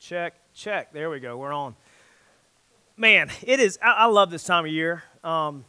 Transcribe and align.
check, 0.00 0.34
check. 0.54 0.92
There 0.92 1.10
we 1.10 1.20
go. 1.20 1.36
We're 1.36 1.52
on. 1.52 1.76
Man, 2.96 3.30
it 3.42 3.60
is, 3.60 3.78
I, 3.82 3.92
I 3.92 4.06
love 4.06 4.30
this 4.30 4.44
time 4.44 4.64
of 4.64 4.72
year. 4.72 5.04
Um, 5.22 5.64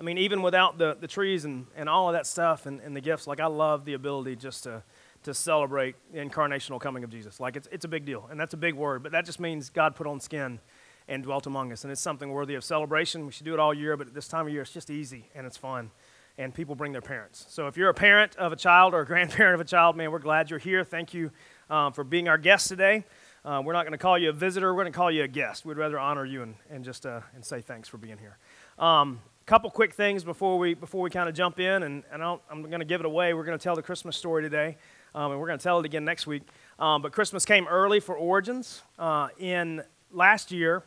I 0.00 0.02
mean, 0.02 0.18
even 0.18 0.42
without 0.42 0.78
the, 0.78 0.96
the 0.98 1.06
trees 1.06 1.44
and, 1.44 1.66
and 1.76 1.88
all 1.88 2.08
of 2.08 2.14
that 2.14 2.26
stuff 2.26 2.66
and, 2.66 2.80
and 2.80 2.96
the 2.96 3.00
gifts, 3.00 3.26
like 3.26 3.40
I 3.40 3.46
love 3.46 3.84
the 3.84 3.92
ability 3.92 4.36
just 4.36 4.64
to, 4.64 4.82
to 5.24 5.34
celebrate 5.34 5.94
the 6.12 6.18
incarnational 6.18 6.80
coming 6.80 7.04
of 7.04 7.10
Jesus. 7.10 7.38
Like 7.38 7.56
it's, 7.56 7.68
it's 7.70 7.84
a 7.84 7.88
big 7.88 8.04
deal, 8.04 8.26
and 8.30 8.40
that's 8.40 8.54
a 8.54 8.56
big 8.56 8.74
word, 8.74 9.02
but 9.02 9.12
that 9.12 9.26
just 9.26 9.38
means 9.38 9.70
God 9.70 9.94
put 9.94 10.06
on 10.06 10.18
skin 10.18 10.58
and 11.06 11.22
dwelt 11.22 11.46
among 11.46 11.72
us, 11.72 11.84
and 11.84 11.92
it's 11.92 12.00
something 12.00 12.30
worthy 12.30 12.54
of 12.54 12.64
celebration. 12.64 13.26
We 13.26 13.32
should 13.32 13.44
do 13.44 13.54
it 13.54 13.60
all 13.60 13.74
year, 13.74 13.96
but 13.96 14.06
at 14.08 14.14
this 14.14 14.28
time 14.28 14.46
of 14.46 14.52
year, 14.52 14.62
it's 14.62 14.72
just 14.72 14.90
easy 14.90 15.28
and 15.34 15.46
it's 15.46 15.56
fun, 15.56 15.90
and 16.38 16.54
people 16.54 16.74
bring 16.74 16.92
their 16.92 17.02
parents. 17.02 17.44
So 17.50 17.66
if 17.66 17.76
you're 17.76 17.90
a 17.90 17.94
parent 17.94 18.34
of 18.36 18.52
a 18.52 18.56
child 18.56 18.94
or 18.94 19.00
a 19.00 19.06
grandparent 19.12 19.54
of 19.54 19.60
a 19.60 19.68
child, 19.68 19.96
man, 19.96 20.10
we're 20.10 20.20
glad 20.20 20.48
you're 20.48 20.58
here. 20.58 20.84
Thank 20.84 21.12
you 21.12 21.30
um, 21.68 21.92
for 21.92 22.02
being 22.02 22.28
our 22.28 22.38
guest 22.38 22.68
today. 22.68 23.04
Uh, 23.44 23.60
we're 23.64 23.72
not 23.72 23.82
going 23.82 23.92
to 23.92 23.98
call 23.98 24.16
you 24.16 24.30
a 24.30 24.32
visitor. 24.32 24.72
We're 24.72 24.82
going 24.82 24.92
to 24.92 24.96
call 24.96 25.10
you 25.10 25.24
a 25.24 25.28
guest. 25.28 25.64
We'd 25.64 25.76
rather 25.76 25.98
honor 25.98 26.24
you 26.24 26.42
and, 26.42 26.54
and 26.70 26.84
just 26.84 27.04
uh, 27.04 27.22
and 27.34 27.44
say 27.44 27.60
thanks 27.60 27.88
for 27.88 27.98
being 27.98 28.18
here. 28.18 28.38
Um, 28.78 29.20
couple 29.46 29.68
quick 29.68 29.92
things 29.92 30.22
before 30.22 30.56
we 30.56 30.74
before 30.74 31.02
we 31.02 31.10
kind 31.10 31.28
of 31.28 31.34
jump 31.34 31.58
in, 31.58 31.82
and, 31.82 32.04
and 32.12 32.22
i 32.22 32.36
am 32.50 32.62
going 32.62 32.78
to 32.78 32.84
give 32.84 33.00
it 33.00 33.06
away. 33.06 33.34
We're 33.34 33.44
going 33.44 33.58
to 33.58 33.62
tell 33.62 33.74
the 33.74 33.82
Christmas 33.82 34.16
story 34.16 34.42
today, 34.42 34.76
um, 35.14 35.32
and 35.32 35.40
we're 35.40 35.48
going 35.48 35.58
to 35.58 35.62
tell 35.62 35.80
it 35.80 35.84
again 35.84 36.04
next 36.04 36.26
week. 36.26 36.42
Um, 36.78 37.02
but 37.02 37.10
Christmas 37.10 37.44
came 37.44 37.66
early 37.66 37.98
for 37.98 38.14
Origins. 38.14 38.82
Uh, 38.96 39.28
in 39.40 39.82
last 40.12 40.52
year, 40.52 40.84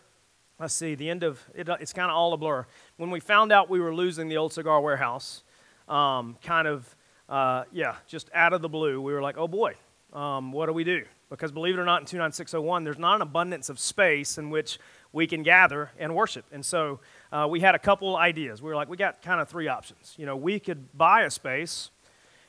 let's 0.57 0.73
see, 0.73 0.95
the 0.95 1.09
end 1.09 1.23
of 1.23 1.43
it, 1.53 1.67
it's 1.81 1.91
kind 1.91 2.09
of 2.09 2.15
all 2.15 2.31
a 2.31 2.37
blur. 2.37 2.65
When 2.95 3.11
we 3.11 3.19
found 3.19 3.51
out 3.51 3.69
we 3.69 3.81
were 3.81 3.93
losing 3.93 4.29
the 4.29 4.37
old 4.37 4.53
cigar 4.53 4.79
warehouse, 4.79 5.43
um, 5.89 6.37
kind 6.41 6.69
of 6.69 6.95
uh, 7.27 7.65
yeah, 7.73 7.95
just 8.07 8.29
out 8.33 8.53
of 8.53 8.61
the 8.61 8.69
blue, 8.69 9.01
we 9.01 9.11
were 9.11 9.21
like, 9.21 9.37
oh 9.37 9.49
boy, 9.49 9.73
um, 10.13 10.53
what 10.53 10.67
do 10.67 10.73
we 10.73 10.85
do? 10.85 11.03
Because 11.29 11.51
believe 11.51 11.75
it 11.75 11.79
or 11.79 11.85
not, 11.85 12.01
in 12.01 12.05
29601, 12.05 12.83
there's 12.83 12.99
not 12.99 13.15
an 13.15 13.21
abundance 13.21 13.69
of 13.69 13.79
space 13.79 14.37
in 14.37 14.49
which 14.49 14.79
we 15.11 15.25
can 15.25 15.43
gather 15.43 15.91
and 15.97 16.13
worship. 16.13 16.45
And 16.51 16.63
so 16.63 16.99
uh, 17.31 17.47
we 17.49 17.61
had 17.61 17.73
a 17.73 17.79
couple 17.79 18.15
ideas. 18.15 18.61
We 18.61 18.69
were 18.69 18.75
like, 18.75 18.89
we 18.89 18.97
got 18.97 19.21
kind 19.21 19.41
of 19.41 19.49
three 19.49 19.67
options. 19.67 20.13
You 20.17 20.25
know, 20.25 20.35
we 20.35 20.59
could 20.59 20.95
buy 20.95 21.23
a 21.23 21.31
space, 21.31 21.89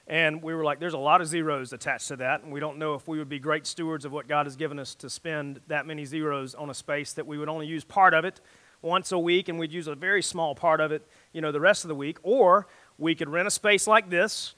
and 0.06 0.42
we 0.42 0.54
were 0.54 0.62
like, 0.62 0.78
there's 0.78 0.94
a 0.94 0.98
lot 0.98 1.20
of 1.20 1.26
zeros 1.26 1.72
attached 1.72 2.08
to 2.08 2.16
that, 2.16 2.42
and 2.42 2.52
we 2.52 2.60
don't 2.60 2.78
know 2.78 2.94
if 2.94 3.08
we 3.08 3.18
would 3.18 3.28
be 3.28 3.38
great 3.38 3.66
stewards 3.66 4.04
of 4.04 4.12
what 4.12 4.28
God 4.28 4.44
has 4.44 4.56
given 4.56 4.78
us 4.78 4.94
to 4.96 5.08
spend 5.08 5.60
that 5.68 5.86
many 5.86 6.04
zeros 6.04 6.54
on 6.54 6.68
a 6.68 6.74
space 6.74 7.12
that 7.14 7.26
we 7.26 7.38
would 7.38 7.48
only 7.48 7.66
use 7.66 7.82
part 7.82 8.12
of 8.12 8.24
it 8.24 8.40
once 8.82 9.10
a 9.10 9.18
week, 9.18 9.48
and 9.48 9.58
we'd 9.58 9.72
use 9.72 9.86
a 9.86 9.94
very 9.94 10.22
small 10.22 10.54
part 10.54 10.80
of 10.80 10.92
it, 10.92 11.06
you 11.32 11.40
know, 11.40 11.50
the 11.50 11.60
rest 11.60 11.84
of 11.84 11.88
the 11.88 11.94
week. 11.94 12.18
Or 12.22 12.66
we 12.98 13.14
could 13.14 13.28
rent 13.28 13.48
a 13.48 13.50
space 13.50 13.86
like 13.86 14.10
this 14.10 14.54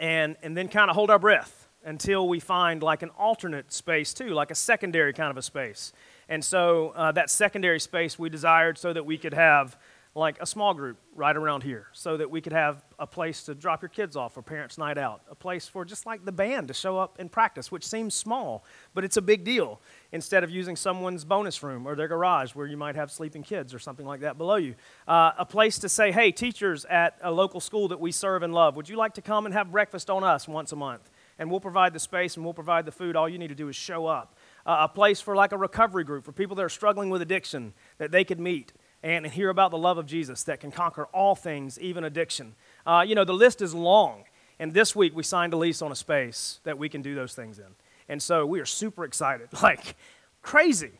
and, 0.00 0.36
and 0.42 0.56
then 0.56 0.68
kind 0.68 0.88
of 0.88 0.96
hold 0.96 1.10
our 1.10 1.18
breath 1.18 1.63
until 1.84 2.28
we 2.28 2.40
find 2.40 2.82
like 2.82 3.02
an 3.02 3.10
alternate 3.10 3.72
space 3.72 4.14
too, 4.14 4.28
like 4.28 4.50
a 4.50 4.54
secondary 4.54 5.12
kind 5.12 5.30
of 5.30 5.36
a 5.36 5.42
space. 5.42 5.92
And 6.28 6.44
so 6.44 6.92
uh, 6.96 7.12
that 7.12 7.30
secondary 7.30 7.80
space 7.80 8.18
we 8.18 8.28
desired 8.30 8.78
so 8.78 8.92
that 8.92 9.04
we 9.04 9.18
could 9.18 9.34
have 9.34 9.76
like 10.16 10.40
a 10.40 10.46
small 10.46 10.74
group 10.74 10.96
right 11.16 11.36
around 11.36 11.64
here, 11.64 11.88
so 11.92 12.16
that 12.16 12.30
we 12.30 12.40
could 12.40 12.52
have 12.52 12.84
a 13.00 13.06
place 13.06 13.42
to 13.42 13.54
drop 13.54 13.82
your 13.82 13.88
kids 13.88 14.14
off 14.14 14.34
for 14.34 14.42
parents' 14.42 14.78
night 14.78 14.96
out, 14.96 15.22
a 15.28 15.34
place 15.34 15.66
for 15.66 15.84
just 15.84 16.06
like 16.06 16.24
the 16.24 16.30
band 16.30 16.68
to 16.68 16.74
show 16.74 16.96
up 16.96 17.16
and 17.18 17.32
practice, 17.32 17.72
which 17.72 17.84
seems 17.84 18.14
small, 18.14 18.64
but 18.94 19.04
it's 19.04 19.16
a 19.16 19.22
big 19.22 19.42
deal. 19.42 19.80
Instead 20.12 20.44
of 20.44 20.50
using 20.50 20.76
someone's 20.76 21.24
bonus 21.24 21.64
room 21.64 21.84
or 21.84 21.96
their 21.96 22.06
garage 22.06 22.54
where 22.54 22.66
you 22.66 22.76
might 22.76 22.94
have 22.94 23.10
sleeping 23.10 23.42
kids 23.42 23.74
or 23.74 23.80
something 23.80 24.06
like 24.06 24.20
that 24.20 24.38
below 24.38 24.54
you, 24.54 24.76
uh, 25.08 25.32
a 25.36 25.44
place 25.44 25.80
to 25.80 25.88
say, 25.88 26.12
hey, 26.12 26.30
teachers 26.30 26.84
at 26.84 27.18
a 27.20 27.32
local 27.32 27.58
school 27.58 27.88
that 27.88 27.98
we 27.98 28.12
serve 28.12 28.44
and 28.44 28.54
love, 28.54 28.76
would 28.76 28.88
you 28.88 28.96
like 28.96 29.14
to 29.14 29.22
come 29.22 29.46
and 29.46 29.54
have 29.54 29.72
breakfast 29.72 30.08
on 30.10 30.22
us 30.22 30.46
once 30.46 30.70
a 30.70 30.76
month? 30.76 31.10
And 31.38 31.50
we'll 31.50 31.60
provide 31.60 31.92
the 31.92 32.00
space 32.00 32.36
and 32.36 32.44
we'll 32.44 32.54
provide 32.54 32.86
the 32.86 32.92
food. 32.92 33.16
All 33.16 33.28
you 33.28 33.38
need 33.38 33.48
to 33.48 33.54
do 33.54 33.68
is 33.68 33.76
show 33.76 34.06
up. 34.06 34.36
Uh, 34.66 34.78
a 34.80 34.88
place 34.88 35.20
for 35.20 35.34
like 35.34 35.52
a 35.52 35.58
recovery 35.58 36.04
group 36.04 36.24
for 36.24 36.32
people 36.32 36.56
that 36.56 36.62
are 36.62 36.68
struggling 36.68 37.10
with 37.10 37.22
addiction 37.22 37.74
that 37.98 38.10
they 38.10 38.24
could 38.24 38.40
meet 38.40 38.72
and 39.02 39.26
hear 39.26 39.50
about 39.50 39.70
the 39.70 39.78
love 39.78 39.98
of 39.98 40.06
Jesus 40.06 40.42
that 40.44 40.60
can 40.60 40.70
conquer 40.70 41.04
all 41.06 41.34
things, 41.34 41.78
even 41.78 42.04
addiction. 42.04 42.54
Uh, 42.86 43.04
you 43.06 43.14
know, 43.14 43.24
the 43.24 43.34
list 43.34 43.60
is 43.60 43.74
long. 43.74 44.24
And 44.58 44.72
this 44.72 44.96
week 44.96 45.14
we 45.14 45.22
signed 45.22 45.52
a 45.52 45.56
lease 45.56 45.82
on 45.82 45.92
a 45.92 45.96
space 45.96 46.60
that 46.64 46.78
we 46.78 46.88
can 46.88 47.02
do 47.02 47.14
those 47.14 47.34
things 47.34 47.58
in. 47.58 47.74
And 48.08 48.22
so 48.22 48.46
we 48.46 48.60
are 48.60 48.66
super 48.66 49.04
excited, 49.04 49.48
like 49.62 49.96
crazy. 50.42 50.92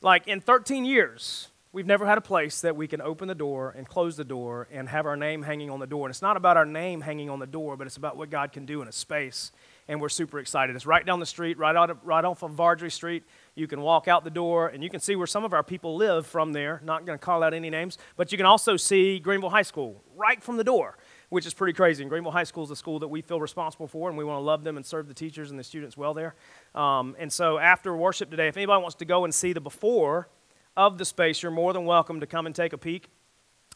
Like 0.00 0.28
in 0.28 0.40
13 0.40 0.84
years, 0.84 1.48
we've 1.72 1.86
never 1.86 2.06
had 2.06 2.18
a 2.18 2.20
place 2.20 2.60
that 2.60 2.76
we 2.76 2.86
can 2.86 3.00
open 3.00 3.26
the 3.26 3.34
door 3.34 3.74
and 3.76 3.88
close 3.88 4.16
the 4.16 4.24
door 4.24 4.68
and 4.70 4.88
have 4.88 5.06
our 5.06 5.16
name 5.16 5.42
hanging 5.42 5.70
on 5.70 5.80
the 5.80 5.86
door. 5.86 6.06
And 6.06 6.12
it's 6.12 6.22
not 6.22 6.36
about 6.36 6.56
our 6.56 6.66
name 6.66 7.00
hanging 7.00 7.30
on 7.30 7.40
the 7.40 7.46
door, 7.46 7.76
but 7.76 7.86
it's 7.86 7.96
about 7.96 8.16
what 8.16 8.30
God 8.30 8.52
can 8.52 8.66
do 8.66 8.82
in 8.82 8.88
a 8.88 8.92
space 8.92 9.50
and 9.88 10.00
we're 10.02 10.10
super 10.10 10.38
excited. 10.38 10.76
It's 10.76 10.86
right 10.86 11.04
down 11.04 11.18
the 11.18 11.26
street, 11.26 11.56
right, 11.56 11.74
out 11.74 11.88
of, 11.88 11.98
right 12.04 12.24
off 12.24 12.42
of 12.42 12.52
Vardry 12.52 12.92
Street. 12.92 13.24
You 13.54 13.66
can 13.66 13.80
walk 13.80 14.06
out 14.06 14.22
the 14.22 14.30
door, 14.30 14.68
and 14.68 14.84
you 14.84 14.90
can 14.90 15.00
see 15.00 15.16
where 15.16 15.26
some 15.26 15.44
of 15.44 15.54
our 15.54 15.62
people 15.62 15.96
live 15.96 16.26
from 16.26 16.52
there. 16.52 16.80
Not 16.84 17.06
going 17.06 17.18
to 17.18 17.24
call 17.24 17.42
out 17.42 17.54
any 17.54 17.70
names, 17.70 17.96
but 18.16 18.30
you 18.30 18.36
can 18.36 18.46
also 18.46 18.76
see 18.76 19.18
Greenville 19.18 19.48
High 19.48 19.62
School 19.62 20.02
right 20.14 20.42
from 20.42 20.58
the 20.58 20.64
door, 20.64 20.98
which 21.30 21.46
is 21.46 21.54
pretty 21.54 21.72
crazy. 21.72 22.02
And 22.02 22.10
Greenville 22.10 22.32
High 22.32 22.44
School 22.44 22.64
is 22.64 22.70
a 22.70 22.76
school 22.76 22.98
that 22.98 23.08
we 23.08 23.22
feel 23.22 23.40
responsible 23.40 23.86
for, 23.86 24.10
and 24.10 24.18
we 24.18 24.24
want 24.24 24.36
to 24.36 24.42
love 24.42 24.62
them 24.62 24.76
and 24.76 24.84
serve 24.84 25.08
the 25.08 25.14
teachers 25.14 25.50
and 25.50 25.58
the 25.58 25.64
students 25.64 25.96
well 25.96 26.12
there. 26.12 26.34
Um, 26.74 27.16
and 27.18 27.32
so 27.32 27.58
after 27.58 27.96
worship 27.96 28.30
today, 28.30 28.48
if 28.48 28.56
anybody 28.58 28.82
wants 28.82 28.96
to 28.96 29.06
go 29.06 29.24
and 29.24 29.34
see 29.34 29.54
the 29.54 29.60
before 29.60 30.28
of 30.76 30.98
the 30.98 31.06
space, 31.06 31.42
you're 31.42 31.50
more 31.50 31.72
than 31.72 31.86
welcome 31.86 32.20
to 32.20 32.26
come 32.26 32.44
and 32.44 32.54
take 32.54 32.74
a 32.74 32.78
peek. 32.78 33.08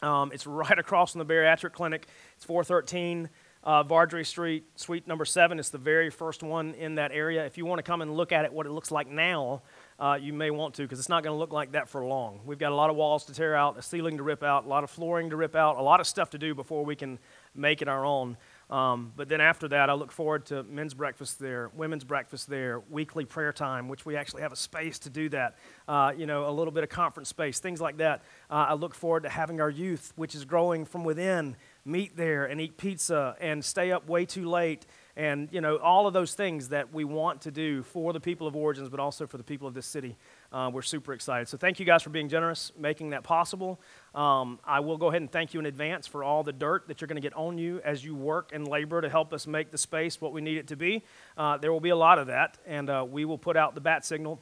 Um, 0.03 0.31
it's 0.31 0.45
right 0.45 0.77
across 0.77 1.13
from 1.13 1.19
the 1.19 1.33
bariatric 1.33 1.73
clinic. 1.73 2.07
It's 2.35 2.45
413 2.45 3.29
uh, 3.63 3.83
Vardry 3.83 4.25
Street, 4.25 4.65
suite 4.75 5.07
number 5.07 5.25
seven. 5.25 5.59
It's 5.59 5.69
the 5.69 5.77
very 5.77 6.09
first 6.09 6.43
one 6.43 6.73
in 6.73 6.95
that 6.95 7.11
area. 7.11 7.45
If 7.45 7.57
you 7.57 7.65
want 7.65 7.79
to 7.79 7.83
come 7.83 8.01
and 8.01 8.15
look 8.15 8.31
at 8.31 8.45
it, 8.45 8.51
what 8.51 8.65
it 8.65 8.71
looks 8.71 8.91
like 8.91 9.07
now, 9.07 9.61
uh, 9.99 10.17
you 10.19 10.33
may 10.33 10.51
want 10.51 10.73
to 10.75 10.81
because 10.81 10.99
it's 10.99 11.09
not 11.09 11.23
going 11.23 11.33
to 11.33 11.37
look 11.37 11.53
like 11.53 11.71
that 11.73 11.87
for 11.87 12.03
long. 12.05 12.41
We've 12.45 12.59
got 12.59 12.71
a 12.71 12.75
lot 12.75 12.89
of 12.89 12.95
walls 12.95 13.25
to 13.25 13.33
tear 13.33 13.55
out, 13.55 13.77
a 13.77 13.81
ceiling 13.81 14.17
to 14.17 14.23
rip 14.23 14.43
out, 14.43 14.65
a 14.65 14.67
lot 14.67 14.83
of 14.83 14.89
flooring 14.89 15.29
to 15.29 15.37
rip 15.37 15.55
out, 15.55 15.77
a 15.77 15.81
lot 15.81 16.01
of 16.01 16.07
stuff 16.07 16.31
to 16.31 16.37
do 16.37 16.53
before 16.53 16.83
we 16.83 16.95
can 16.95 17.19
make 17.55 17.81
it 17.81 17.87
our 17.87 18.05
own. 18.05 18.37
Um, 18.69 19.13
but 19.15 19.29
then 19.29 19.39
after 19.39 19.67
that, 19.67 19.89
I 19.89 19.93
look 19.93 20.11
forward 20.11 20.47
to 20.47 20.63
men's 20.63 20.93
breakfast 20.93 21.37
there, 21.39 21.69
women's 21.75 22.03
breakfast 22.03 22.49
there, 22.49 22.81
weekly 22.89 23.23
prayer 23.23 23.53
time, 23.53 23.87
which 23.87 24.05
we 24.05 24.15
actually 24.15 24.41
have 24.41 24.51
a 24.51 24.55
space 24.55 24.97
to 24.99 25.09
do 25.09 25.29
that. 25.29 25.57
Uh, 25.87 26.11
you 26.17 26.25
know, 26.25 26.49
a 26.49 26.51
little 26.51 26.71
bit 26.71 26.83
of 26.83 26.89
conference 26.89 27.29
space, 27.29 27.59
things 27.59 27.79
like 27.79 27.97
that. 27.97 28.23
Uh, 28.49 28.65
I 28.69 28.73
look 28.73 28.95
forward 28.95 29.23
to 29.23 29.29
having 29.29 29.61
our 29.61 29.69
youth, 29.69 30.11
which 30.15 30.33
is 30.33 30.43
growing 30.43 30.85
from 30.85 31.03
within, 31.03 31.55
meet 31.85 32.15
there 32.15 32.45
and 32.45 32.61
eat 32.61 32.77
pizza 32.77 33.35
and 33.41 33.63
stay 33.63 33.91
up 33.91 34.07
way 34.07 34.25
too 34.25 34.49
late 34.49 34.85
and 35.15 35.49
you 35.51 35.61
know 35.61 35.77
all 35.77 36.07
of 36.07 36.13
those 36.13 36.33
things 36.33 36.69
that 36.69 36.93
we 36.93 37.03
want 37.03 37.41
to 37.41 37.51
do 37.51 37.83
for 37.83 38.13
the 38.13 38.19
people 38.19 38.47
of 38.47 38.55
origins 38.55 38.89
but 38.89 38.99
also 38.99 39.27
for 39.27 39.37
the 39.37 39.43
people 39.43 39.67
of 39.67 39.73
this 39.73 39.85
city 39.85 40.15
uh, 40.53 40.69
we're 40.71 40.83
super 40.83 41.13
excited. 41.13 41.47
So 41.47 41.57
thank 41.57 41.79
you 41.79 41.85
guys 41.85 42.03
for 42.03 42.11
being 42.11 42.29
generous 42.29 42.71
making 42.77 43.09
that 43.09 43.23
possible. 43.23 43.81
Um, 44.15 44.59
i 44.63 44.79
will 44.79 44.97
go 44.97 45.07
ahead 45.07 45.21
and 45.21 45.31
thank 45.31 45.53
you 45.53 45.59
in 45.59 45.65
advance 45.65 46.05
for 46.07 46.23
all 46.23 46.43
the 46.43 46.53
dirt 46.53 46.87
that 46.87 47.01
you're 47.01 47.07
going 47.07 47.21
to 47.21 47.21
get 47.21 47.35
on 47.35 47.57
you 47.57 47.81
as 47.83 48.05
you 48.05 48.15
work 48.15 48.51
and 48.53 48.67
labor 48.67 49.01
to 49.01 49.09
help 49.09 49.33
us 49.33 49.47
make 49.47 49.71
the 49.71 49.77
space 49.77 50.21
what 50.21 50.31
we 50.31 50.41
need 50.41 50.57
it 50.57 50.67
to 50.67 50.75
be. 50.75 51.03
Uh, 51.35 51.57
there 51.57 51.73
will 51.73 51.79
be 51.79 51.89
a 51.89 51.95
lot 51.95 52.19
of 52.19 52.27
that 52.27 52.57
and 52.65 52.89
uh, 52.89 53.05
we 53.09 53.25
will 53.25 53.37
put 53.37 53.57
out 53.57 53.75
the 53.75 53.81
bat 53.81 54.05
signal 54.05 54.39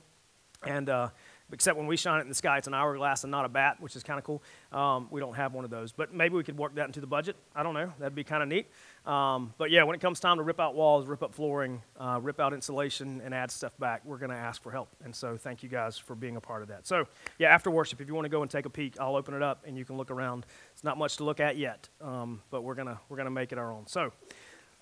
and 0.65 0.89
uh, 0.89 1.09
except 1.51 1.77
when 1.77 1.87
we 1.87 1.97
shine 1.97 2.19
it 2.19 2.23
in 2.23 2.29
the 2.29 2.35
sky, 2.35 2.57
it's 2.57 2.67
an 2.67 2.73
hourglass 2.73 3.23
and 3.23 3.31
not 3.31 3.45
a 3.45 3.49
bat, 3.49 3.79
which 3.79 3.95
is 3.95 4.03
kind 4.03 4.17
of 4.17 4.23
cool. 4.23 4.41
Um, 4.71 5.07
we 5.11 5.19
don't 5.19 5.35
have 5.35 5.53
one 5.53 5.65
of 5.65 5.71
those, 5.71 5.91
but 5.91 6.13
maybe 6.13 6.35
we 6.35 6.43
could 6.43 6.57
work 6.57 6.75
that 6.75 6.85
into 6.85 7.01
the 7.01 7.07
budget. 7.07 7.35
I 7.55 7.63
don't 7.63 7.73
know. 7.73 7.91
That'd 7.99 8.15
be 8.15 8.23
kind 8.23 8.43
of 8.43 8.49
neat. 8.49 8.67
Um, 9.05 9.53
but 9.57 9.71
yeah, 9.71 9.83
when 9.83 9.95
it 9.95 10.01
comes 10.01 10.19
time 10.19 10.37
to 10.37 10.43
rip 10.43 10.59
out 10.59 10.75
walls, 10.75 11.07
rip 11.07 11.23
up 11.23 11.33
flooring, 11.33 11.81
uh, 11.99 12.19
rip 12.21 12.39
out 12.39 12.53
insulation, 12.53 13.21
and 13.23 13.33
add 13.33 13.49
stuff 13.51 13.77
back, 13.79 14.01
we're 14.05 14.17
going 14.17 14.29
to 14.31 14.37
ask 14.37 14.61
for 14.61 14.71
help. 14.71 14.89
And 15.03 15.15
so 15.15 15.37
thank 15.37 15.63
you 15.63 15.69
guys 15.69 15.97
for 15.97 16.15
being 16.15 16.35
a 16.35 16.41
part 16.41 16.61
of 16.61 16.67
that. 16.69 16.85
So 16.85 17.07
yeah, 17.39 17.49
after 17.49 17.71
worship, 17.71 17.99
if 18.01 18.07
you 18.07 18.13
want 18.13 18.25
to 18.25 18.29
go 18.29 18.41
and 18.41 18.51
take 18.51 18.65
a 18.65 18.69
peek, 18.69 18.99
I'll 18.99 19.15
open 19.15 19.33
it 19.33 19.41
up 19.41 19.63
and 19.65 19.77
you 19.77 19.85
can 19.85 19.97
look 19.97 20.11
around. 20.11 20.45
It's 20.73 20.83
not 20.83 20.97
much 20.97 21.17
to 21.17 21.23
look 21.23 21.39
at 21.39 21.57
yet, 21.57 21.89
um, 21.99 22.41
but 22.51 22.61
we're 22.63 22.75
gonna 22.75 22.99
we're 23.09 23.17
gonna 23.17 23.31
make 23.31 23.51
it 23.51 23.57
our 23.57 23.71
own. 23.71 23.87
So. 23.87 24.11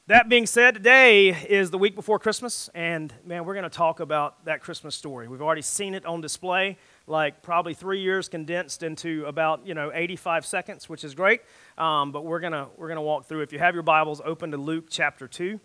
That 0.09 0.27
being 0.27 0.47
said, 0.47 0.73
today 0.73 1.27
is 1.27 1.69
the 1.69 1.77
week 1.77 1.93
before 1.93 2.17
Christmas, 2.17 2.67
and 2.73 3.13
man, 3.23 3.45
we're 3.45 3.53
going 3.53 3.61
to 3.61 3.69
talk 3.69 3.99
about 3.99 4.43
that 4.45 4.59
Christmas 4.59 4.95
story. 4.95 5.27
We've 5.27 5.43
already 5.43 5.61
seen 5.61 5.93
it 5.93 6.03
on 6.03 6.19
display, 6.19 6.79
like 7.05 7.43
probably 7.43 7.75
three 7.75 8.01
years 8.01 8.27
condensed 8.27 8.81
into 8.81 9.23
about 9.27 9.67
you 9.67 9.75
know 9.75 9.91
85 9.93 10.47
seconds, 10.47 10.89
which 10.89 11.03
is 11.03 11.13
great. 11.13 11.41
Um, 11.77 12.11
but 12.11 12.25
we're 12.25 12.39
gonna 12.39 12.69
we're 12.75 12.87
gonna 12.87 13.03
walk 13.03 13.27
through. 13.27 13.41
If 13.41 13.53
you 13.53 13.59
have 13.59 13.75
your 13.75 13.83
Bibles, 13.83 14.19
open 14.25 14.49
to 14.49 14.57
Luke 14.57 14.85
chapter 14.89 15.27
two. 15.27 15.59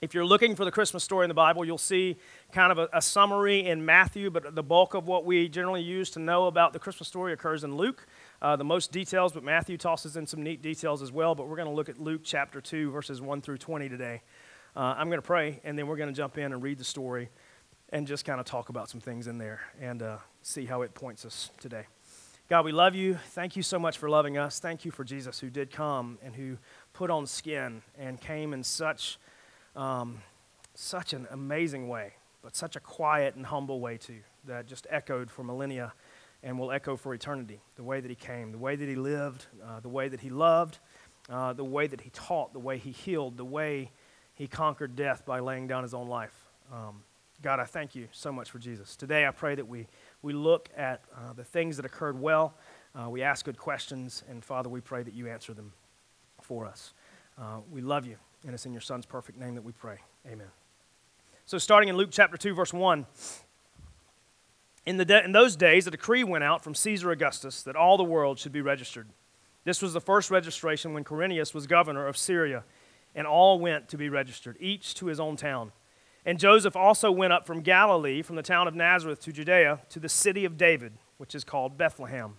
If 0.00 0.14
you're 0.14 0.26
looking 0.26 0.54
for 0.54 0.64
the 0.64 0.70
Christmas 0.70 1.02
story 1.02 1.24
in 1.24 1.28
the 1.28 1.34
Bible, 1.34 1.64
you'll 1.64 1.78
see 1.78 2.18
kind 2.52 2.70
of 2.70 2.78
a, 2.78 2.88
a, 2.92 3.02
summary 3.02 3.66
in 3.66 3.84
Matthew, 3.84 4.30
but 4.30 4.54
the 4.54 4.62
bulk 4.62 4.92
of 4.92 5.08
what 5.08 5.24
we 5.24 5.48
generally 5.48 5.82
use 5.82 6.10
to 6.10 6.20
know 6.20 6.46
about 6.46 6.74
the 6.74 6.78
Christmas 6.78 7.08
story 7.08 7.32
occurs 7.32 7.64
in 7.64 7.74
Luke. 7.74 8.06
Uh, 8.42 8.54
the 8.56 8.64
most 8.64 8.92
details, 8.92 9.32
but 9.32 9.42
Matthew 9.42 9.78
tosses 9.78 10.16
in 10.16 10.26
some 10.26 10.42
neat 10.42 10.60
details 10.60 11.02
as 11.02 11.10
well. 11.10 11.34
But 11.34 11.48
we're 11.48 11.56
going 11.56 11.68
to 11.68 11.74
look 11.74 11.88
at 11.88 11.98
Luke 11.98 12.20
chapter 12.22 12.60
2, 12.60 12.90
verses 12.90 13.20
1 13.20 13.40
through 13.40 13.58
20 13.58 13.88
today. 13.88 14.22
Uh, 14.76 14.94
I'm 14.96 15.08
going 15.08 15.18
to 15.18 15.26
pray, 15.26 15.60
and 15.64 15.78
then 15.78 15.86
we're 15.86 15.96
going 15.96 16.10
to 16.10 16.14
jump 16.14 16.36
in 16.36 16.52
and 16.52 16.62
read 16.62 16.78
the 16.78 16.84
story 16.84 17.30
and 17.90 18.06
just 18.06 18.24
kind 18.24 18.38
of 18.38 18.46
talk 18.46 18.68
about 18.68 18.90
some 18.90 19.00
things 19.00 19.26
in 19.26 19.38
there 19.38 19.60
and 19.80 20.02
uh, 20.02 20.18
see 20.42 20.66
how 20.66 20.82
it 20.82 20.92
points 20.94 21.24
us 21.24 21.50
today. 21.60 21.86
God, 22.48 22.64
we 22.64 22.72
love 22.72 22.94
you. 22.94 23.18
Thank 23.30 23.56
you 23.56 23.62
so 23.62 23.78
much 23.78 23.98
for 23.98 24.08
loving 24.08 24.36
us. 24.36 24.60
Thank 24.60 24.84
you 24.84 24.90
for 24.90 25.02
Jesus 25.02 25.40
who 25.40 25.50
did 25.50 25.70
come 25.70 26.18
and 26.22 26.34
who 26.34 26.58
put 26.92 27.10
on 27.10 27.26
skin 27.26 27.82
and 27.98 28.20
came 28.20 28.52
in 28.52 28.62
such 28.62 29.18
um, 29.74 30.20
such 30.74 31.12
an 31.12 31.26
amazing 31.30 31.88
way. 31.88 32.14
but 32.42 32.54
such 32.54 32.76
a 32.76 32.80
quiet 32.80 33.34
and 33.34 33.46
humble 33.46 33.80
way 33.80 33.96
too, 33.96 34.20
that 34.44 34.66
just 34.66 34.86
echoed 34.88 35.30
for 35.30 35.42
millennia 35.42 35.92
and 36.42 36.58
will 36.58 36.72
echo 36.72 36.96
for 36.96 37.14
eternity. 37.14 37.60
The 37.76 37.82
way 37.82 38.00
that 38.00 38.08
he 38.08 38.14
came, 38.14 38.52
the 38.52 38.58
way 38.58 38.76
that 38.76 38.88
he 38.88 38.94
lived, 38.94 39.46
uh, 39.64 39.80
the 39.80 39.88
way 39.88 40.08
that 40.08 40.20
he 40.20 40.30
loved, 40.30 40.78
uh, 41.28 41.52
the 41.52 41.64
way 41.64 41.86
that 41.86 42.00
he 42.00 42.10
taught, 42.10 42.52
the 42.52 42.60
way 42.60 42.78
he 42.78 42.90
healed, 42.90 43.36
the 43.36 43.44
way 43.44 43.90
he 44.34 44.46
conquered 44.46 44.94
death 44.94 45.24
by 45.24 45.40
laying 45.40 45.66
down 45.66 45.82
his 45.82 45.94
own 45.94 46.08
life. 46.08 46.46
Um, 46.72 47.02
God, 47.42 47.60
I 47.60 47.64
thank 47.64 47.94
you 47.94 48.08
so 48.12 48.32
much 48.32 48.50
for 48.50 48.58
Jesus. 48.58 48.96
Today, 48.96 49.26
I 49.26 49.30
pray 49.30 49.54
that 49.54 49.66
we, 49.66 49.86
we 50.22 50.32
look 50.32 50.68
at 50.76 51.02
uh, 51.14 51.32
the 51.34 51.44
things 51.44 51.76
that 51.76 51.84
occurred 51.84 52.18
well. 52.20 52.54
Uh, 52.94 53.10
we 53.10 53.22
ask 53.22 53.44
good 53.44 53.58
questions, 53.58 54.24
and 54.28 54.44
Father, 54.44 54.68
we 54.68 54.80
pray 54.80 55.02
that 55.02 55.14
you 55.14 55.28
answer 55.28 55.52
them 55.52 55.72
for 56.40 56.64
us. 56.64 56.94
Uh, 57.38 57.58
we 57.70 57.82
love 57.82 58.06
you, 58.06 58.16
and 58.44 58.54
it's 58.54 58.64
in 58.64 58.72
your 58.72 58.80
Son's 58.80 59.04
perfect 59.04 59.38
name 59.38 59.54
that 59.54 59.62
we 59.62 59.72
pray. 59.72 59.98
Amen. 60.26 60.48
So, 61.44 61.58
starting 61.58 61.88
in 61.88 61.96
Luke 61.96 62.08
chapter 62.10 62.36
2, 62.36 62.54
verse 62.54 62.72
1, 62.72 63.06
in, 64.86 64.96
the 64.96 65.04
de- 65.04 65.24
in 65.24 65.32
those 65.32 65.56
days, 65.56 65.86
a 65.86 65.90
decree 65.90 66.24
went 66.24 66.44
out 66.44 66.62
from 66.62 66.74
Caesar 66.74 67.10
Augustus 67.10 67.62
that 67.62 67.76
all 67.76 67.96
the 67.96 68.04
world 68.04 68.38
should 68.38 68.52
be 68.52 68.62
registered. 68.62 69.08
This 69.64 69.82
was 69.82 69.92
the 69.92 70.00
first 70.00 70.30
registration 70.30 70.94
when 70.94 71.02
Quirinius 71.02 71.52
was 71.52 71.66
governor 71.66 72.06
of 72.06 72.16
Syria, 72.16 72.62
and 73.14 73.26
all 73.26 73.58
went 73.58 73.88
to 73.88 73.98
be 73.98 74.08
registered, 74.08 74.56
each 74.60 74.94
to 74.94 75.06
his 75.06 75.18
own 75.18 75.36
town. 75.36 75.72
And 76.24 76.38
Joseph 76.38 76.76
also 76.76 77.10
went 77.10 77.32
up 77.32 77.46
from 77.46 77.62
Galilee, 77.62 78.22
from 78.22 78.36
the 78.36 78.42
town 78.42 78.68
of 78.68 78.74
Nazareth 78.74 79.20
to 79.22 79.32
Judea, 79.32 79.80
to 79.88 79.98
the 79.98 80.08
city 80.08 80.44
of 80.44 80.56
David, 80.56 80.92
which 81.18 81.34
is 81.34 81.42
called 81.42 81.76
Bethlehem, 81.76 82.36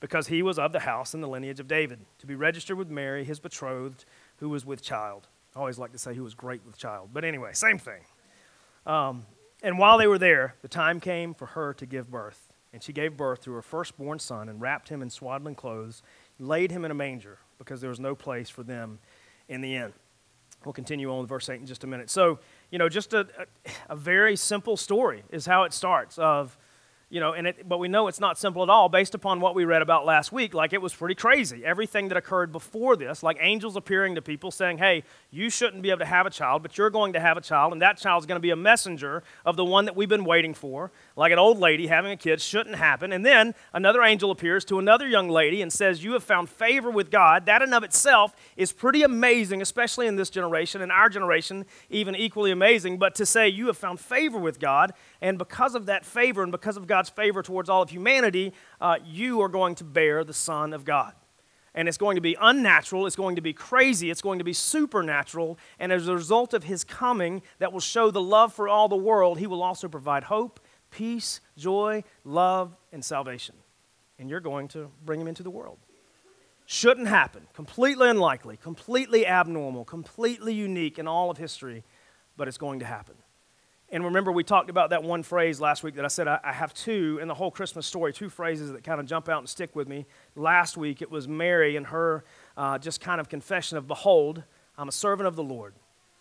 because 0.00 0.28
he 0.28 0.42
was 0.42 0.58
of 0.58 0.72
the 0.72 0.80
house 0.80 1.14
and 1.14 1.22
the 1.22 1.28
lineage 1.28 1.60
of 1.60 1.68
David, 1.68 2.00
to 2.18 2.26
be 2.26 2.34
registered 2.34 2.78
with 2.78 2.90
Mary, 2.90 3.24
his 3.24 3.40
betrothed, 3.40 4.04
who 4.36 4.48
was 4.48 4.64
with 4.64 4.82
child. 4.82 5.28
I 5.54 5.58
always 5.58 5.78
like 5.78 5.92
to 5.92 5.98
say 5.98 6.14
he 6.14 6.20
was 6.20 6.34
great 6.34 6.64
with 6.64 6.78
child, 6.78 7.10
but 7.12 7.24
anyway, 7.24 7.50
same 7.52 7.78
thing. 7.78 8.02
Um, 8.86 9.26
and 9.64 9.78
while 9.78 9.96
they 9.96 10.06
were 10.06 10.18
there, 10.18 10.54
the 10.62 10.68
time 10.68 11.00
came 11.00 11.32
for 11.34 11.46
her 11.46 11.72
to 11.74 11.86
give 11.86 12.10
birth. 12.10 12.52
And 12.72 12.82
she 12.82 12.92
gave 12.92 13.16
birth 13.16 13.40
to 13.44 13.52
her 13.52 13.62
firstborn 13.62 14.18
son 14.18 14.48
and 14.48 14.60
wrapped 14.60 14.90
him 14.90 15.00
in 15.00 15.08
swaddling 15.08 15.54
clothes, 15.54 16.02
laid 16.38 16.70
him 16.70 16.84
in 16.84 16.90
a 16.90 16.94
manger, 16.94 17.38
because 17.56 17.80
there 17.80 17.88
was 17.88 18.00
no 18.00 18.14
place 18.14 18.50
for 18.50 18.62
them 18.62 18.98
in 19.48 19.60
the 19.60 19.74
inn. 19.76 19.92
We'll 20.64 20.72
continue 20.72 21.10
on 21.10 21.20
with 21.20 21.28
verse 21.28 21.48
8 21.48 21.60
in 21.60 21.66
just 21.66 21.84
a 21.84 21.86
minute. 21.86 22.10
So, 22.10 22.40
you 22.70 22.78
know, 22.78 22.88
just 22.88 23.14
a, 23.14 23.20
a, 23.38 23.46
a 23.90 23.96
very 23.96 24.36
simple 24.36 24.76
story 24.76 25.22
is 25.30 25.46
how 25.46 25.64
it 25.64 25.72
starts 25.72 26.18
of 26.18 26.58
you 27.10 27.20
know, 27.20 27.32
and 27.32 27.46
it, 27.46 27.68
but 27.68 27.78
we 27.78 27.88
know 27.88 28.08
it's 28.08 28.20
not 28.20 28.38
simple 28.38 28.62
at 28.62 28.68
all 28.68 28.88
based 28.88 29.14
upon 29.14 29.40
what 29.40 29.54
we 29.54 29.64
read 29.64 29.82
about 29.82 30.04
last 30.06 30.32
week. 30.32 30.54
Like 30.54 30.72
it 30.72 30.82
was 30.82 30.94
pretty 30.94 31.14
crazy. 31.14 31.64
Everything 31.64 32.08
that 32.08 32.16
occurred 32.16 32.50
before 32.50 32.96
this, 32.96 33.22
like 33.22 33.36
angels 33.40 33.76
appearing 33.76 34.14
to 34.14 34.22
people 34.22 34.50
saying, 34.50 34.78
hey, 34.78 35.04
you 35.30 35.50
shouldn't 35.50 35.82
be 35.82 35.90
able 35.90 36.00
to 36.00 36.06
have 36.06 36.26
a 36.26 36.30
child, 36.30 36.62
but 36.62 36.76
you're 36.78 36.90
going 36.90 37.12
to 37.12 37.20
have 37.20 37.36
a 37.36 37.40
child, 37.40 37.72
and 37.72 37.82
that 37.82 37.98
child's 37.98 38.26
going 38.26 38.36
to 38.36 38.42
be 38.42 38.50
a 38.50 38.56
messenger 38.56 39.22
of 39.44 39.56
the 39.56 39.64
one 39.64 39.84
that 39.84 39.94
we've 39.94 40.08
been 40.08 40.24
waiting 40.24 40.54
for. 40.54 40.90
Like 41.16 41.32
an 41.32 41.38
old 41.38 41.58
lady 41.58 41.86
having 41.86 42.10
a 42.10 42.16
kid 42.16 42.40
shouldn't 42.40 42.76
happen. 42.76 43.12
And 43.12 43.24
then 43.24 43.54
another 43.72 44.02
angel 44.02 44.30
appears 44.30 44.64
to 44.66 44.78
another 44.78 45.06
young 45.06 45.28
lady 45.28 45.62
and 45.62 45.72
says, 45.72 46.02
You 46.02 46.12
have 46.14 46.24
found 46.24 46.48
favor 46.48 46.90
with 46.90 47.10
God. 47.10 47.46
That 47.46 47.62
in 47.62 47.72
of 47.72 47.84
itself 47.84 48.34
is 48.56 48.72
pretty 48.72 49.02
amazing, 49.02 49.60
especially 49.62 50.06
in 50.06 50.16
this 50.16 50.30
generation, 50.30 50.80
and 50.80 50.90
our 50.90 51.08
generation, 51.08 51.66
even 51.90 52.16
equally 52.16 52.50
amazing. 52.50 52.98
But 52.98 53.14
to 53.16 53.26
say 53.26 53.48
you 53.48 53.66
have 53.66 53.76
found 53.76 54.00
favor 54.00 54.38
with 54.38 54.58
God, 54.58 54.92
and 55.20 55.38
because 55.38 55.74
of 55.74 55.86
that 55.86 56.04
favor 56.04 56.42
and 56.42 56.52
because 56.52 56.76
of 56.76 56.86
God's 56.94 57.10
favor 57.10 57.42
towards 57.42 57.68
all 57.68 57.82
of 57.82 57.90
humanity, 57.90 58.52
uh, 58.80 58.98
you 59.04 59.40
are 59.40 59.48
going 59.48 59.74
to 59.74 59.82
bear 59.82 60.22
the 60.22 60.32
Son 60.32 60.72
of 60.72 60.84
God. 60.84 61.12
And 61.74 61.88
it's 61.88 61.98
going 61.98 62.14
to 62.14 62.20
be 62.20 62.36
unnatural, 62.40 63.04
it's 63.08 63.16
going 63.16 63.34
to 63.34 63.42
be 63.42 63.52
crazy, 63.52 64.10
it's 64.10 64.22
going 64.22 64.38
to 64.38 64.44
be 64.44 64.52
supernatural. 64.52 65.58
And 65.80 65.90
as 65.90 66.06
a 66.06 66.14
result 66.14 66.54
of 66.54 66.62
his 66.62 66.84
coming, 66.84 67.42
that 67.58 67.72
will 67.72 67.80
show 67.80 68.12
the 68.12 68.20
love 68.20 68.54
for 68.54 68.68
all 68.68 68.86
the 68.86 68.94
world, 68.94 69.40
he 69.40 69.48
will 69.48 69.60
also 69.60 69.88
provide 69.88 70.22
hope, 70.22 70.60
peace, 70.92 71.40
joy, 71.58 72.04
love, 72.24 72.76
and 72.92 73.04
salvation. 73.04 73.56
And 74.20 74.30
you're 74.30 74.38
going 74.38 74.68
to 74.68 74.88
bring 75.04 75.20
him 75.20 75.26
into 75.26 75.42
the 75.42 75.50
world. 75.50 75.78
Shouldn't 76.66 77.08
happen. 77.08 77.48
Completely 77.54 78.08
unlikely, 78.08 78.56
completely 78.56 79.26
abnormal, 79.26 79.84
completely 79.84 80.54
unique 80.54 81.00
in 81.00 81.08
all 81.08 81.28
of 81.28 81.38
history, 81.38 81.82
but 82.36 82.46
it's 82.46 82.56
going 82.56 82.78
to 82.78 82.86
happen. 82.86 83.16
And 83.90 84.04
remember, 84.04 84.32
we 84.32 84.42
talked 84.42 84.70
about 84.70 84.90
that 84.90 85.04
one 85.04 85.22
phrase 85.22 85.60
last 85.60 85.82
week 85.82 85.94
that 85.96 86.04
I 86.04 86.08
said 86.08 86.26
I, 86.26 86.40
I 86.42 86.52
have 86.52 86.74
two 86.74 87.18
in 87.20 87.28
the 87.28 87.34
whole 87.34 87.50
Christmas 87.50 87.86
story, 87.86 88.12
two 88.12 88.28
phrases 88.28 88.72
that 88.72 88.82
kind 88.82 88.98
of 88.98 89.06
jump 89.06 89.28
out 89.28 89.38
and 89.38 89.48
stick 89.48 89.76
with 89.76 89.88
me. 89.88 90.06
Last 90.34 90.76
week, 90.76 91.02
it 91.02 91.10
was 91.10 91.28
Mary 91.28 91.76
and 91.76 91.86
her 91.86 92.24
uh, 92.56 92.78
just 92.78 93.00
kind 93.00 93.20
of 93.20 93.28
confession 93.28 93.76
of, 93.76 93.86
Behold, 93.86 94.42
I'm 94.76 94.88
a 94.88 94.92
servant 94.92 95.26
of 95.28 95.36
the 95.36 95.42
Lord. 95.42 95.74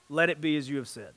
Let 0.10 0.30
it 0.30 0.42
be 0.42 0.58
as 0.58 0.70
you 0.70 0.78
have 0.78 0.88
said. 0.88 1.14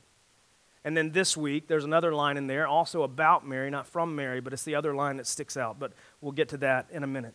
And 0.85 0.97
then 0.97 1.11
this 1.11 1.37
week, 1.37 1.67
there's 1.67 1.85
another 1.85 2.15
line 2.15 2.37
in 2.37 2.47
there, 2.47 2.67
also 2.67 3.03
about 3.03 3.47
Mary, 3.47 3.69
not 3.71 3.89
from 3.89 4.15
Mary, 4.15 4.41
but 4.41 4.53
it's 4.53 4.63
the 4.63 4.77
other 4.77 4.95
line 4.95 5.17
that 5.17 5.27
sticks 5.27 5.57
out. 5.57 5.81
But 5.81 5.93
we'll 6.21 6.33
get 6.33 6.49
to 6.51 6.57
that 6.59 6.87
in 6.93 7.03
a 7.03 7.09
minute. 7.09 7.35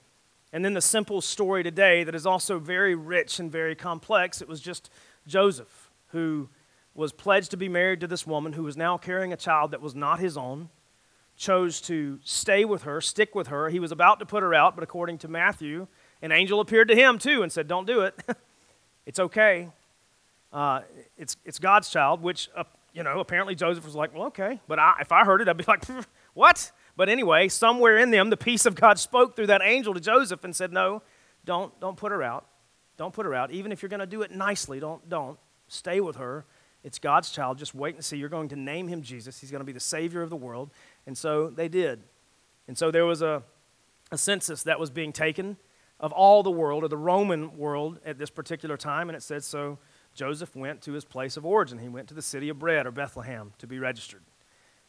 And 0.54 0.64
then 0.64 0.74
the 0.74 0.82
simple 0.82 1.20
story 1.20 1.62
today 1.62 2.06
that 2.06 2.16
is 2.16 2.26
also 2.26 2.60
very 2.60 2.96
rich 2.96 3.40
and 3.40 3.52
very 3.52 3.76
complex. 3.76 4.42
It 4.42 4.48
was 4.48 4.62
just 4.62 4.90
Joseph 5.28 5.92
who 6.08 6.50
was 6.94 7.14
pledged 7.14 7.52
to 7.52 7.58
be 7.58 7.70
married 7.70 8.02
to 8.02 8.08
this 8.08 8.28
woman 8.28 8.54
who 8.54 8.64
was 8.64 8.76
now 8.76 8.98
carrying 8.98 9.32
a 9.32 9.38
child 9.38 9.72
that 9.72 9.82
was 9.82 9.96
not 9.96 10.20
his 10.20 10.36
own, 10.36 10.70
chose 11.38 11.82
to 11.82 12.20
stay 12.24 12.66
with 12.66 12.84
her, 12.84 13.00
stick 13.02 13.34
with 13.34 13.48
her. 13.48 13.70
He 13.70 13.80
was 13.80 13.92
about 13.92 14.20
to 14.20 14.26
put 14.26 14.44
her 14.44 14.54
out, 14.54 14.76
but 14.76 14.84
according 14.84 15.18
to 15.20 15.28
Matthew, 15.28 15.88
an 16.22 16.32
angel 16.32 16.60
appeared 16.60 16.90
to 16.90 16.96
him 16.96 17.18
too 17.18 17.44
and 17.44 17.52
said, 17.52 17.68
Don't 17.68 17.88
do 17.88 18.02
it. 18.02 18.16
it's 19.06 19.20
okay. 19.20 19.70
Uh, 20.52 20.82
it's, 21.18 21.38
it's 21.46 21.60
God's 21.60 21.90
child, 21.90 22.22
which, 22.22 22.50
uh, 22.56 22.66
you 22.94 23.04
know, 23.04 23.20
apparently 23.20 23.56
Joseph 23.56 23.86
was 23.86 23.96
like, 23.96 24.14
Well, 24.14 24.28
okay. 24.28 24.60
But 24.68 24.78
I, 24.78 24.96
if 25.00 25.12
I 25.12 25.24
heard 25.24 25.42
it, 25.42 25.48
I'd 25.48 25.58
be 25.58 25.66
like, 25.68 25.84
What? 26.34 26.72
But 26.98 27.08
anyway, 27.08 27.48
somewhere 27.48 27.98
in 27.98 28.12
them, 28.12 28.30
the 28.30 28.38
peace 28.38 28.66
of 28.66 28.76
God 28.76 29.00
spoke 29.00 29.36
through 29.36 29.48
that 29.48 29.62
angel 29.64 29.94
to 29.94 30.02
Joseph 30.02 30.44
and 30.44 30.54
said, 30.56 30.74
No, 30.74 31.02
don't, 31.46 31.78
don't 31.80 31.96
put 31.96 32.12
her 32.12 32.22
out. 32.22 32.46
Don't 32.98 33.14
put 33.14 33.26
her 33.26 33.34
out. 33.34 33.52
Even 33.52 33.72
if 33.72 33.82
you're 33.82 33.90
going 33.90 34.02
to 34.02 34.06
do 34.06 34.22
it 34.22 34.32
nicely, 34.32 34.80
don't, 34.80 35.08
don't. 35.08 35.40
Stay 35.68 36.02
with 36.02 36.18
her 36.18 36.46
it's 36.84 37.00
God's 37.00 37.30
child. 37.30 37.58
Just 37.58 37.76
wait 37.76 37.96
and 37.96 38.04
see. 38.04 38.18
You're 38.18 38.30
going 38.30 38.50
to 38.50 38.56
name 38.56 38.88
him 38.88 39.02
Jesus. 39.02 39.40
He's 39.40 39.52
going 39.52 39.62
to 39.62 39.66
be 39.66 39.72
the 39.72 39.80
Savior 39.80 40.22
of 40.22 40.30
the 40.30 40.36
world. 40.36 40.72
And 41.06 41.18
so 41.18 41.50
they 41.50 41.68
did. 41.68 42.02
And 42.68 42.78
so 42.78 42.92
there 42.92 43.06
was 43.06 43.22
a, 43.22 43.44
a 44.12 44.18
census 44.18 44.64
that 44.64 44.80
was 44.80 44.90
being 44.90 45.14
taken 45.14 45.58
of 46.00 46.12
all 46.12 46.42
the 46.42 46.52
world, 46.52 46.84
or 46.84 46.88
the 46.88 46.98
Roman 46.98 47.56
world 47.58 48.00
at 48.04 48.18
this 48.18 48.32
particular 48.32 48.76
time. 48.76 49.10
And 49.10 49.16
it 49.16 49.22
said 49.22 49.44
so 49.44 49.78
Joseph 50.16 50.56
went 50.56 50.82
to 50.82 50.94
his 50.94 51.06
place 51.06 51.38
of 51.38 51.46
origin. 51.46 51.78
He 51.78 51.90
went 51.90 52.08
to 52.08 52.16
the 52.16 52.22
city 52.24 52.50
of 52.50 52.58
bread, 52.58 52.88
or 52.88 52.92
Bethlehem, 52.92 53.54
to 53.60 53.68
be 53.68 53.78
registered. 53.78 54.24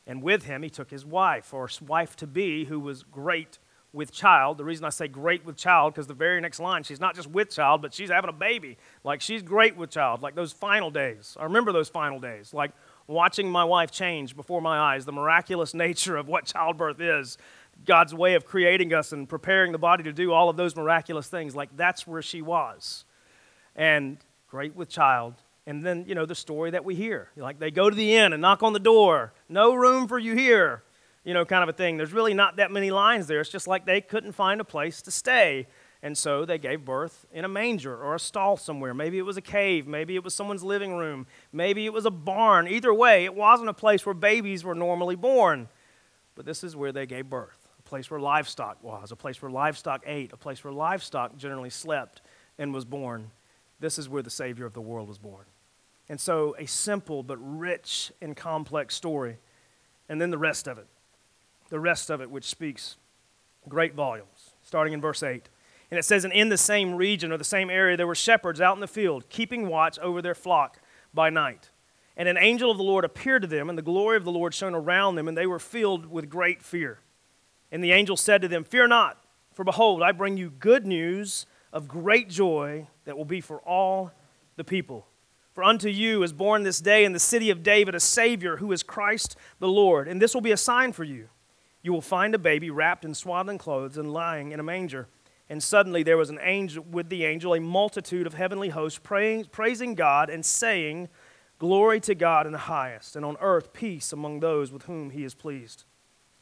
And 0.06 0.22
with 0.22 0.44
him, 0.44 0.62
he 0.62 0.70
took 0.70 0.90
his 0.90 1.04
wife, 1.04 1.52
or 1.52 1.68
wife 1.86 2.16
to 2.16 2.26
be, 2.26 2.64
who 2.64 2.80
was 2.80 3.02
great 3.02 3.58
with 3.92 4.10
child. 4.10 4.58
The 4.58 4.64
reason 4.64 4.84
I 4.84 4.90
say 4.90 5.08
great 5.08 5.44
with 5.44 5.56
child, 5.56 5.94
because 5.94 6.06
the 6.06 6.14
very 6.14 6.40
next 6.40 6.60
line, 6.60 6.82
she's 6.82 7.00
not 7.00 7.14
just 7.14 7.28
with 7.28 7.50
child, 7.50 7.82
but 7.82 7.92
she's 7.92 8.10
having 8.10 8.30
a 8.30 8.32
baby. 8.32 8.78
Like 9.04 9.20
she's 9.20 9.42
great 9.42 9.76
with 9.76 9.90
child, 9.90 10.22
like 10.22 10.34
those 10.34 10.52
final 10.52 10.90
days. 10.90 11.36
I 11.38 11.44
remember 11.44 11.72
those 11.72 11.88
final 11.88 12.18
days, 12.18 12.54
like 12.54 12.72
watching 13.06 13.50
my 13.50 13.64
wife 13.64 13.90
change 13.90 14.34
before 14.34 14.62
my 14.62 14.78
eyes, 14.78 15.04
the 15.04 15.12
miraculous 15.12 15.74
nature 15.86 16.16
of 16.16 16.28
what 16.28 16.46
childbirth 16.46 17.00
is, 17.00 17.36
God's 17.84 18.14
way 18.14 18.34
of 18.34 18.44
creating 18.44 18.94
us 18.94 19.12
and 19.12 19.28
preparing 19.28 19.72
the 19.72 19.78
body 19.78 20.04
to 20.04 20.12
do 20.12 20.32
all 20.32 20.48
of 20.48 20.56
those 20.56 20.74
miraculous 20.74 21.28
things. 21.28 21.54
Like 21.54 21.76
that's 21.76 22.06
where 22.06 22.22
she 22.22 22.40
was. 22.40 23.04
And 23.76 24.18
great 24.48 24.74
with 24.74 24.88
child. 24.88 25.34
And 25.66 25.84
then, 25.84 26.04
you 26.08 26.14
know, 26.14 26.26
the 26.26 26.34
story 26.34 26.70
that 26.72 26.84
we 26.84 26.94
hear. 26.94 27.28
Like 27.36 27.58
they 27.58 27.70
go 27.70 27.88
to 27.88 27.94
the 27.94 28.14
inn 28.14 28.32
and 28.32 28.42
knock 28.42 28.62
on 28.62 28.72
the 28.72 28.80
door. 28.80 29.32
No 29.48 29.74
room 29.74 30.08
for 30.08 30.18
you 30.18 30.34
here 30.34 30.82
you 31.24 31.34
know, 31.34 31.44
kind 31.44 31.62
of 31.62 31.68
a 31.68 31.72
thing. 31.72 31.96
There's 31.96 32.12
really 32.12 32.34
not 32.34 32.56
that 32.56 32.70
many 32.70 32.90
lines 32.90 33.26
there. 33.26 33.40
It's 33.40 33.50
just 33.50 33.68
like 33.68 33.86
they 33.86 34.00
couldn't 34.00 34.32
find 34.32 34.60
a 34.60 34.64
place 34.64 35.02
to 35.02 35.10
stay. 35.10 35.66
And 36.02 36.18
so 36.18 36.44
they 36.44 36.58
gave 36.58 36.84
birth 36.84 37.26
in 37.32 37.44
a 37.44 37.48
manger 37.48 37.96
or 37.96 38.16
a 38.16 38.20
stall 38.20 38.56
somewhere. 38.56 38.92
Maybe 38.92 39.18
it 39.18 39.22
was 39.22 39.36
a 39.36 39.42
cave. 39.42 39.86
Maybe 39.86 40.16
it 40.16 40.24
was 40.24 40.34
someone's 40.34 40.64
living 40.64 40.96
room. 40.96 41.28
Maybe 41.52 41.86
it 41.86 41.92
was 41.92 42.06
a 42.06 42.10
barn. 42.10 42.66
Either 42.66 42.92
way, 42.92 43.24
it 43.24 43.34
wasn't 43.34 43.68
a 43.68 43.74
place 43.74 44.04
where 44.04 44.14
babies 44.14 44.64
were 44.64 44.74
normally 44.74 45.14
born. 45.14 45.68
But 46.34 46.44
this 46.44 46.64
is 46.64 46.74
where 46.74 46.92
they 46.92 47.06
gave 47.06 47.30
birth 47.30 47.68
a 47.78 47.88
place 47.88 48.10
where 48.10 48.20
livestock 48.20 48.82
was, 48.82 49.12
a 49.12 49.16
place 49.16 49.40
where 49.42 49.50
livestock 49.50 50.02
ate, 50.06 50.32
a 50.32 50.36
place 50.36 50.64
where 50.64 50.72
livestock 50.72 51.36
generally 51.36 51.70
slept 51.70 52.22
and 52.58 52.72
was 52.72 52.84
born. 52.84 53.30
This 53.80 53.98
is 53.98 54.08
where 54.08 54.22
the 54.22 54.30
Savior 54.30 54.66
of 54.66 54.72
the 54.72 54.80
world 54.80 55.08
was 55.08 55.18
born. 55.18 55.44
And 56.08 56.20
so, 56.20 56.54
a 56.58 56.66
simple 56.66 57.22
but 57.22 57.38
rich 57.38 58.12
and 58.20 58.36
complex 58.36 58.94
story. 58.94 59.38
And 60.08 60.20
then 60.20 60.30
the 60.30 60.38
rest 60.38 60.66
of 60.66 60.78
it 60.78 60.86
the 61.72 61.80
rest 61.80 62.10
of 62.10 62.20
it, 62.20 62.30
which 62.30 62.44
speaks 62.44 62.98
great 63.66 63.94
volumes, 63.94 64.50
starting 64.62 64.92
in 64.92 65.00
verse 65.00 65.22
8. 65.22 65.48
And 65.90 65.98
it 65.98 66.04
says, 66.04 66.22
And 66.22 66.32
in 66.32 66.50
the 66.50 66.58
same 66.58 66.94
region 66.94 67.32
or 67.32 67.38
the 67.38 67.44
same 67.44 67.70
area, 67.70 67.96
there 67.96 68.06
were 68.06 68.14
shepherds 68.14 68.60
out 68.60 68.76
in 68.76 68.80
the 68.80 68.86
field, 68.86 69.30
keeping 69.30 69.66
watch 69.68 69.98
over 69.98 70.20
their 70.20 70.34
flock 70.34 70.78
by 71.14 71.30
night. 71.30 71.70
And 72.14 72.28
an 72.28 72.36
angel 72.36 72.70
of 72.70 72.76
the 72.76 72.82
Lord 72.82 73.06
appeared 73.06 73.40
to 73.40 73.48
them, 73.48 73.70
and 73.70 73.78
the 73.78 73.82
glory 73.82 74.18
of 74.18 74.24
the 74.24 74.30
Lord 74.30 74.52
shone 74.52 74.74
around 74.74 75.14
them, 75.14 75.28
and 75.28 75.36
they 75.36 75.46
were 75.46 75.58
filled 75.58 76.04
with 76.04 76.28
great 76.28 76.62
fear. 76.62 76.98
And 77.70 77.82
the 77.82 77.92
angel 77.92 78.18
said 78.18 78.42
to 78.42 78.48
them, 78.48 78.64
Fear 78.64 78.88
not, 78.88 79.24
for 79.54 79.64
behold, 79.64 80.02
I 80.02 80.12
bring 80.12 80.36
you 80.36 80.50
good 80.50 80.86
news 80.86 81.46
of 81.72 81.88
great 81.88 82.28
joy 82.28 82.86
that 83.06 83.16
will 83.16 83.24
be 83.24 83.40
for 83.40 83.60
all 83.60 84.12
the 84.56 84.64
people. 84.64 85.06
For 85.54 85.64
unto 85.64 85.88
you 85.88 86.22
is 86.22 86.34
born 86.34 86.64
this 86.64 86.80
day 86.80 87.06
in 87.06 87.14
the 87.14 87.18
city 87.18 87.48
of 87.48 87.62
David 87.62 87.94
a 87.94 88.00
Savior 88.00 88.58
who 88.58 88.72
is 88.72 88.82
Christ 88.82 89.36
the 89.58 89.68
Lord. 89.68 90.06
And 90.06 90.20
this 90.20 90.34
will 90.34 90.42
be 90.42 90.52
a 90.52 90.56
sign 90.58 90.92
for 90.92 91.04
you. 91.04 91.28
You 91.82 91.92
will 91.92 92.00
find 92.00 92.34
a 92.34 92.38
baby 92.38 92.70
wrapped 92.70 93.04
in 93.04 93.14
swaddling 93.14 93.58
clothes 93.58 93.96
and 93.96 94.12
lying 94.12 94.52
in 94.52 94.60
a 94.60 94.62
manger. 94.62 95.08
And 95.48 95.62
suddenly 95.62 96.02
there 96.02 96.16
was 96.16 96.30
an 96.30 96.38
angel 96.40 96.84
with 96.90 97.08
the 97.08 97.24
angel, 97.24 97.54
a 97.54 97.60
multitude 97.60 98.26
of 98.26 98.34
heavenly 98.34 98.70
hosts 98.70 99.00
praying, 99.02 99.46
praising 99.46 99.94
God 99.94 100.30
and 100.30 100.44
saying, 100.46 101.08
Glory 101.58 102.00
to 102.00 102.14
God 102.14 102.46
in 102.46 102.52
the 102.52 102.58
highest, 102.58 103.14
and 103.14 103.24
on 103.24 103.36
earth 103.40 103.72
peace 103.72 104.12
among 104.12 104.40
those 104.40 104.72
with 104.72 104.84
whom 104.84 105.10
he 105.10 105.24
is 105.24 105.34
pleased. 105.34 105.84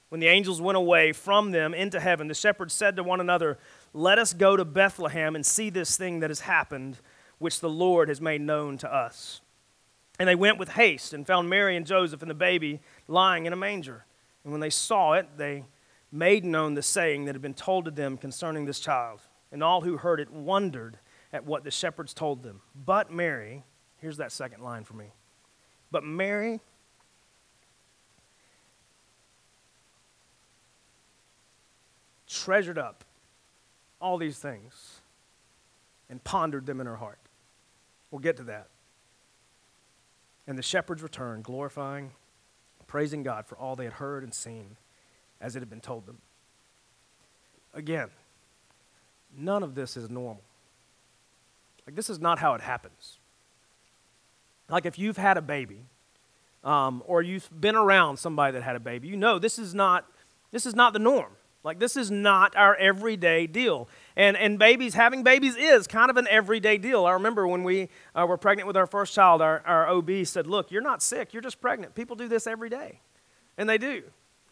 When 0.08 0.20
the 0.20 0.28
angels 0.28 0.60
went 0.60 0.76
away 0.76 1.12
from 1.12 1.52
them 1.52 1.72
into 1.72 2.00
heaven, 2.00 2.28
the 2.28 2.34
shepherds 2.34 2.74
said 2.74 2.96
to 2.96 3.02
one 3.02 3.20
another, 3.20 3.58
Let 3.92 4.18
us 4.18 4.32
go 4.32 4.56
to 4.56 4.64
Bethlehem 4.64 5.36
and 5.36 5.46
see 5.46 5.70
this 5.70 5.96
thing 5.96 6.20
that 6.20 6.30
has 6.30 6.40
happened 6.40 6.98
which 7.38 7.60
the 7.60 7.70
Lord 7.70 8.08
has 8.08 8.20
made 8.20 8.40
known 8.40 8.76
to 8.78 8.92
us. 8.92 9.40
And 10.18 10.28
they 10.28 10.34
went 10.34 10.58
with 10.58 10.70
haste 10.70 11.14
and 11.14 11.26
found 11.26 11.48
Mary 11.48 11.76
and 11.76 11.86
Joseph 11.86 12.22
and 12.22 12.30
the 12.30 12.34
baby 12.34 12.80
lying 13.08 13.46
in 13.46 13.52
a 13.52 13.56
manger. 13.56 14.04
And 14.44 14.52
when 14.52 14.60
they 14.60 14.70
saw 14.70 15.12
it, 15.14 15.28
they 15.36 15.64
made 16.12 16.44
known 16.44 16.74
the 16.74 16.82
saying 16.82 17.26
that 17.26 17.34
had 17.34 17.42
been 17.42 17.54
told 17.54 17.84
to 17.84 17.90
them 17.90 18.16
concerning 18.16 18.64
this 18.64 18.80
child. 18.80 19.20
And 19.52 19.62
all 19.62 19.80
who 19.80 19.96
heard 19.96 20.20
it 20.20 20.30
wondered 20.30 20.98
at 21.32 21.44
what 21.44 21.64
the 21.64 21.70
shepherds 21.70 22.14
told 22.14 22.42
them. 22.42 22.60
But 22.74 23.10
Mary, 23.10 23.64
here's 23.98 24.16
that 24.16 24.32
second 24.32 24.62
line 24.62 24.84
for 24.84 24.94
me. 24.94 25.12
But 25.90 26.04
Mary 26.04 26.60
treasured 32.28 32.78
up 32.78 33.04
all 34.00 34.16
these 34.16 34.38
things 34.38 35.00
and 36.08 36.22
pondered 36.22 36.66
them 36.66 36.80
in 36.80 36.86
her 36.86 36.96
heart. 36.96 37.18
We'll 38.10 38.20
get 38.20 38.36
to 38.38 38.44
that. 38.44 38.68
And 40.46 40.56
the 40.56 40.62
shepherds 40.62 41.02
returned, 41.02 41.44
glorifying, 41.44 42.12
praising 42.90 43.22
God 43.22 43.46
for 43.46 43.56
all 43.56 43.76
they 43.76 43.84
had 43.84 43.94
heard 43.94 44.24
and 44.24 44.34
seen 44.34 44.76
as 45.40 45.54
it 45.54 45.60
had 45.60 45.70
been 45.70 45.80
told 45.80 46.06
them. 46.06 46.18
Again, 47.72 48.08
none 49.38 49.62
of 49.62 49.76
this 49.76 49.96
is 49.96 50.10
normal. 50.10 50.42
Like, 51.86 51.94
this 51.94 52.10
is 52.10 52.18
not 52.18 52.40
how 52.40 52.54
it 52.54 52.60
happens. 52.60 53.18
Like, 54.68 54.86
if 54.86 54.98
you've 54.98 55.16
had 55.16 55.36
a 55.36 55.40
baby, 55.40 55.84
um, 56.64 57.04
or 57.06 57.22
you've 57.22 57.48
been 57.60 57.76
around 57.76 58.16
somebody 58.16 58.54
that 58.54 58.62
had 58.64 58.74
a 58.74 58.80
baby, 58.80 59.06
you 59.06 59.16
know 59.16 59.38
this 59.38 59.56
is 59.56 59.72
not, 59.72 60.04
this 60.50 60.66
is 60.66 60.74
not 60.74 60.92
the 60.92 60.98
norm. 60.98 61.30
Like, 61.62 61.78
this 61.78 61.96
is 61.96 62.10
not 62.10 62.56
our 62.56 62.74
everyday 62.76 63.46
deal. 63.46 63.88
And, 64.16 64.36
and 64.36 64.58
babies, 64.58 64.94
having 64.94 65.22
babies 65.22 65.56
is 65.56 65.86
kind 65.86 66.10
of 66.10 66.16
an 66.16 66.26
everyday 66.30 66.78
deal. 66.78 67.04
I 67.04 67.12
remember 67.12 67.46
when 67.46 67.64
we 67.64 67.90
uh, 68.14 68.24
were 68.26 68.38
pregnant 68.38 68.66
with 68.66 68.78
our 68.78 68.86
first 68.86 69.14
child, 69.14 69.42
our, 69.42 69.62
our 69.66 69.88
OB 69.88 70.10
said, 70.24 70.46
Look, 70.46 70.70
you're 70.70 70.80
not 70.80 71.02
sick, 71.02 71.34
you're 71.34 71.42
just 71.42 71.60
pregnant. 71.60 71.94
People 71.94 72.16
do 72.16 72.28
this 72.28 72.46
every 72.46 72.70
day. 72.70 73.00
And 73.58 73.68
they 73.68 73.76
do. 73.76 74.02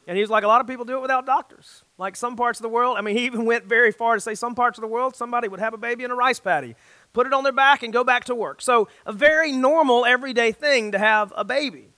And 0.06 0.16
he 0.16 0.22
was 0.22 0.28
like, 0.28 0.44
A 0.44 0.46
lot 0.48 0.60
of 0.60 0.66
people 0.66 0.84
do 0.84 0.96
it 0.96 1.00
without 1.00 1.24
doctors. 1.24 1.82
Like 1.96 2.14
some 2.14 2.36
parts 2.36 2.58
of 2.58 2.62
the 2.62 2.68
world, 2.68 2.98
I 2.98 3.00
mean, 3.00 3.16
he 3.16 3.24
even 3.24 3.46
went 3.46 3.64
very 3.64 3.90
far 3.90 4.14
to 4.14 4.20
say 4.20 4.34
some 4.34 4.54
parts 4.54 4.76
of 4.76 4.82
the 4.82 4.88
world, 4.88 5.16
somebody 5.16 5.48
would 5.48 5.60
have 5.60 5.72
a 5.72 5.78
baby 5.78 6.04
in 6.04 6.10
a 6.10 6.14
rice 6.14 6.40
paddy, 6.40 6.76
put 7.14 7.26
it 7.26 7.32
on 7.32 7.42
their 7.42 7.52
back, 7.52 7.82
and 7.82 7.90
go 7.90 8.04
back 8.04 8.24
to 8.24 8.34
work. 8.34 8.60
So, 8.60 8.88
a 9.06 9.12
very 9.14 9.50
normal, 9.50 10.04
everyday 10.04 10.52
thing 10.52 10.92
to 10.92 10.98
have 10.98 11.32
a 11.34 11.44
baby. 11.44 11.88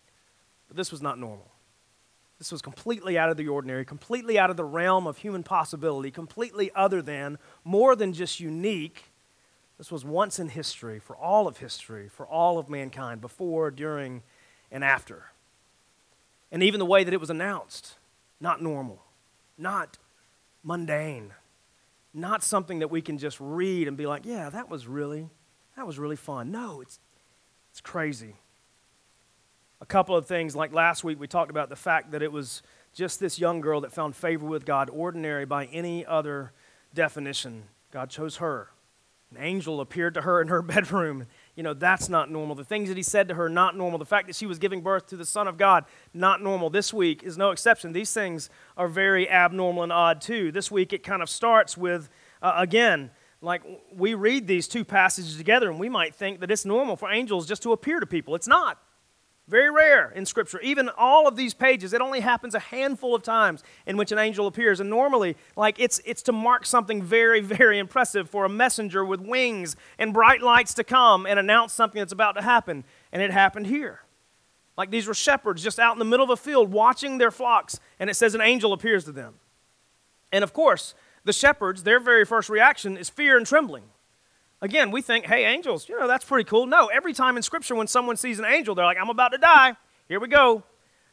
But 0.69 0.77
this 0.77 0.93
was 0.93 1.03
not 1.03 1.19
normal. 1.19 1.50
This 2.41 2.51
was 2.51 2.63
completely 2.63 3.19
out 3.19 3.29
of 3.29 3.37
the 3.37 3.49
ordinary, 3.49 3.85
completely 3.85 4.39
out 4.39 4.49
of 4.49 4.57
the 4.57 4.65
realm 4.65 5.07
of 5.07 5.19
human 5.19 5.43
possibility, 5.43 6.11
completely 6.11 6.71
other 6.75 7.03
than, 7.03 7.39
more 7.65 7.95
than 7.95 8.15
just 8.15 8.41
unique. 8.41 9.05
This 9.77 9.93
was 9.93 10.07
once 10.07 10.39
in 10.39 10.49
history, 10.49 10.99
for 10.99 11.15
all 11.15 11.47
of 11.47 11.59
history, 11.59 12.09
for 12.09 12.27
all 12.27 12.57
of 12.57 12.71
mankind, 12.71 13.21
before, 13.21 13.71
during, 13.71 14.23
and 14.73 14.83
after. 14.83 15.27
And 16.51 16.63
even 16.63 16.79
the 16.79 16.87
way 16.87 17.05
that 17.05 17.13
it 17.13 17.21
was 17.21 17.29
announced, 17.29 17.97
not 18.41 18.63
normal, 18.63 19.03
not 19.59 19.99
mundane, 20.65 21.35
not 22.15 22.43
something 22.43 22.79
that 22.79 22.89
we 22.89 23.03
can 23.03 23.19
just 23.19 23.37
read 23.39 23.87
and 23.87 23.99
be 23.99 24.07
like, 24.07 24.25
yeah, 24.25 24.49
that 24.49 24.71
was 24.71 24.87
really, 24.87 25.29
that 25.77 25.87
was 25.87 25.99
really 25.99 26.17
fun. 26.17 26.51
No, 26.51 26.81
it's, 26.81 27.01
it's 27.71 27.83
crazy 27.83 28.37
a 29.81 29.87
couple 29.87 30.17
of 30.17 30.27
things. 30.27 30.55
Like 30.55 30.73
last 30.73 31.05
week, 31.05 31.19
we 31.19 31.27
talked 31.27 31.51
about 31.51 31.69
the 31.69 31.77
fact 31.77 32.13
that 32.13 32.23
it 32.23 32.33
was 32.33 32.63
just 32.93 33.21
this 33.21 33.39
young 33.39 33.61
girl 33.61 33.81
that 33.83 33.93
found 33.93 34.17
favor 34.17 34.47
with 34.47 34.65
God, 34.65 34.91
ordinary 34.91 35.45
by 35.45 35.67
any 35.67 36.05
other 36.05 36.53
definition. 36.95 37.65
God 37.93 38.11
chose 38.11 38.37
her. 38.37 38.71
An 39.31 39.41
angel 39.41 39.81
appeared 39.81 40.15
to 40.15 40.23
her 40.23 40.43
in 40.43 40.49
her 40.49 40.61
bedroom. 40.63 41.27
You 41.55 41.63
know, 41.63 41.75
that's 41.75 42.09
not 42.09 42.31
normal. 42.31 42.57
The 42.57 42.65
things 42.65 42.89
that 42.89 42.97
he 42.97 43.03
said 43.03 43.29
to 43.29 43.35
her, 43.35 43.49
not 43.49 43.77
normal. 43.77 43.99
The 43.99 44.05
fact 44.05 44.27
that 44.27 44.37
she 44.37 44.47
was 44.47 44.59
giving 44.59 44.81
birth 44.81 45.07
to 45.09 45.17
the 45.17 45.25
Son 45.25 45.47
of 45.47 45.57
God, 45.57 45.85
not 46.13 46.43
normal. 46.43 46.69
This 46.69 46.93
week 46.93 47.23
is 47.23 47.39
no 47.39 47.51
exception. 47.51 47.93
These 47.93 48.13
things 48.13 48.51
are 48.77 48.89
very 48.89 49.31
abnormal 49.31 49.85
and 49.85 49.93
odd, 49.93 50.21
too. 50.21 50.51
This 50.51 50.71
week, 50.71 50.93
it 50.93 51.05
kind 51.05 51.23
of 51.23 51.31
starts 51.31 51.77
with, 51.77 52.09
uh, 52.43 52.55
again, 52.57 53.11
like 53.41 53.63
we 53.95 54.15
read 54.15 54.47
these 54.47 54.69
two 54.69 54.85
passages 54.85 55.37
together 55.37 55.71
and 55.71 55.79
we 55.79 55.89
might 55.89 56.15
think 56.15 56.41
that 56.41 56.51
it's 56.51 56.67
normal 56.67 56.97
for 56.97 57.11
angels 57.11 57.47
just 57.47 57.63
to 57.63 57.73
appear 57.73 58.01
to 58.01 58.07
people. 58.07 58.35
It's 58.35 58.49
not. 58.49 58.79
Very 59.51 59.69
rare 59.69 60.13
in 60.13 60.27
Scripture. 60.27 60.61
Even 60.61 60.89
all 60.97 61.27
of 61.27 61.35
these 61.35 61.55
pages, 61.55 61.93
it 61.93 62.01
only 62.01 62.21
happens 62.21 62.55
a 62.55 62.61
handful 62.61 63.17
of 63.17 63.25
times 63.25 63.65
in 63.85 63.97
which 63.97 64.13
an 64.13 64.19
angel 64.19 64.47
appears. 64.47 64.79
And 64.79 64.89
normally, 64.89 65.37
like 65.57 65.81
it's, 65.81 66.01
it's 66.05 66.23
to 66.23 66.33
mark 66.33 66.65
something 66.65 67.03
very, 67.03 67.41
very 67.41 67.81
impressive 67.81 68.31
for 68.31 68.45
a 68.45 68.49
messenger 68.49 69.05
with 69.05 69.21
wings 69.21 69.75
and 69.99 70.15
bright 70.15 70.41
lights 70.41 70.73
to 70.75 70.85
come 70.85 71.27
and 71.27 71.37
announce 71.37 71.73
something 71.73 71.99
that's 71.99 72.13
about 72.13 72.37
to 72.37 72.43
happen. 72.43 72.85
And 73.11 73.21
it 73.21 73.33
happened 73.33 73.67
here. 73.67 74.03
Like 74.79 74.93
these 74.93 75.09
were 75.09 75.15
shepherds 75.15 75.65
just 75.65 75.81
out 75.81 75.97
in 75.97 75.99
the 75.99 76.05
middle 76.05 76.25
of 76.25 76.31
a 76.31 76.37
field 76.37 76.71
watching 76.71 77.19
their 77.19 77.33
flocks, 77.33 77.81
and 77.99 78.09
it 78.09 78.15
says 78.15 78.37
an 78.37 78.41
angel 78.41 78.73
appears 78.73 79.05
to 79.07 79.13
them. 79.13 79.35
And 80.31 80.45
of 80.45 80.53
course, 80.53 80.95
the 81.25 81.33
shepherds, 81.33 81.83
their 81.83 81.99
very 81.99 82.25
first 82.25 82.49
reaction 82.49 82.97
is 82.97 83.11
fear 83.11 83.37
and 83.37 83.45
trembling. 83.45 83.83
Again, 84.63 84.91
we 84.91 85.01
think, 85.01 85.27
hey, 85.27 85.47
angels, 85.47 85.89
you 85.89 85.99
know, 85.99 86.07
that's 86.07 86.25
pretty 86.25 86.45
cool. 86.45 86.67
No, 86.67 86.87
every 86.89 87.15
time 87.15 87.37
in 87.37 87.43
Scripture 87.43 87.75
when 87.75 87.87
someone 87.87 88.17
sees 88.17 88.39
an 88.39 88.45
angel, 88.45 88.75
they're 88.75 88.85
like, 88.85 88.99
I'm 89.01 89.09
about 89.09 89.31
to 89.31 89.39
die. 89.39 89.75
Here 90.09 90.21
we 90.21 90.29
go. 90.29 90.65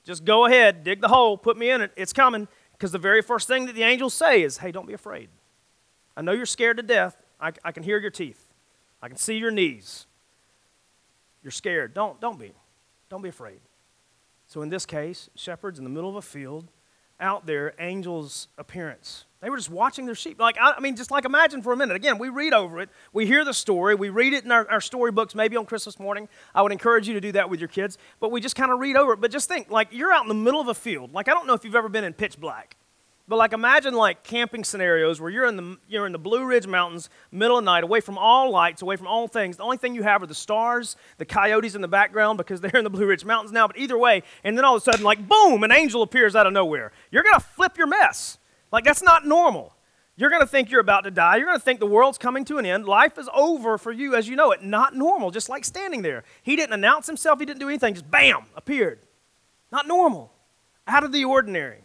Just 0.04 0.26
go 0.26 0.46
ahead, 0.46 0.84
dig 0.84 1.02
the 1.02 1.08
hole, 1.08 1.38
put 1.38 1.58
me 1.58 1.70
in 1.70 1.82
it. 1.82 1.92
It's 1.96 2.14
coming. 2.14 2.48
Because 2.74 2.92
the 2.92 3.00
very 3.00 3.22
first 3.22 3.48
thing 3.48 3.66
that 3.66 3.76
the 3.76 3.84
angels 3.84 4.14
say 4.14 4.44
is, 4.44 4.58
hey, 4.58 4.72
don't 4.72 4.86
be 4.86 4.94
afraid. 4.94 5.30
I 6.16 6.22
know 6.22 6.32
you're 6.32 6.46
scared 6.46 6.78
to 6.78 6.84
death. 6.84 7.18
I, 7.40 7.52
I 7.64 7.72
can 7.72 7.84
hear 7.84 8.00
your 8.00 8.12
teeth, 8.12 8.54
I 9.02 9.08
can 9.08 9.18
see 9.18 9.38
your 9.38 9.52
knees. 9.52 10.08
You're 11.44 11.52
scared. 11.52 11.94
Don't, 11.94 12.20
don't 12.20 12.38
be. 12.38 12.52
Don't 13.10 13.22
be 13.22 13.30
afraid. 13.30 13.62
So 14.48 14.62
in 14.62 14.70
this 14.70 14.86
case, 14.86 15.30
shepherds 15.36 15.78
in 15.78 15.86
the 15.86 15.90
middle 15.90 16.10
of 16.10 16.16
a 16.18 16.22
field, 16.22 16.68
out 17.20 17.46
there, 17.46 17.74
angels' 17.80 18.50
appearance. 18.58 19.26
They 19.40 19.50
were 19.50 19.58
just 19.58 19.70
watching 19.70 20.06
their 20.06 20.16
sheep. 20.16 20.40
Like, 20.40 20.58
I, 20.60 20.80
mean, 20.80 20.96
just 20.96 21.12
like 21.12 21.26
imagine 21.26 21.62
for 21.62 21.72
a 21.72 21.78
minute. 21.78 21.96
Again, 21.96 22.18
we 22.18 22.30
read 22.30 22.54
over 22.54 22.80
it, 22.80 22.90
we 23.14 23.28
hear 23.28 23.46
the 23.46 23.54
story, 23.54 23.94
we 23.94 24.10
read 24.10 24.34
it 24.34 24.46
in 24.46 24.52
our, 24.52 24.70
our 24.70 24.82
storybooks, 24.82 25.36
maybe 25.36 25.56
on 25.58 25.66
Christmas 25.66 26.00
morning. 26.00 26.28
I 26.56 26.62
would 26.62 26.72
encourage 26.72 27.08
you 27.08 27.14
to 27.14 27.22
do 27.22 27.32
that 27.34 27.50
with 27.50 27.60
your 27.60 27.70
kids, 27.70 27.98
but 28.20 28.32
we 28.32 28.42
just 28.42 28.56
kind 28.56 28.72
of 28.72 28.80
read 28.80 28.96
over 28.96 29.14
it. 29.14 29.22
But 29.22 29.32
just 29.32 29.48
think, 29.48 29.70
like, 29.70 29.90
you're 29.92 30.12
out 30.12 30.24
in 30.24 30.28
the 30.28 30.34
middle 30.34 30.60
of 30.60 30.68
a 30.68 30.74
field. 30.74 31.14
Like, 31.14 31.28
I 31.28 31.34
don't 31.34 31.46
know 31.46 31.54
if 31.54 31.64
you've 31.64 31.76
ever 31.76 31.90
been 31.90 32.04
in 32.04 32.14
pitch 32.14 32.40
black. 32.40 32.78
But 33.30 33.36
like 33.36 33.52
imagine 33.52 33.94
like 33.94 34.24
camping 34.24 34.64
scenarios 34.64 35.20
where 35.20 35.30
you're 35.30 35.48
in 35.48 35.58
the 35.58 35.78
you're 35.90 36.06
in 36.06 36.14
the 36.14 36.18
Blue 36.18 36.46
Ridge 36.46 36.66
Mountains, 36.66 37.10
middle 37.30 37.58
of 37.58 37.64
night, 37.66 37.84
away 37.84 38.00
from 38.00 38.18
all 38.18 38.52
lights, 38.52 38.82
away 38.82 38.96
from 38.96 39.08
all 39.08 39.28
things. 39.28 39.58
The 39.58 39.64
only 39.64 39.76
thing 39.76 39.96
you 39.96 40.04
have 40.04 40.24
are 40.24 40.28
the 40.28 40.34
stars, 40.34 40.96
the 41.18 41.26
coyotes 41.26 41.76
in 41.76 41.82
the 41.82 41.90
background 41.90 42.38
because 42.38 42.62
they're 42.62 42.78
in 42.78 42.86
the 42.86 42.90
Blue 42.90 43.06
Ridge 43.06 43.26
Mountains 43.26 43.52
now. 43.52 43.68
But 43.68 43.78
either 43.78 43.98
way, 43.98 44.24
and 44.46 44.58
then 44.58 44.64
all 44.64 44.78
of 44.78 44.82
a 44.82 44.86
sudden, 44.86 45.04
like 45.04 45.28
boom, 45.28 45.64
an 45.66 45.74
angel 45.74 46.04
appears 46.04 46.38
out 46.38 46.48
of 46.48 46.54
nowhere. 46.54 46.94
You're 47.12 47.24
gonna 47.24 47.42
flip 47.42 47.78
your 47.78 47.88
mess. 47.88 48.38
Like 48.72 48.84
that's 48.84 49.04
not 49.04 49.26
normal. 49.26 49.74
You're 50.16 50.32
going 50.32 50.42
to 50.42 50.48
think 50.48 50.72
you're 50.72 50.82
about 50.82 51.04
to 51.04 51.12
die. 51.12 51.36
You're 51.36 51.46
going 51.46 51.60
to 51.60 51.64
think 51.64 51.80
the 51.80 51.86
world's 51.86 52.18
coming 52.18 52.44
to 52.46 52.58
an 52.58 52.66
end. 52.66 52.86
Life 52.86 53.20
is 53.20 53.30
over 53.36 53.78
for 53.78 53.92
you 53.92 54.16
as 54.16 54.28
you 54.28 54.36
know 54.36 54.52
it. 54.52 54.64
Not 54.64 54.96
normal, 54.96 55.30
just 55.30 55.48
like 55.48 55.64
standing 55.64 56.02
there. 56.02 56.24
He 56.42 56.56
didn't 56.56 56.74
announce 56.74 57.06
himself, 57.06 57.40
he 57.40 57.46
didn't 57.46 57.60
do 57.60 57.70
anything, 57.70 57.94
just 57.94 58.10
bam, 58.10 58.46
appeared. 58.56 59.00
Not 59.72 59.88
normal, 59.88 60.32
out 60.88 61.04
of 61.04 61.12
the 61.12 61.24
ordinary. 61.24 61.84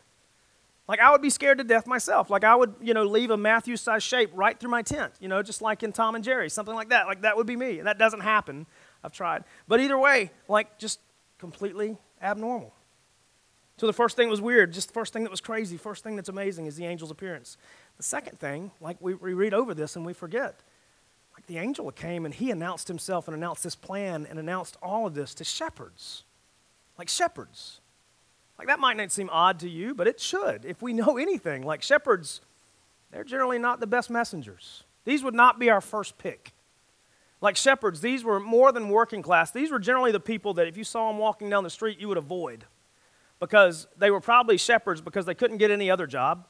Like 0.89 0.99
I 1.01 1.11
would 1.11 1.23
be 1.23 1.31
scared 1.31 1.59
to 1.59 1.65
death 1.65 1.87
myself. 1.87 2.31
Like 2.31 2.45
I 2.45 2.55
would, 2.55 2.75
you 2.81 2.95
know, 2.95 3.05
leave 3.05 3.31
a 3.31 3.37
Matthew 3.37 3.77
sized 3.77 4.05
shape 4.05 4.31
right 4.35 4.59
through 4.59 4.71
my 4.71 4.83
tent, 4.83 5.13
you 5.21 5.29
know, 5.29 5.43
just 5.43 5.63
like 5.63 5.83
in 5.83 5.93
Tom 5.93 6.15
and 6.15 6.25
Jerry, 6.25 6.51
something 6.51 6.75
like 6.75 6.89
that. 6.89 7.07
Like 7.07 7.23
that 7.23 7.37
would 7.37 7.47
be 7.47 7.57
me. 7.57 7.79
And 7.79 7.87
that 7.87 7.99
doesn't 7.99 8.21
happen. 8.21 8.67
I've 9.05 9.13
tried. 9.13 9.45
But 9.69 9.81
either 9.81 9.99
way, 9.99 10.33
like 10.49 10.79
just 10.79 11.01
completely 11.39 11.97
abnormal. 12.21 12.75
So 13.79 13.87
the 13.87 13.93
first 13.93 14.17
thing 14.17 14.29
that 14.29 14.31
was 14.31 14.41
weird, 14.41 14.73
just 14.73 14.89
the 14.89 14.95
first 14.95 15.13
thing 15.13 15.25
that 15.25 15.31
was 15.31 15.41
crazy, 15.41 15.77
first 15.77 16.05
thing 16.05 16.17
that's 16.17 16.29
amazing 16.29 16.67
is 16.67 16.77
the 16.77 16.87
angel's 16.87 17.11
appearance. 17.11 17.57
The 17.97 18.03
second 18.03 18.39
thing, 18.39 18.71
like 18.81 18.97
we, 19.01 19.15
we 19.15 19.35
read 19.35 19.55
over 19.55 19.75
this 19.75 19.97
and 19.97 20.05
we 20.05 20.13
forget, 20.13 20.61
like 21.35 21.47
the 21.47 21.59
angel 21.59 21.91
came 21.91 22.25
and 22.25 22.35
he 22.35 22.51
announced 22.51 22.89
himself 22.89 23.27
and 23.27 23.37
announced 23.37 23.63
this 23.65 23.75
plan 23.75 24.27
and 24.29 24.39
announced 24.39 24.77
all 24.83 25.07
of 25.07 25.15
this 25.15 25.35
to 25.35 25.45
shepherds. 25.45 26.25
Like 26.99 27.09
shepherds. 27.09 27.81
Like 28.59 28.69
that 28.69 28.79
might 28.79 28.97
not 28.97 29.11
seem 29.11 29.31
odd 29.33 29.59
to 29.61 29.69
you, 29.69 29.95
but 29.95 30.07
it 30.07 30.21
should 30.21 30.65
if 30.65 30.83
we 30.83 30.93
know 30.93 31.17
anything. 31.19 31.63
Like 31.63 31.83
shepherds, 31.83 32.41
they're 33.11 33.25
generally 33.25 33.59
not 33.59 33.81
the 33.81 33.87
best 33.87 34.11
messengers. 34.11 34.85
These 35.05 35.25
would 35.25 35.35
not 35.35 35.59
be 35.59 35.71
our 35.71 35.81
first 35.81 36.19
pick. 36.19 36.53
Like 37.41 37.57
shepherds, 37.57 38.01
these 38.01 38.23
were 38.23 38.39
more 38.39 38.71
than 38.71 38.89
working 38.89 39.23
class. 39.23 39.51
These 39.51 39.73
were 39.73 39.81
generally 39.81 40.13
the 40.13 40.21
people 40.21 40.55
that 40.55 40.69
if 40.69 40.77
you 40.77 40.85
saw 40.85 41.09
them 41.09 41.19
walking 41.19 41.51
down 41.51 41.65
the 41.65 41.71
street, 41.71 41.99
you 41.99 42.07
would 42.07 42.19
avoid 42.19 42.65
because 43.43 43.89
they 43.99 44.09
were 44.09 44.21
probably 44.21 44.57
shepherds 44.57 45.01
because 45.01 45.27
they 45.27 45.35
couldn't 45.35 45.57
get 45.57 45.73
any 45.73 45.91
other 45.91 46.07
job 46.07 46.47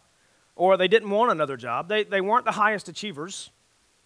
or 0.56 0.76
they 0.76 0.88
didn't 0.88 1.08
want 1.08 1.32
another 1.32 1.56
job. 1.56 1.88
They, 1.88 2.04
they 2.04 2.20
weren't 2.20 2.44
the 2.44 2.52
highest 2.52 2.86
achievers. 2.86 3.50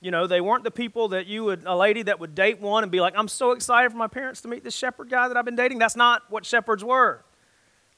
You 0.00 0.12
know, 0.12 0.28
they 0.28 0.40
weren't 0.40 0.62
the 0.62 0.70
people 0.70 1.08
that 1.08 1.26
you 1.26 1.42
would, 1.42 1.64
a 1.66 1.74
lady 1.76 2.04
that 2.04 2.20
would 2.20 2.36
date 2.36 2.60
one 2.60 2.84
and 2.84 2.92
be 2.92 3.00
like, 3.00 3.14
I'm 3.16 3.26
so 3.26 3.50
excited 3.50 3.90
for 3.90 3.96
my 3.96 4.06
parents 4.06 4.40
to 4.42 4.48
meet 4.48 4.62
this 4.62 4.76
shepherd 4.76 5.10
guy 5.10 5.26
that 5.26 5.36
I've 5.36 5.44
been 5.44 5.56
dating. 5.56 5.80
That's 5.80 5.96
not 5.96 6.30
what 6.30 6.46
shepherds 6.46 6.84
were. 6.84 7.24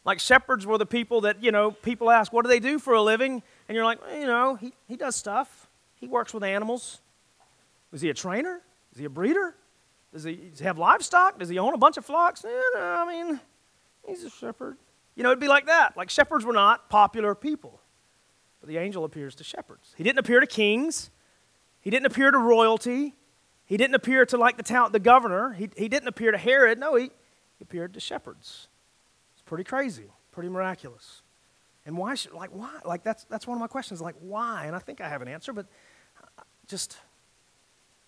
Like 0.06 0.20
shepherds 0.20 0.64
were 0.64 0.78
the 0.78 0.86
people 0.86 1.20
that, 1.20 1.42
you 1.42 1.52
know, 1.52 1.70
people 1.70 2.10
ask, 2.10 2.32
what 2.32 2.46
do 2.46 2.48
they 2.48 2.60
do 2.60 2.78
for 2.78 2.94
a 2.94 3.02
living? 3.02 3.42
And 3.68 3.76
you're 3.76 3.84
like, 3.84 4.00
well, 4.00 4.18
you 4.18 4.26
know, 4.26 4.54
he, 4.54 4.72
he 4.86 4.96
does 4.96 5.16
stuff. 5.16 5.68
He 5.96 6.08
works 6.08 6.32
with 6.32 6.42
animals. 6.42 7.02
Is 7.92 8.00
he 8.00 8.08
a 8.08 8.14
trainer? 8.14 8.62
Is 8.92 8.98
he 8.98 9.04
a 9.04 9.10
breeder? 9.10 9.54
Does 10.14 10.24
he, 10.24 10.36
does 10.36 10.60
he 10.60 10.64
have 10.64 10.78
livestock? 10.78 11.38
Does 11.38 11.50
he 11.50 11.58
own 11.58 11.74
a 11.74 11.78
bunch 11.78 11.98
of 11.98 12.06
flocks? 12.06 12.42
Eh, 12.42 12.48
no, 12.48 12.80
I 12.80 13.06
mean, 13.06 13.40
he's 14.08 14.24
a 14.24 14.30
shepherd. 14.30 14.76
You 15.14 15.22
know, 15.22 15.30
it'd 15.30 15.40
be 15.40 15.48
like 15.48 15.66
that. 15.66 15.96
Like 15.96 16.10
shepherds 16.10 16.44
were 16.44 16.52
not 16.52 16.88
popular 16.90 17.34
people. 17.34 17.80
But 18.60 18.68
the 18.68 18.78
angel 18.78 19.04
appears 19.04 19.34
to 19.36 19.44
shepherds. 19.44 19.94
He 19.96 20.04
didn't 20.04 20.18
appear 20.18 20.40
to 20.40 20.46
kings. 20.46 21.10
He 21.80 21.90
didn't 21.90 22.06
appear 22.06 22.30
to 22.30 22.38
royalty. 22.38 23.14
He 23.64 23.76
didn't 23.76 23.94
appear 23.94 24.26
to 24.26 24.36
like 24.36 24.56
the 24.56 24.62
town, 24.62 24.92
the 24.92 24.98
governor. 24.98 25.52
He, 25.52 25.68
he 25.76 25.88
didn't 25.88 26.08
appear 26.08 26.32
to 26.32 26.38
Herod. 26.38 26.78
No, 26.78 26.96
he, 26.96 27.04
he 27.04 27.62
appeared 27.62 27.94
to 27.94 28.00
shepherds. 28.00 28.68
It's 29.34 29.42
pretty 29.42 29.64
crazy, 29.64 30.06
pretty 30.32 30.48
miraculous. 30.48 31.22
And 31.86 31.96
why 31.96 32.14
should, 32.14 32.32
like, 32.32 32.50
why? 32.50 32.70
Like, 32.84 33.02
that's, 33.02 33.24
that's 33.24 33.46
one 33.46 33.56
of 33.56 33.60
my 33.60 33.66
questions. 33.66 34.00
Like, 34.00 34.16
why? 34.20 34.64
And 34.66 34.74
I 34.74 34.78
think 34.78 35.00
I 35.00 35.08
have 35.08 35.22
an 35.22 35.28
answer, 35.28 35.52
but 35.52 35.66
uh, 36.38 36.42
just 36.66 36.98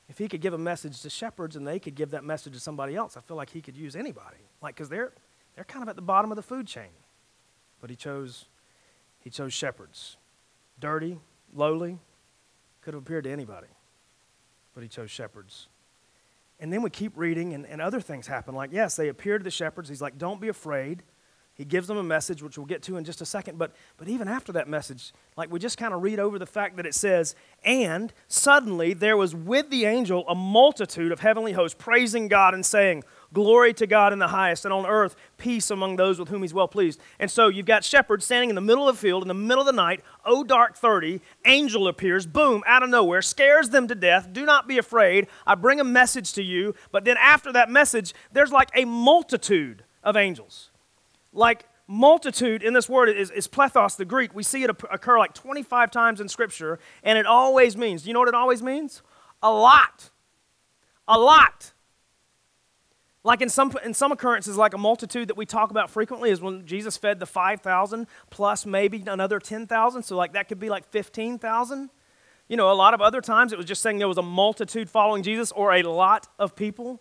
if 0.08 0.18
he 0.18 0.28
could 0.28 0.40
give 0.40 0.52
a 0.52 0.58
message 0.58 1.00
to 1.02 1.10
shepherds 1.10 1.56
and 1.56 1.66
they 1.66 1.78
could 1.78 1.94
give 1.94 2.10
that 2.10 2.24
message 2.24 2.54
to 2.54 2.60
somebody 2.60 2.96
else, 2.96 3.16
I 3.16 3.20
feel 3.20 3.36
like 3.36 3.50
he 3.50 3.62
could 3.62 3.76
use 3.76 3.94
anybody. 3.94 4.38
Like, 4.60 4.74
because 4.74 4.88
they're, 4.88 5.12
they're 5.60 5.64
kind 5.66 5.82
of 5.82 5.90
at 5.90 5.96
the 5.96 6.00
bottom 6.00 6.32
of 6.32 6.36
the 6.36 6.42
food 6.42 6.66
chain. 6.66 6.88
But 7.82 7.90
he 7.90 7.96
chose, 7.96 8.46
he 9.18 9.28
chose 9.28 9.52
shepherds. 9.52 10.16
Dirty, 10.78 11.18
lowly, 11.54 11.98
could 12.80 12.94
have 12.94 13.02
appeared 13.02 13.24
to 13.24 13.30
anybody. 13.30 13.66
But 14.72 14.82
he 14.82 14.88
chose 14.88 15.10
shepherds. 15.10 15.68
And 16.60 16.72
then 16.72 16.80
we 16.80 16.88
keep 16.88 17.12
reading, 17.14 17.52
and, 17.52 17.66
and 17.66 17.82
other 17.82 18.00
things 18.00 18.26
happen. 18.26 18.54
Like, 18.54 18.72
yes, 18.72 18.96
they 18.96 19.08
appear 19.08 19.36
to 19.36 19.44
the 19.44 19.50
shepherds. 19.50 19.90
He's 19.90 20.00
like, 20.00 20.16
don't 20.16 20.40
be 20.40 20.48
afraid. 20.48 21.02
He 21.52 21.66
gives 21.66 21.88
them 21.88 21.98
a 21.98 22.02
message, 22.02 22.42
which 22.42 22.56
we'll 22.56 22.64
get 22.64 22.82
to 22.84 22.96
in 22.96 23.04
just 23.04 23.20
a 23.20 23.26
second. 23.26 23.58
But, 23.58 23.72
but 23.98 24.08
even 24.08 24.28
after 24.28 24.52
that 24.52 24.66
message, 24.66 25.12
like 25.36 25.52
we 25.52 25.58
just 25.58 25.76
kind 25.76 25.92
of 25.92 26.00
read 26.00 26.18
over 26.18 26.38
the 26.38 26.46
fact 26.46 26.78
that 26.78 26.86
it 26.86 26.94
says, 26.94 27.34
And 27.62 28.14
suddenly 28.28 28.94
there 28.94 29.18
was 29.18 29.34
with 29.34 29.68
the 29.68 29.84
angel 29.84 30.24
a 30.26 30.34
multitude 30.34 31.12
of 31.12 31.20
heavenly 31.20 31.52
hosts 31.52 31.76
praising 31.78 32.28
God 32.28 32.54
and 32.54 32.64
saying, 32.64 33.04
Glory 33.32 33.72
to 33.74 33.86
God 33.86 34.12
in 34.12 34.18
the 34.18 34.28
highest, 34.28 34.64
and 34.64 34.74
on 34.74 34.86
earth 34.86 35.16
peace 35.38 35.70
among 35.70 35.96
those 35.96 36.18
with 36.18 36.28
whom 36.28 36.42
he's 36.42 36.54
well 36.54 36.68
pleased. 36.68 37.00
And 37.18 37.30
so 37.30 37.48
you've 37.48 37.66
got 37.66 37.84
shepherds 37.84 38.24
standing 38.24 38.48
in 38.48 38.54
the 38.54 38.60
middle 38.60 38.88
of 38.88 38.96
the 38.96 39.00
field, 39.00 39.22
in 39.22 39.28
the 39.28 39.34
middle 39.34 39.60
of 39.60 39.66
the 39.66 39.72
night, 39.72 40.00
oh 40.24 40.42
dark 40.42 40.76
30, 40.76 41.20
angel 41.44 41.86
appears, 41.88 42.26
boom, 42.26 42.62
out 42.66 42.82
of 42.82 42.90
nowhere, 42.90 43.22
scares 43.22 43.70
them 43.70 43.86
to 43.88 43.94
death. 43.94 44.32
Do 44.32 44.44
not 44.44 44.66
be 44.66 44.78
afraid. 44.78 45.28
I 45.46 45.54
bring 45.54 45.80
a 45.80 45.84
message 45.84 46.32
to 46.34 46.42
you. 46.42 46.74
But 46.90 47.04
then 47.04 47.16
after 47.18 47.52
that 47.52 47.70
message, 47.70 48.14
there's 48.32 48.52
like 48.52 48.70
a 48.74 48.84
multitude 48.84 49.84
of 50.02 50.16
angels 50.16 50.70
like 51.32 51.66
multitude 51.86 52.62
in 52.62 52.72
this 52.72 52.88
word 52.88 53.08
is, 53.08 53.30
is 53.30 53.48
plethos, 53.48 53.96
the 53.96 54.04
Greek. 54.04 54.34
We 54.34 54.42
see 54.42 54.62
it 54.62 54.70
occur 54.70 55.18
like 55.18 55.34
25 55.34 55.90
times 55.90 56.20
in 56.20 56.28
Scripture, 56.28 56.78
and 57.02 57.18
it 57.18 57.26
always 57.26 57.76
means, 57.76 58.06
you 58.06 58.12
know 58.12 58.20
what 58.20 58.28
it 58.28 58.34
always 58.34 58.62
means? 58.62 59.02
A 59.42 59.50
lot. 59.50 60.10
A 61.08 61.18
lot. 61.18 61.72
Like 63.22 63.42
in 63.42 63.50
some, 63.50 63.72
in 63.84 63.92
some 63.92 64.12
occurrences, 64.12 64.56
like 64.56 64.72
a 64.72 64.78
multitude 64.78 65.28
that 65.28 65.36
we 65.36 65.44
talk 65.44 65.70
about 65.70 65.90
frequently 65.90 66.30
is 66.30 66.40
when 66.40 66.64
Jesus 66.64 66.96
fed 66.96 67.20
the 67.20 67.26
5,000 67.26 68.06
plus 68.30 68.64
maybe 68.64 69.02
another 69.06 69.38
10,000. 69.38 70.02
So, 70.02 70.16
like, 70.16 70.32
that 70.32 70.48
could 70.48 70.58
be 70.58 70.70
like 70.70 70.86
15,000. 70.88 71.90
You 72.48 72.56
know, 72.56 72.72
a 72.72 72.74
lot 72.74 72.94
of 72.94 73.02
other 73.02 73.20
times 73.20 73.52
it 73.52 73.56
was 73.56 73.66
just 73.66 73.82
saying 73.82 73.98
there 73.98 74.08
was 74.08 74.18
a 74.18 74.22
multitude 74.22 74.88
following 74.88 75.22
Jesus 75.22 75.52
or 75.52 75.74
a 75.74 75.82
lot 75.82 76.28
of 76.38 76.56
people. 76.56 77.00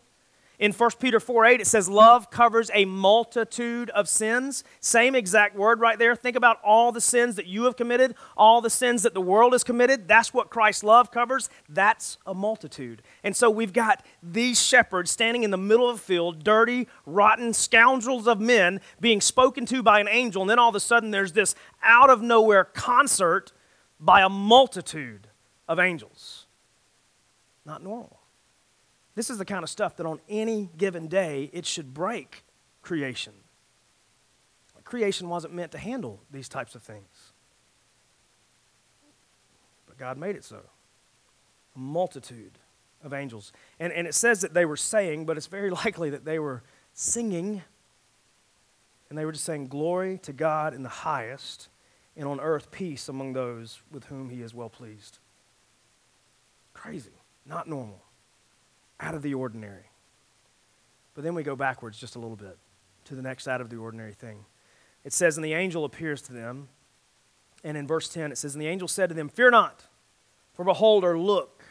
In 0.60 0.74
1 0.74 0.92
Peter 1.00 1.22
4 1.22 1.46
8, 1.46 1.62
it 1.62 1.68
says, 1.68 1.88
Love 1.88 2.30
covers 2.30 2.70
a 2.74 2.84
multitude 2.84 3.90
of 3.92 4.10
sins. 4.10 4.66
Same 4.82 5.16
exact 5.16 5.56
word 5.56 5.80
right 5.80 5.98
there. 5.98 6.18
Think 6.18 6.36
about 6.36 6.60
all 6.62 6.92
the 6.92 7.00
sins 7.00 7.36
that 7.36 7.46
you 7.46 7.64
have 7.64 7.78
committed, 7.78 8.14
all 8.36 8.60
the 8.60 8.70
sins 8.70 9.04
that 9.04 9.14
the 9.14 9.22
world 9.22 9.54
has 9.54 9.64
committed. 9.64 10.10
That's 10.10 10.34
what 10.34 10.50
Christ's 10.50 10.84
love 10.84 11.12
covers. 11.12 11.50
That's 11.70 12.18
a 12.26 12.34
multitude. 12.34 13.02
And 13.24 13.38
so 13.38 13.50
we've 13.50 13.72
got 13.72 14.06
these 14.22 14.62
shepherds 14.62 15.12
standing 15.12 15.44
in 15.44 15.52
the 15.52 15.58
middle 15.58 15.90
of 15.90 15.96
a 15.96 16.00
field, 16.00 16.44
dirty, 16.44 16.90
rotten 17.06 17.54
scoundrels 17.54 18.28
of 18.28 18.42
men 18.42 18.82
being 19.00 19.22
spoken 19.22 19.66
to 19.68 19.82
by 19.82 20.02
an 20.02 20.10
angel. 20.10 20.42
And 20.42 20.50
then 20.50 20.60
all 20.60 20.70
of 20.70 20.76
a 20.76 20.82
sudden, 20.82 21.12
there's 21.12 21.32
this 21.32 21.56
out 21.82 22.10
of 22.10 22.22
nowhere 22.22 22.66
concert 22.66 23.54
by 23.98 24.22
a 24.22 24.30
multitude 24.30 25.28
of 25.70 25.80
angels. 25.80 26.48
Not 27.66 27.82
normal. 27.82 28.19
This 29.20 29.30
is 29.30 29.38
the 29.38 29.44
kind 29.44 29.64
of 29.64 29.70
stuff 29.70 29.98
that 29.98 30.06
on 30.06 30.22
any 30.30 30.70
given 30.78 31.10
day 31.10 31.50
it 31.52 31.66
should 31.66 31.94
break 31.94 32.46
creation. 32.82 33.34
Creation 34.86 35.28
wasn't 35.28 35.54
meant 35.54 35.74
to 35.74 35.78
handle 35.78 36.22
these 36.32 36.48
types 36.48 36.74
of 36.74 36.82
things. 36.82 37.34
But 39.86 39.98
God 39.98 40.18
made 40.18 40.38
it 40.38 40.46
so. 40.46 40.62
A 41.76 41.80
multitude 41.80 42.60
of 43.04 43.14
angels. 43.14 43.52
And, 43.78 43.92
and 43.92 44.08
it 44.08 44.16
says 44.16 44.40
that 44.40 44.54
they 44.54 44.64
were 44.64 44.78
saying, 44.78 45.26
but 45.26 45.36
it's 45.36 45.48
very 45.48 45.70
likely 45.86 46.10
that 46.12 46.24
they 46.24 46.40
were 46.40 46.64
singing. 46.94 47.62
And 49.10 49.18
they 49.18 49.26
were 49.26 49.34
just 49.34 49.44
saying, 49.44 49.68
Glory 49.68 50.18
to 50.20 50.32
God 50.32 50.74
in 50.74 50.82
the 50.82 50.88
highest, 50.88 51.68
and 52.16 52.26
on 52.26 52.40
earth 52.40 52.72
peace 52.72 53.10
among 53.10 53.34
those 53.34 53.82
with 53.92 54.06
whom 54.06 54.30
he 54.30 54.42
is 54.42 54.54
well 54.54 54.70
pleased. 54.70 55.20
Crazy, 56.74 57.20
not 57.46 57.68
normal 57.68 58.02
out 59.00 59.16
of 59.16 59.22
the 59.22 59.34
ordinary. 59.34 59.90
But 61.16 61.24
then 61.24 61.36
we 61.36 61.44
go 61.44 61.56
backwards 61.56 62.00
just 62.00 62.16
a 62.16 62.20
little 62.20 62.36
bit 62.36 62.58
to 63.06 63.16
the 63.16 63.22
next 63.22 63.48
out 63.48 63.62
of 63.62 63.70
the 63.70 63.78
ordinary 63.78 64.14
thing. 64.14 64.46
It 65.04 65.14
says, 65.14 65.38
And 65.38 65.46
the 65.46 65.54
angel 65.54 65.86
appears 65.86 66.22
to 66.24 66.34
them. 66.34 66.70
And 67.64 67.76
in 67.76 67.88
verse 67.88 68.08
10, 68.10 68.32
it 68.32 68.38
says, 68.38 68.56
And 68.56 68.62
the 68.62 68.68
angel 68.68 68.88
said 68.88 69.10
to 69.10 69.16
them, 69.16 69.30
Fear 69.30 69.52
not, 69.52 69.86
for 70.54 70.64
behold, 70.64 71.04
or 71.04 71.18
look, 71.18 71.64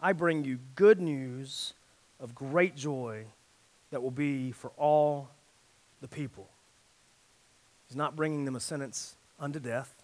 I 0.00 0.12
bring 0.12 0.44
you 0.44 0.58
good 0.76 1.00
news 1.00 1.74
of 2.18 2.34
great 2.34 2.76
joy 2.76 3.24
that 3.90 4.02
will 4.02 4.10
be 4.10 4.52
for 4.52 4.70
all 4.76 5.30
the 6.00 6.08
people. 6.08 6.48
He's 7.88 7.96
not 7.96 8.16
bringing 8.16 8.44
them 8.44 8.56
a 8.56 8.60
sentence 8.60 9.16
unto 9.38 9.58
death, 9.58 9.94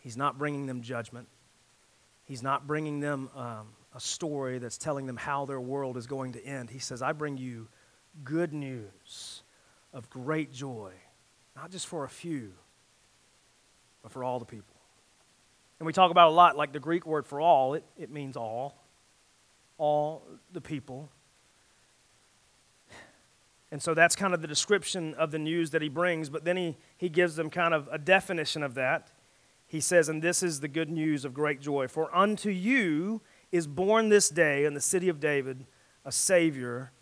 He's 0.00 0.16
not 0.16 0.38
bringing 0.38 0.66
them 0.66 0.82
judgment, 0.82 1.28
He's 2.24 2.42
not 2.42 2.66
bringing 2.66 3.00
them 3.00 3.30
um, 3.36 3.68
a 3.94 4.00
story 4.00 4.58
that's 4.58 4.78
telling 4.78 5.06
them 5.06 5.16
how 5.16 5.46
their 5.46 5.60
world 5.60 5.96
is 5.96 6.06
going 6.06 6.32
to 6.32 6.44
end. 6.44 6.70
He 6.70 6.78
says, 6.78 7.02
I 7.02 7.12
bring 7.12 7.36
you 7.36 7.68
good 8.24 8.52
news 8.52 9.42
of 9.92 10.10
great 10.10 10.52
joy, 10.52 10.92
not 11.56 11.70
just 11.70 11.86
for 11.86 12.04
a 12.04 12.08
few, 12.08 12.52
but 14.02 14.12
for 14.12 14.22
all 14.22 14.38
the 14.38 14.44
people. 14.44 14.76
And 15.78 15.86
we 15.86 15.92
talk 15.92 16.10
about 16.10 16.28
a 16.28 16.32
lot, 16.32 16.56
like 16.56 16.72
the 16.72 16.80
Greek 16.80 17.06
word 17.06 17.24
for 17.24 17.40
all, 17.40 17.74
it, 17.74 17.84
it 17.96 18.10
means 18.10 18.36
all, 18.36 18.76
all 19.78 20.22
the 20.52 20.60
people. 20.60 21.08
And 23.70 23.82
so 23.82 23.94
that's 23.94 24.16
kind 24.16 24.32
of 24.32 24.40
the 24.40 24.48
description 24.48 25.14
of 25.14 25.30
the 25.30 25.38
news 25.38 25.70
that 25.70 25.82
he 25.82 25.88
brings, 25.88 26.30
but 26.30 26.44
then 26.44 26.56
he, 26.56 26.76
he 26.96 27.08
gives 27.08 27.36
them 27.36 27.50
kind 27.50 27.74
of 27.74 27.88
a 27.92 27.98
definition 27.98 28.62
of 28.62 28.74
that. 28.74 29.12
He 29.66 29.80
says, 29.80 30.08
And 30.08 30.22
this 30.22 30.42
is 30.42 30.60
the 30.60 30.68
good 30.68 30.88
news 30.88 31.24
of 31.24 31.34
great 31.34 31.60
joy. 31.60 31.86
For 31.86 32.14
unto 32.16 32.48
you 32.48 33.20
is 33.50 33.66
born 33.66 34.08
this 34.08 34.28
day 34.28 34.64
in 34.64 34.74
the 34.74 34.80
city 34.80 35.08
of 35.08 35.20
David 35.20 35.64
a 36.04 36.12
Savior 36.12 36.92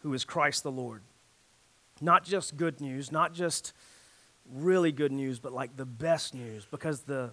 who 0.00 0.12
is 0.12 0.24
Christ 0.24 0.62
the 0.62 0.72
Lord. 0.72 1.02
Not 2.00 2.24
just 2.24 2.56
good 2.56 2.80
news, 2.80 3.10
not 3.10 3.32
just 3.32 3.72
really 4.52 4.92
good 4.92 5.12
news, 5.12 5.38
but 5.38 5.52
like 5.52 5.76
the 5.76 5.86
best 5.86 6.34
news, 6.34 6.66
because 6.70 7.02
the, 7.02 7.32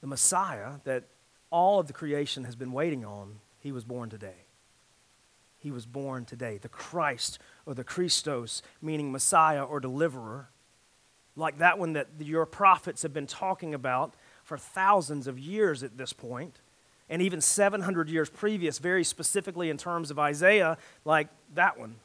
the 0.00 0.06
Messiah 0.06 0.74
that 0.84 1.04
all 1.50 1.80
of 1.80 1.86
the 1.86 1.92
creation 1.92 2.44
has 2.44 2.56
been 2.56 2.72
waiting 2.72 3.04
on, 3.04 3.40
he 3.58 3.72
was 3.72 3.84
born 3.84 4.08
today. 4.10 4.46
He 5.58 5.70
was 5.70 5.84
born 5.84 6.24
today. 6.24 6.58
The 6.58 6.68
Christ 6.68 7.38
or 7.66 7.74
the 7.74 7.84
Christos, 7.84 8.62
meaning 8.80 9.12
Messiah 9.12 9.62
or 9.62 9.80
deliverer, 9.80 10.48
like 11.36 11.58
that 11.58 11.78
one 11.78 11.92
that 11.94 12.08
your 12.18 12.46
prophets 12.46 13.02
have 13.02 13.12
been 13.12 13.26
talking 13.26 13.74
about 13.74 14.14
for 14.42 14.56
thousands 14.56 15.26
of 15.26 15.38
years 15.38 15.82
at 15.82 15.98
this 15.98 16.12
point 16.12 16.60
and 17.10 17.20
even 17.20 17.40
700 17.40 18.08
years 18.08 18.30
previous, 18.30 18.78
very 18.78 19.02
specifically 19.02 19.68
in 19.68 19.76
terms 19.76 20.10
of 20.12 20.18
Isaiah, 20.18 20.78
like 21.04 21.28
that 21.54 21.78
one. 21.78 21.96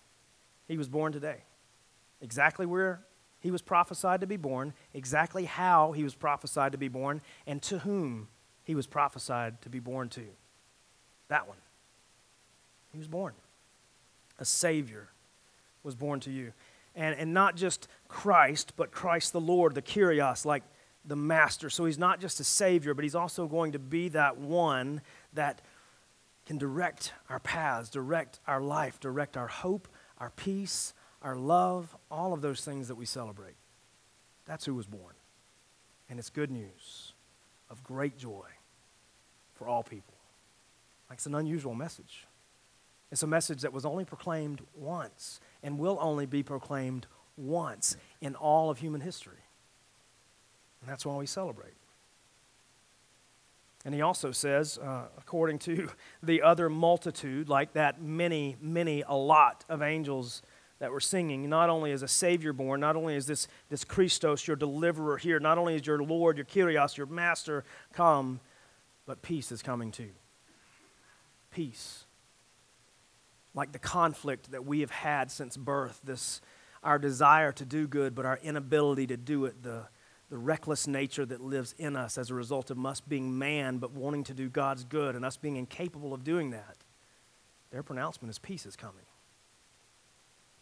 He 0.68 0.78
was 0.78 0.90
born 0.90 1.14
today. 1.14 1.44
Exactly 2.22 2.66
where 2.66 3.02
he 3.40 3.52
was 3.52 3.62
prophesied 3.62 4.22
to 4.22 4.28
be 4.28 4.38
born, 4.38 4.74
exactly 4.96 5.46
how 5.46 5.92
he 5.92 6.04
was 6.04 6.16
prophesied 6.16 6.72
to 6.72 6.80
be 6.80 6.88
born, 6.88 7.22
and 7.46 7.62
to 7.62 7.80
whom 7.80 8.28
he 8.64 8.74
was 8.74 8.88
prophesied 8.88 9.62
to 9.62 9.70
be 9.70 9.80
born 9.80 10.10
to. 10.10 10.24
That 11.28 11.48
one. 11.48 11.58
He 12.92 12.98
was 12.98 13.08
born. 13.08 13.34
A 14.40 14.46
Savior 14.46 15.10
was 15.84 15.94
born 15.94 16.20
to 16.22 16.32
you. 16.32 16.52
And, 16.96 17.16
and 17.20 17.34
not 17.34 17.56
just 17.56 17.88
Christ, 18.08 18.74
but 18.76 18.92
Christ 18.92 19.34
the 19.34 19.42
Lord, 19.42 19.76
the 19.76 19.82
Kyrios, 19.84 20.46
like 20.46 20.64
the 21.08 21.16
Master. 21.16 21.70
So 21.70 21.86
he's 21.86 21.98
not 21.98 22.20
just 22.20 22.40
a 22.40 22.44
Savior, 22.44 22.94
but 22.94 23.04
he's 23.04 23.16
also 23.16 23.48
going 23.48 23.74
to 23.74 23.80
be 23.80 24.10
that 24.10 24.38
one 24.38 25.02
that 25.34 25.62
can 26.46 26.58
direct 26.58 27.14
our 27.30 27.40
paths, 27.40 27.90
direct 27.90 28.40
our 28.48 28.62
life, 28.62 29.00
direct 29.00 29.38
our 29.38 29.48
hope, 29.48 29.88
our 30.20 30.30
peace, 30.32 30.94
our 31.22 31.36
love, 31.36 31.96
all 32.12 32.34
of 32.34 32.42
those 32.42 32.64
things 32.64 32.88
that 32.88 32.96
we 32.96 33.06
celebrate. 33.06 33.56
That's 34.46 34.66
who 34.66 34.76
was 34.76 34.86
born. 34.86 35.16
And 36.10 36.20
it's 36.20 36.30
good 36.30 36.52
news 36.52 37.14
of 37.70 37.84
great 37.84 38.18
joy 38.18 38.46
for 39.56 39.68
all 39.68 39.84
people. 39.84 40.14
Like 41.10 41.18
it's 41.18 41.26
an 41.26 41.36
unusual 41.36 41.74
message. 41.74 42.28
It's 43.12 43.24
a 43.24 43.28
message 43.28 43.62
that 43.62 43.74
was 43.74 43.86
only 43.86 44.06
proclaimed 44.06 44.62
once 44.76 45.40
and 45.64 45.80
will 45.80 45.98
only 46.02 46.26
be 46.26 46.44
proclaimed 46.44 47.08
once 47.38 47.98
in 48.22 48.36
all 48.36 48.70
of 48.70 48.80
human 48.80 49.02
history. 49.02 49.45
And 50.86 50.92
that's 50.92 51.04
why 51.04 51.16
we 51.16 51.26
celebrate. 51.26 51.74
And 53.86 53.96
he 53.96 54.02
also 54.02 54.32
says, 54.32 54.78
uh, 54.78 55.06
according 55.18 55.58
to 55.60 55.90
the 56.24 56.44
other 56.44 56.70
multitude, 56.70 57.50
like 57.50 57.74
that 57.74 58.00
many, 58.00 58.56
many, 58.62 59.04
a 59.08 59.16
lot 59.16 59.66
of 59.68 59.82
angels 59.82 60.44
that 60.78 60.92
were 60.92 61.00
singing, 61.00 61.50
not 61.50 61.72
only 61.72 61.90
is 61.90 62.04
a 62.04 62.08
Savior 62.08 62.54
born, 62.54 62.82
not 62.82 62.96
only 62.96 63.16
is 63.16 63.26
this, 63.26 63.48
this 63.70 63.84
Christos, 63.84 64.48
your 64.48 64.56
deliverer 64.56 65.18
here, 65.18 65.40
not 65.40 65.58
only 65.58 65.74
is 65.74 65.88
your 65.88 66.04
Lord, 66.04 66.38
your 66.38 66.46
Kyrios, 66.46 66.98
your 66.98 67.08
Master 67.08 67.64
come, 67.94 68.40
but 69.08 69.24
peace 69.24 69.52
is 69.52 69.64
coming 69.64 69.92
too. 69.92 70.12
Peace. 71.50 72.04
Like 73.56 73.72
the 73.72 73.80
conflict 73.80 74.52
that 74.52 74.68
we 74.68 74.82
have 74.82 74.92
had 74.92 75.32
since 75.32 75.58
birth, 75.58 76.00
this 76.04 76.42
our 76.84 77.00
desire 77.00 77.52
to 77.54 77.66
do 77.66 77.88
good, 77.88 78.14
but 78.14 78.28
our 78.28 78.40
inability 78.44 79.08
to 79.08 79.18
do 79.18 79.46
it, 79.46 79.64
the 79.64 79.88
the 80.30 80.38
reckless 80.38 80.88
nature 80.88 81.26
that 81.26 81.42
lives 81.42 81.76
in 81.78 81.96
us 81.96 82.18
as 82.18 82.30
a 82.30 82.34
result 82.34 82.72
of 82.72 82.84
us 82.86 83.00
being 83.00 83.38
man 83.38 83.78
but 83.78 83.92
wanting 83.92 84.24
to 84.24 84.34
do 84.34 84.50
God's 84.50 84.84
good 84.84 85.16
and 85.16 85.24
us 85.24 85.38
being 85.38 85.56
incapable 85.56 86.14
of 86.14 86.24
doing 86.24 86.52
that, 86.52 86.78
their 87.72 87.84
pronouncement 87.84 88.30
is 88.30 88.40
peace 88.40 88.66
is 88.66 88.76
coming. 88.76 89.06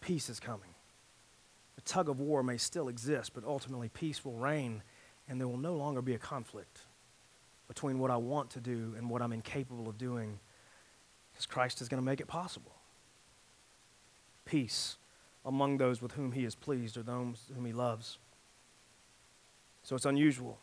Peace 0.01 0.29
is 0.29 0.39
coming. 0.39 0.75
The 1.75 1.81
tug 1.81 2.09
of 2.09 2.19
war 2.19 2.43
may 2.43 2.57
still 2.57 2.89
exist, 2.89 3.33
but 3.33 3.43
ultimately 3.45 3.89
peace 3.89 4.25
will 4.25 4.35
reign 4.35 4.83
and 5.29 5.39
there 5.39 5.47
will 5.47 5.57
no 5.57 5.75
longer 5.75 6.01
be 6.01 6.13
a 6.13 6.19
conflict 6.19 6.81
between 7.67 7.99
what 7.99 8.11
I 8.11 8.17
want 8.17 8.49
to 8.51 8.59
do 8.59 8.93
and 8.97 9.09
what 9.09 9.21
I'm 9.21 9.31
incapable 9.31 9.87
of 9.87 9.97
doing 9.97 10.39
because 11.31 11.45
Christ 11.45 11.81
is 11.81 11.89
going 11.89 12.01
to 12.01 12.05
make 12.05 12.19
it 12.19 12.27
possible. 12.27 12.75
Peace 14.45 14.97
among 15.45 15.77
those 15.77 16.01
with 16.01 16.13
whom 16.13 16.33
he 16.33 16.45
is 16.45 16.55
pleased 16.55 16.97
or 16.97 17.03
those 17.03 17.51
whom 17.53 17.65
he 17.65 17.73
loves. 17.73 18.17
So 19.83 19.95
it's 19.95 20.05
unusual. 20.05 20.57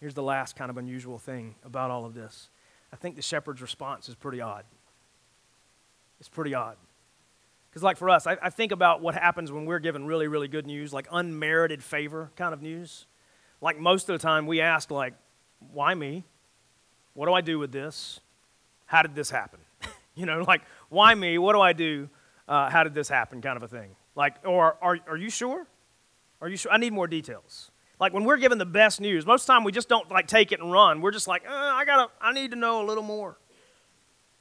Here's 0.00 0.14
the 0.14 0.22
last 0.22 0.56
kind 0.56 0.70
of 0.70 0.76
unusual 0.76 1.18
thing 1.18 1.54
about 1.64 1.90
all 1.90 2.04
of 2.04 2.14
this. 2.14 2.48
I 2.92 2.96
think 2.96 3.16
the 3.16 3.22
shepherd's 3.22 3.62
response 3.62 4.08
is 4.08 4.14
pretty 4.14 4.40
odd. 4.40 4.64
It's 6.18 6.28
pretty 6.28 6.54
odd. 6.54 6.76
Because, 7.70 7.82
like 7.82 7.96
for 7.96 8.10
us, 8.10 8.26
I, 8.26 8.36
I, 8.42 8.50
think 8.50 8.72
about 8.72 9.00
what 9.00 9.14
happens 9.14 9.52
when 9.52 9.64
we're 9.64 9.78
given 9.78 10.04
really, 10.04 10.26
really 10.26 10.48
good 10.48 10.66
news, 10.66 10.92
like 10.92 11.06
unmerited 11.12 11.84
favor 11.84 12.32
kind 12.34 12.52
of 12.52 12.60
news. 12.60 13.06
Like 13.60 13.78
most 13.78 14.08
of 14.08 14.18
the 14.18 14.22
time, 14.22 14.46
we 14.46 14.60
ask, 14.60 14.90
like, 14.90 15.14
why 15.72 15.94
me? 15.94 16.24
What 17.14 17.26
do 17.26 17.32
I 17.32 17.42
do 17.42 17.60
with 17.60 17.70
this? 17.70 18.18
How 18.86 19.02
did 19.02 19.14
this 19.14 19.30
happen? 19.30 19.60
you 20.16 20.26
know, 20.26 20.42
like, 20.42 20.62
why 20.88 21.14
me? 21.14 21.38
What 21.38 21.52
do 21.52 21.60
I 21.60 21.72
do? 21.72 22.08
Uh, 22.48 22.68
how 22.70 22.82
did 22.82 22.94
this 22.94 23.08
happen? 23.08 23.40
Kind 23.40 23.56
of 23.56 23.62
a 23.62 23.68
thing. 23.68 23.94
Like, 24.16 24.34
or 24.44 24.76
are, 24.82 24.98
are 25.06 25.16
you 25.16 25.30
sure? 25.30 25.66
Are 26.40 26.48
you 26.48 26.56
sure? 26.56 26.72
I 26.72 26.78
need 26.78 26.92
more 26.92 27.06
details. 27.06 27.70
Like 27.98 28.14
when 28.14 28.24
we're 28.24 28.38
given 28.38 28.58
the 28.58 28.66
best 28.66 29.00
news, 29.00 29.26
most 29.26 29.42
of 29.42 29.46
the 29.48 29.52
time 29.52 29.64
we 29.64 29.72
just 29.72 29.88
don't 29.88 30.10
like 30.10 30.26
take 30.26 30.52
it 30.52 30.60
and 30.60 30.72
run. 30.72 31.00
We're 31.02 31.10
just 31.10 31.28
like, 31.28 31.44
uh, 31.46 31.52
I 31.52 31.84
gotta, 31.84 32.10
I 32.20 32.32
need 32.32 32.50
to 32.52 32.56
know 32.56 32.82
a 32.82 32.86
little 32.86 33.02
more. 33.02 33.38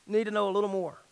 Need 0.08 0.26
to 0.26 0.32
know 0.32 0.50
a 0.50 0.52
little 0.52 0.70
more. 0.70 1.04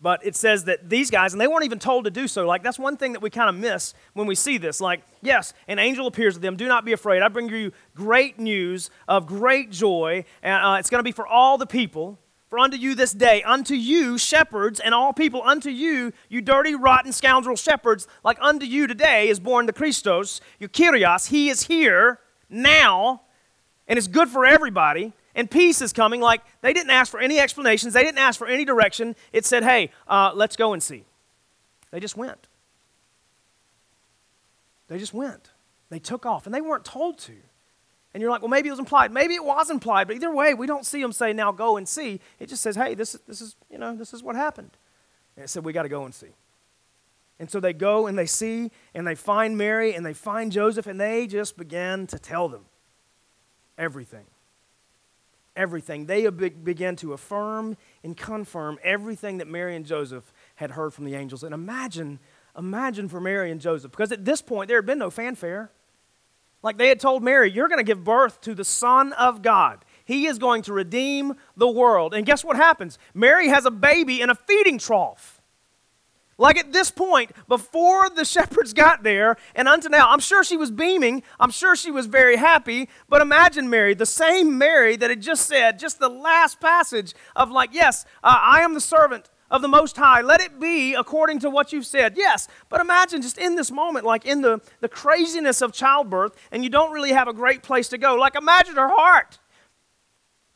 But 0.00 0.24
it 0.24 0.36
says 0.36 0.64
that 0.64 0.88
these 0.88 1.10
guys, 1.10 1.32
and 1.32 1.40
they 1.40 1.48
weren't 1.48 1.64
even 1.64 1.80
told 1.80 2.04
to 2.04 2.10
do 2.10 2.28
so. 2.28 2.46
Like, 2.46 2.62
that's 2.62 2.78
one 2.78 2.96
thing 2.96 3.14
that 3.14 3.22
we 3.22 3.30
kind 3.30 3.48
of 3.48 3.56
miss 3.56 3.94
when 4.12 4.28
we 4.28 4.36
see 4.36 4.56
this. 4.56 4.80
Like, 4.80 5.02
yes, 5.22 5.54
an 5.66 5.80
angel 5.80 6.06
appears 6.06 6.34
to 6.34 6.40
them. 6.40 6.56
Do 6.56 6.68
not 6.68 6.84
be 6.84 6.92
afraid. 6.92 7.20
I 7.20 7.28
bring 7.28 7.48
you 7.48 7.72
great 7.96 8.38
news 8.38 8.90
of 9.08 9.26
great 9.26 9.72
joy. 9.72 10.24
And 10.40 10.64
uh, 10.64 10.76
it's 10.78 10.88
going 10.88 11.00
to 11.00 11.04
be 11.04 11.10
for 11.10 11.26
all 11.26 11.58
the 11.58 11.66
people. 11.66 12.16
For 12.48 12.58
unto 12.58 12.78
you 12.78 12.94
this 12.94 13.12
day, 13.12 13.42
unto 13.42 13.74
you 13.74 14.16
shepherds 14.16 14.80
and 14.80 14.94
all 14.94 15.12
people, 15.12 15.42
unto 15.42 15.68
you, 15.68 16.14
you 16.30 16.40
dirty, 16.40 16.74
rotten 16.74 17.12
scoundrel 17.12 17.56
shepherds, 17.56 18.08
like 18.24 18.38
unto 18.40 18.64
you 18.64 18.86
today 18.86 19.28
is 19.28 19.38
born 19.38 19.66
the 19.66 19.72
Christos, 19.72 20.40
your 20.58 20.70
Kyrios. 20.70 21.28
He 21.28 21.50
is 21.50 21.64
here 21.64 22.20
now, 22.48 23.22
and 23.86 23.98
it's 23.98 24.08
good 24.08 24.28
for 24.30 24.46
everybody. 24.46 25.12
And 25.34 25.50
peace 25.50 25.82
is 25.82 25.92
coming. 25.92 26.22
Like 26.22 26.42
they 26.62 26.72
didn't 26.72 26.90
ask 26.90 27.10
for 27.10 27.20
any 27.20 27.38
explanations, 27.38 27.92
they 27.92 28.02
didn't 28.02 28.18
ask 28.18 28.38
for 28.38 28.46
any 28.46 28.64
direction. 28.64 29.14
It 29.32 29.44
said, 29.44 29.62
hey, 29.62 29.90
uh, 30.08 30.32
let's 30.34 30.56
go 30.56 30.72
and 30.72 30.82
see. 30.82 31.04
They 31.90 32.00
just 32.00 32.16
went. 32.16 32.48
They 34.88 34.98
just 34.98 35.12
went. 35.12 35.50
They 35.90 35.98
took 35.98 36.24
off, 36.24 36.46
and 36.46 36.54
they 36.54 36.62
weren't 36.62 36.84
told 36.84 37.18
to. 37.20 37.34
And 38.14 38.20
you're 38.20 38.30
like, 38.30 38.40
well, 38.40 38.48
maybe 38.48 38.68
it 38.68 38.72
was 38.72 38.78
implied. 38.78 39.12
Maybe 39.12 39.34
it 39.34 39.44
was 39.44 39.70
implied, 39.70 40.06
but 40.06 40.16
either 40.16 40.34
way, 40.34 40.54
we 40.54 40.66
don't 40.66 40.86
see 40.86 41.02
them 41.02 41.12
say, 41.12 41.32
now 41.32 41.52
go 41.52 41.76
and 41.76 41.86
see. 41.86 42.20
It 42.38 42.48
just 42.48 42.62
says, 42.62 42.74
hey, 42.74 42.94
this 42.94 43.14
is, 43.14 43.20
this 43.28 43.40
is, 43.40 43.54
you 43.70 43.78
know, 43.78 43.94
this 43.94 44.14
is 44.14 44.22
what 44.22 44.34
happened. 44.34 44.70
And 45.36 45.44
it 45.44 45.48
said, 45.48 45.64
we 45.64 45.72
got 45.72 45.82
to 45.82 45.88
go 45.88 46.04
and 46.04 46.14
see. 46.14 46.28
And 47.38 47.50
so 47.50 47.60
they 47.60 47.72
go 47.72 48.06
and 48.06 48.18
they 48.18 48.26
see 48.26 48.70
and 48.94 49.06
they 49.06 49.14
find 49.14 49.56
Mary 49.56 49.94
and 49.94 50.04
they 50.04 50.14
find 50.14 50.50
Joseph 50.50 50.86
and 50.86 51.00
they 51.00 51.26
just 51.26 51.56
began 51.56 52.06
to 52.08 52.18
tell 52.18 52.48
them 52.48 52.64
everything. 53.76 54.24
Everything. 55.54 56.06
They 56.06 56.28
began 56.28 56.96
to 56.96 57.12
affirm 57.12 57.76
and 58.02 58.16
confirm 58.16 58.78
everything 58.82 59.38
that 59.38 59.46
Mary 59.46 59.76
and 59.76 59.84
Joseph 59.84 60.32
had 60.56 60.72
heard 60.72 60.94
from 60.94 61.04
the 61.04 61.14
angels. 61.14 61.44
And 61.44 61.52
imagine, 61.54 62.18
imagine 62.56 63.08
for 63.08 63.20
Mary 63.20 63.50
and 63.50 63.60
Joseph, 63.60 63.90
because 63.90 64.10
at 64.12 64.24
this 64.24 64.40
point 64.42 64.68
there 64.68 64.78
had 64.78 64.86
been 64.86 64.98
no 64.98 65.10
fanfare. 65.10 65.70
Like 66.62 66.76
they 66.76 66.88
had 66.88 67.00
told 67.00 67.22
Mary, 67.22 67.50
you're 67.50 67.68
going 67.68 67.78
to 67.78 67.84
give 67.84 68.04
birth 68.04 68.40
to 68.42 68.54
the 68.54 68.64
Son 68.64 69.12
of 69.12 69.42
God. 69.42 69.84
He 70.04 70.26
is 70.26 70.38
going 70.38 70.62
to 70.62 70.72
redeem 70.72 71.34
the 71.56 71.68
world. 71.70 72.14
And 72.14 72.26
guess 72.26 72.44
what 72.44 72.56
happens? 72.56 72.98
Mary 73.14 73.48
has 73.48 73.66
a 73.66 73.70
baby 73.70 74.20
in 74.20 74.30
a 74.30 74.34
feeding 74.34 74.78
trough. 74.78 75.40
Like 76.40 76.56
at 76.56 76.72
this 76.72 76.90
point, 76.90 77.32
before 77.48 78.08
the 78.08 78.24
shepherds 78.24 78.72
got 78.72 79.02
there, 79.02 79.36
and 79.54 79.68
unto 79.68 79.88
now, 79.88 80.10
I'm 80.10 80.20
sure 80.20 80.44
she 80.44 80.56
was 80.56 80.70
beaming. 80.70 81.22
I'm 81.38 81.50
sure 81.50 81.76
she 81.76 81.90
was 81.90 82.06
very 82.06 82.36
happy. 82.36 82.88
But 83.08 83.20
imagine 83.20 83.68
Mary, 83.68 83.94
the 83.94 84.06
same 84.06 84.56
Mary 84.56 84.96
that 84.96 85.10
had 85.10 85.20
just 85.20 85.46
said, 85.46 85.78
just 85.78 85.98
the 85.98 86.08
last 86.08 86.60
passage 86.60 87.14
of, 87.34 87.50
like, 87.50 87.70
yes, 87.72 88.04
uh, 88.22 88.38
I 88.40 88.60
am 88.60 88.74
the 88.74 88.80
servant 88.80 89.28
of 89.50 89.62
the 89.62 89.68
Most 89.68 89.96
High. 89.96 90.20
Let 90.20 90.40
it 90.40 90.60
be 90.60 90.94
according 90.94 91.40
to 91.40 91.50
what 91.50 91.72
you've 91.72 91.86
said. 91.86 92.14
Yes, 92.16 92.48
but 92.68 92.80
imagine 92.80 93.22
just 93.22 93.38
in 93.38 93.56
this 93.56 93.70
moment, 93.70 94.04
like 94.04 94.24
in 94.26 94.42
the, 94.42 94.60
the 94.80 94.88
craziness 94.88 95.62
of 95.62 95.72
childbirth, 95.72 96.36
and 96.52 96.62
you 96.64 96.70
don't 96.70 96.92
really 96.92 97.12
have 97.12 97.28
a 97.28 97.32
great 97.32 97.62
place 97.62 97.88
to 97.88 97.98
go. 97.98 98.14
Like 98.14 98.34
imagine 98.34 98.76
her 98.76 98.88
heart. 98.88 99.38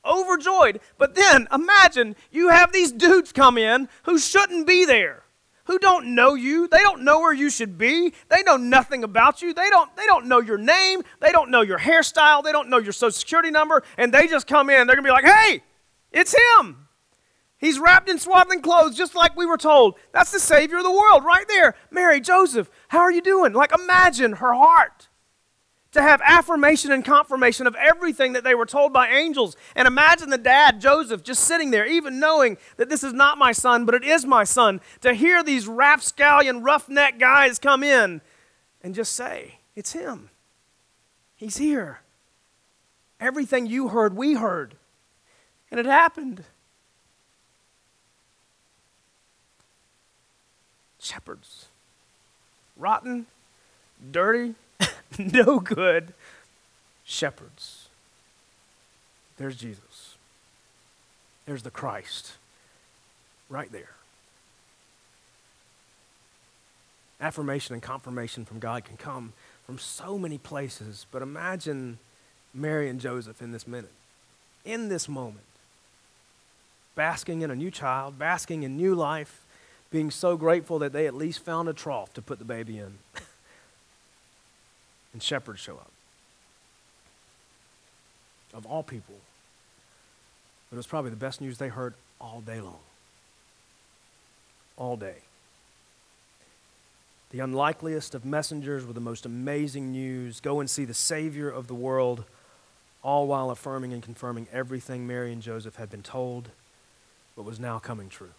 Overjoyed. 0.04 0.80
But 0.98 1.14
then 1.14 1.46
imagine 1.52 2.16
you 2.30 2.48
have 2.48 2.72
these 2.72 2.90
dudes 2.90 3.32
come 3.32 3.56
in 3.56 3.88
who 4.02 4.18
shouldn't 4.18 4.66
be 4.66 4.84
there. 4.84 5.22
Who 5.66 5.78
don't 5.78 6.16
know 6.16 6.34
you. 6.34 6.66
They 6.66 6.80
don't 6.80 7.04
know 7.04 7.20
where 7.20 7.32
you 7.32 7.48
should 7.48 7.78
be. 7.78 8.12
They 8.28 8.42
know 8.42 8.56
nothing 8.56 9.04
about 9.04 9.42
you. 9.42 9.54
They 9.54 9.70
don't, 9.70 9.94
they 9.96 10.06
don't 10.06 10.26
know 10.26 10.40
your 10.40 10.58
name. 10.58 11.02
They 11.20 11.30
don't 11.30 11.50
know 11.50 11.60
your 11.60 11.78
hairstyle. 11.78 12.42
They 12.42 12.50
don't 12.50 12.68
know 12.68 12.78
your 12.78 12.92
social 12.92 13.12
security 13.12 13.52
number. 13.52 13.84
And 13.96 14.12
they 14.12 14.26
just 14.26 14.48
come 14.48 14.70
in. 14.70 14.88
They're 14.88 14.96
going 14.96 15.04
to 15.04 15.08
be 15.08 15.12
like, 15.12 15.24
hey, 15.24 15.62
it's 16.10 16.34
him. 16.58 16.81
He's 17.62 17.78
wrapped 17.78 18.08
in 18.08 18.18
swaddling 18.18 18.60
clothes, 18.60 18.96
just 18.96 19.14
like 19.14 19.36
we 19.36 19.46
were 19.46 19.56
told. 19.56 19.94
That's 20.10 20.32
the 20.32 20.40
Savior 20.40 20.78
of 20.78 20.82
the 20.82 20.90
world 20.90 21.24
right 21.24 21.46
there. 21.46 21.76
Mary, 21.92 22.20
Joseph, 22.20 22.68
how 22.88 22.98
are 22.98 23.12
you 23.12 23.22
doing? 23.22 23.52
Like, 23.52 23.72
imagine 23.72 24.32
her 24.34 24.52
heart 24.52 25.08
to 25.92 26.02
have 26.02 26.20
affirmation 26.24 26.90
and 26.90 27.04
confirmation 27.04 27.68
of 27.68 27.76
everything 27.76 28.32
that 28.32 28.42
they 28.42 28.56
were 28.56 28.66
told 28.66 28.92
by 28.92 29.10
angels. 29.10 29.56
And 29.76 29.86
imagine 29.86 30.30
the 30.30 30.38
dad, 30.38 30.80
Joseph, 30.80 31.22
just 31.22 31.44
sitting 31.44 31.70
there, 31.70 31.86
even 31.86 32.18
knowing 32.18 32.58
that 32.78 32.88
this 32.88 33.04
is 33.04 33.12
not 33.12 33.38
my 33.38 33.52
son, 33.52 33.84
but 33.84 33.94
it 33.94 34.02
is 34.02 34.26
my 34.26 34.42
son, 34.42 34.80
to 35.00 35.14
hear 35.14 35.44
these 35.44 35.68
rapscallion, 35.68 36.64
roughneck 36.64 37.20
guys 37.20 37.60
come 37.60 37.84
in 37.84 38.22
and 38.82 38.92
just 38.92 39.12
say, 39.12 39.60
It's 39.76 39.92
him. 39.92 40.30
He's 41.36 41.58
here. 41.58 42.00
Everything 43.20 43.66
you 43.66 43.86
heard, 43.86 44.16
we 44.16 44.34
heard. 44.34 44.74
And 45.70 45.78
it 45.78 45.86
happened. 45.86 46.44
Shepherds. 51.02 51.66
Rotten, 52.76 53.26
dirty, 54.10 54.54
no 55.18 55.60
good 55.60 56.14
shepherds. 57.04 57.88
There's 59.36 59.56
Jesus. 59.56 60.16
There's 61.46 61.62
the 61.62 61.70
Christ. 61.70 62.32
right 63.48 63.70
there. 63.70 63.90
Affirmation 67.20 67.74
and 67.74 67.82
confirmation 67.82 68.44
from 68.44 68.58
God 68.58 68.84
can 68.84 68.96
come 68.96 69.32
from 69.66 69.78
so 69.78 70.18
many 70.18 70.38
places, 70.38 71.06
but 71.12 71.22
imagine 71.22 71.98
Mary 72.54 72.88
and 72.88 73.00
Joseph 73.00 73.42
in 73.42 73.52
this 73.52 73.66
minute, 73.66 73.92
in 74.64 74.88
this 74.88 75.08
moment, 75.08 75.44
basking 76.94 77.42
in 77.42 77.50
a 77.50 77.54
new 77.54 77.70
child, 77.70 78.18
basking 78.18 78.62
in 78.62 78.76
new 78.76 78.94
life, 78.94 79.44
being 79.92 80.10
so 80.10 80.36
grateful 80.36 80.78
that 80.80 80.92
they 80.92 81.06
at 81.06 81.14
least 81.14 81.44
found 81.44 81.68
a 81.68 81.72
trough 81.72 82.12
to 82.14 82.22
put 82.22 82.38
the 82.38 82.44
baby 82.44 82.78
in. 82.78 82.98
and 85.12 85.22
shepherds 85.22 85.60
show 85.60 85.74
up. 85.74 85.90
Of 88.54 88.66
all 88.66 88.82
people. 88.82 89.14
But 90.68 90.76
it 90.76 90.78
was 90.78 90.86
probably 90.86 91.10
the 91.10 91.16
best 91.16 91.40
news 91.40 91.58
they 91.58 91.68
heard 91.68 91.94
all 92.20 92.40
day 92.40 92.60
long. 92.60 92.80
All 94.76 94.96
day. 94.96 95.16
The 97.30 97.40
unlikeliest 97.40 98.14
of 98.14 98.24
messengers 98.24 98.84
with 98.84 98.94
the 98.94 99.00
most 99.00 99.24
amazing 99.24 99.92
news 99.92 100.40
go 100.40 100.60
and 100.60 100.68
see 100.68 100.84
the 100.84 100.94
Savior 100.94 101.48
of 101.48 101.66
the 101.66 101.74
world, 101.74 102.24
all 103.02 103.26
while 103.26 103.50
affirming 103.50 103.92
and 103.92 104.02
confirming 104.02 104.48
everything 104.52 105.06
Mary 105.06 105.32
and 105.32 105.40
Joseph 105.40 105.76
had 105.76 105.90
been 105.90 106.02
told, 106.02 106.50
but 107.36 107.44
was 107.44 107.60
now 107.60 107.78
coming 107.78 108.08
true. 108.08 108.32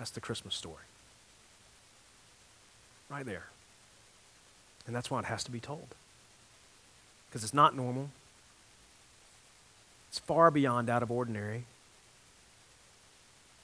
That's 0.00 0.08
the 0.08 0.20
Christmas 0.20 0.54
story. 0.54 0.86
Right 3.10 3.26
there. 3.26 3.48
And 4.86 4.96
that's 4.96 5.10
why 5.10 5.18
it 5.18 5.26
has 5.26 5.44
to 5.44 5.50
be 5.50 5.60
told. 5.60 5.88
Because 7.28 7.44
it's 7.44 7.52
not 7.52 7.76
normal, 7.76 8.08
it's 10.08 10.18
far 10.18 10.50
beyond 10.50 10.88
out 10.88 11.02
of 11.02 11.10
ordinary. 11.10 11.64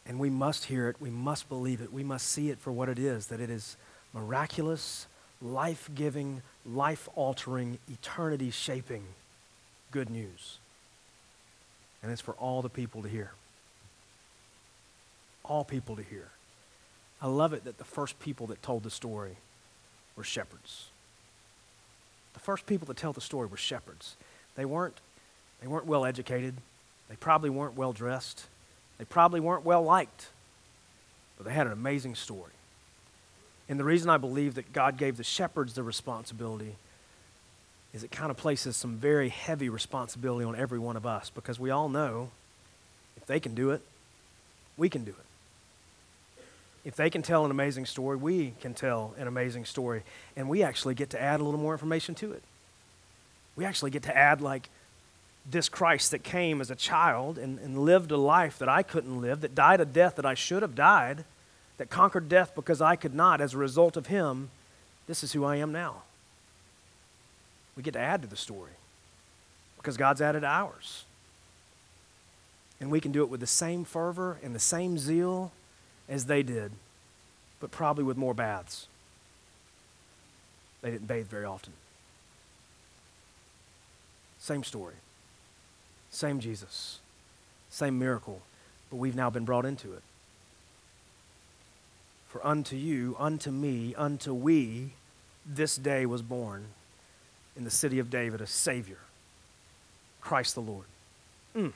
And 0.05 0.18
we 0.18 0.29
must 0.29 0.66
hear 0.66 0.90
it, 0.90 0.96
we 1.01 1.09
must 1.09 1.49
believe 1.49 1.81
it, 1.81 1.90
we 1.90 2.05
must 2.05 2.27
see 2.27 2.51
it 2.51 2.59
for 2.59 2.70
what 2.70 2.90
it 2.90 2.99
is 2.99 3.29
that 3.29 3.40
it 3.40 3.49
is 3.49 3.79
miraculous, 4.12 5.07
life 5.40 5.88
giving, 5.94 6.42
life 6.66 7.09
altering, 7.14 7.79
eternity 7.90 8.51
shaping 8.51 9.05
good 9.90 10.11
news. 10.11 10.59
And 12.03 12.12
it's 12.12 12.20
for 12.20 12.35
all 12.35 12.61
the 12.61 12.68
people 12.68 13.01
to 13.05 13.09
hear. 13.09 13.31
All 15.48 15.64
people 15.64 15.96
to 15.96 16.02
hear. 16.02 16.28
I 17.20 17.28
love 17.28 17.52
it 17.52 17.64
that 17.64 17.78
the 17.78 17.85
first 17.85 18.18
people 18.20 18.48
that 18.48 18.62
told 18.62 18.82
the 18.82 18.90
story 18.90 19.37
were 20.16 20.24
shepherds. 20.24 20.88
The 22.35 22.40
first 22.40 22.66
people 22.66 22.87
to 22.87 22.94
tell 22.94 23.12
the 23.12 23.20
story 23.20 23.46
were 23.46 23.56
shepherds. 23.56 24.16
They 24.56 24.64
weren't, 24.64 24.96
they 25.61 25.66
weren't 25.66 25.87
well 25.87 26.04
educated. 26.04 26.54
They 27.09 27.16
probably 27.16 27.50
weren't 27.50 27.76
well 27.76 27.92
dressed. 27.92 28.46
They 28.98 29.04
probably 29.04 29.40
weren't 29.40 29.64
well 29.64 29.82
liked, 29.82 30.28
but 31.37 31.46
they 31.46 31.52
had 31.52 31.66
an 31.66 31.72
amazing 31.72 32.14
story. 32.14 32.52
And 33.68 33.80
the 33.80 33.85
reason 33.85 34.11
I 34.11 34.16
believe 34.16 34.54
that 34.54 34.72
God 34.72 34.96
gave 34.96 35.16
the 35.16 35.24
shepherds 35.24 35.74
the 35.74 35.82
responsibility 35.82 36.76
is 37.92 38.04
it 38.04 38.11
kind 38.11 38.30
of 38.30 38.37
places 38.37 38.76
some 38.76 38.96
very 38.96 39.28
heavy 39.28 39.68
responsibility 39.68 40.44
on 40.44 40.54
every 40.54 40.78
one 40.78 40.96
of 40.96 41.06
us 41.06 41.30
because 41.30 41.59
we 41.59 41.70
all 41.70 41.88
know 41.88 42.30
if 43.16 43.26
they 43.26 43.40
can 43.40 43.54
do 43.54 43.70
it, 43.70 43.80
we 44.76 44.88
can 44.88 45.04
do 45.04 45.11
it. 45.11 45.16
If 46.87 46.94
they 46.94 47.11
can 47.11 47.20
tell 47.20 47.44
an 47.44 47.51
amazing 47.51 47.85
story, 47.85 48.16
we 48.16 48.55
can 48.61 48.72
tell 48.72 49.12
an 49.18 49.27
amazing 49.27 49.64
story. 49.64 50.05
And 50.37 50.49
we 50.49 50.62
actually 50.62 50.94
get 50.94 51.11
to 51.11 51.20
add 51.20 51.40
a 51.40 51.42
little 51.42 51.59
more 51.59 51.72
information 51.72 52.14
to 52.14 52.31
it. 52.31 52.44
We 53.57 53.64
actually 53.64 53.90
get 53.90 54.05
to 54.05 54.16
add, 54.16 54.40
like, 54.40 54.70
this 55.51 55.68
Christ 55.68 56.12
that 56.12 56.22
came 56.22 56.61
as 56.61 56.70
a 56.70 56.77
child 56.77 57.38
and, 57.38 57.59
and 57.59 57.77
lived 57.77 58.12
a 58.12 58.16
life 58.16 58.61
that 58.61 58.68
I 58.68 58.85
couldn't 58.85 59.20
live, 59.20 59.40
that 59.40 59.53
died 59.53 59.81
a 59.81 59.85
death 59.85 60.14
that 60.14 60.25
I 60.25 60.35
should 60.35 60.62
have 60.62 60.77
died, 60.77 61.25
that 61.79 61.90
conquered 61.90 62.29
death 62.29 62.55
because 62.55 62.81
I 62.81 62.94
could 62.94 63.16
not 63.16 63.40
as 63.40 63.53
a 63.53 63.59
result 63.59 63.96
of 63.96 64.07
him, 64.07 64.51
this 65.09 65.25
is 65.25 65.33
who 65.33 65.44
I 65.44 65.57
am 65.57 65.72
now. 65.72 66.03
We 67.77 67.83
get 67.83 67.94
to 67.94 68.01
add 68.01 68.22
to 68.22 68.29
the 68.29 68.37
story 68.37 68.72
because 69.77 69.96
God's 69.96 70.22
added 70.22 70.40
to 70.40 70.46
ours. 70.46 71.05
And 72.81 72.92
we 72.92 73.01
can 73.01 73.11
do 73.11 73.22
it 73.22 73.29
with 73.29 73.40
the 73.40 73.46
same 73.46 73.85
fervor 73.85 74.38
and 74.40 74.55
the 74.55 74.61
same 74.61 74.99
zeal 74.99 75.51
as 76.09 76.27
they 76.27 76.42
did, 76.42 76.73
but 77.61 77.71
probably 77.71 78.05
with 78.05 78.16
more 78.16 78.35
baths. 78.35 78.87
They 80.83 80.90
didn't 80.90 81.09
bathe 81.09 81.27
very 81.29 81.45
often. 81.45 81.73
Same 84.38 84.62
story. 84.62 84.95
Same 86.11 86.40
Jesus, 86.40 87.01
same 87.69 87.99
miracle, 87.99 88.40
but 88.90 88.97
we've 88.97 89.16
now 89.16 89.29
been 89.29 89.45
brought 89.45 89.66
into 89.66 89.92
it. 89.92 90.03
For 92.29 92.47
unto 92.47 92.77
you, 92.77 93.16
unto 93.19 93.51
me, 93.51 93.95
unto 93.95 94.33
we, 94.33 94.92
this 95.45 95.77
day 95.77 96.07
was 96.07 96.23
born 96.23 96.66
in 97.57 97.64
the 97.64 97.71
city 97.71 97.99
of 97.99 98.09
David 98.09 98.40
a 98.40 98.47
Savior, 98.47 98.99
Christ 100.21 100.55
the 100.55 100.61
Lord. 100.62 100.87
Mm. 101.55 101.73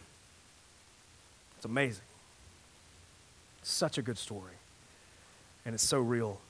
It's 1.57 1.64
amazing. 1.64 2.05
Such 3.70 3.98
a 3.98 4.02
good 4.02 4.18
story. 4.18 4.54
And 5.64 5.74
it's 5.74 5.87
so 5.87 6.00
real. 6.00 6.40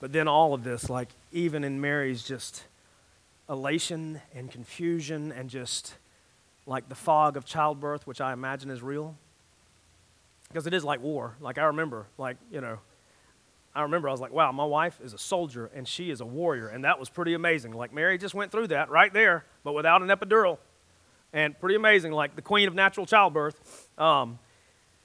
But 0.00 0.12
then 0.12 0.28
all 0.28 0.52
of 0.52 0.64
this, 0.64 0.90
like 0.90 1.08
even 1.32 1.64
in 1.64 1.80
Mary's 1.80 2.22
just 2.22 2.64
elation 3.48 4.20
and 4.34 4.50
confusion 4.50 5.32
and 5.32 5.48
just 5.48 5.94
like 6.66 6.88
the 6.88 6.94
fog 6.94 7.36
of 7.36 7.44
childbirth, 7.44 8.06
which 8.06 8.20
I 8.20 8.32
imagine 8.32 8.70
is 8.70 8.82
real. 8.82 9.16
Because 10.48 10.66
it 10.66 10.74
is 10.74 10.84
like 10.84 11.02
war. 11.02 11.34
Like 11.40 11.58
I 11.58 11.64
remember, 11.64 12.06
like, 12.18 12.36
you 12.52 12.60
know, 12.60 12.78
I 13.74 13.82
remember 13.82 14.08
I 14.08 14.12
was 14.12 14.20
like, 14.20 14.32
wow, 14.32 14.52
my 14.52 14.64
wife 14.64 15.00
is 15.02 15.14
a 15.14 15.18
soldier 15.18 15.70
and 15.74 15.88
she 15.88 16.10
is 16.10 16.20
a 16.20 16.26
warrior. 16.26 16.68
And 16.68 16.84
that 16.84 17.00
was 17.00 17.08
pretty 17.08 17.34
amazing. 17.34 17.72
Like 17.72 17.92
Mary 17.92 18.18
just 18.18 18.34
went 18.34 18.52
through 18.52 18.68
that 18.68 18.90
right 18.90 19.12
there, 19.12 19.44
but 19.64 19.72
without 19.72 20.02
an 20.02 20.08
epidural. 20.08 20.58
And 21.34 21.58
pretty 21.58 21.74
amazing, 21.74 22.12
like 22.12 22.36
the 22.36 22.42
queen 22.42 22.68
of 22.68 22.74
natural 22.74 23.06
childbirth. 23.06 23.88
Um, 23.98 24.38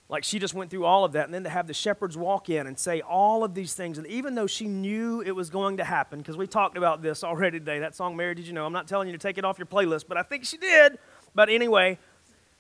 like 0.10 0.24
she 0.24 0.38
just 0.38 0.54
went 0.54 0.70
through 0.70 0.86
all 0.86 1.04
of 1.04 1.14
that. 1.14 1.26
And 1.26 1.34
then 1.34 1.44
to 1.44 1.50
have 1.50 1.66
the 1.66 1.74
shepherds 1.74 2.16
walk 2.16 2.50
in 2.52 2.68
and 2.68 2.78
say 2.78 3.02
all 3.02 3.44
of 3.44 3.56
these 3.56 3.74
things. 3.74 3.98
And 3.98 4.06
even 4.06 4.36
though 4.36 4.46
she 4.46 4.68
knew 4.68 5.22
it 5.22 5.32
was 5.32 5.50
going 5.50 5.78
to 5.78 5.84
happen, 5.84 6.20
because 6.20 6.38
we 6.38 6.46
talked 6.46 6.78
about 6.78 7.02
this 7.02 7.24
already 7.24 7.60
today, 7.60 7.80
that 7.80 7.96
song, 7.96 8.16
Mary, 8.16 8.36
did 8.36 8.46
you 8.46 8.54
know? 8.54 8.66
I'm 8.66 8.74
not 8.74 8.88
telling 8.88 9.08
you 9.08 9.12
to 9.12 9.20
take 9.20 9.40
it 9.40 9.44
off 9.44 9.58
your 9.58 9.66
playlist, 9.66 10.06
but 10.08 10.18
I 10.18 10.22
think 10.22 10.46
she 10.46 10.58
did. 10.58 11.00
But 11.34 11.50
anyway, 11.50 11.98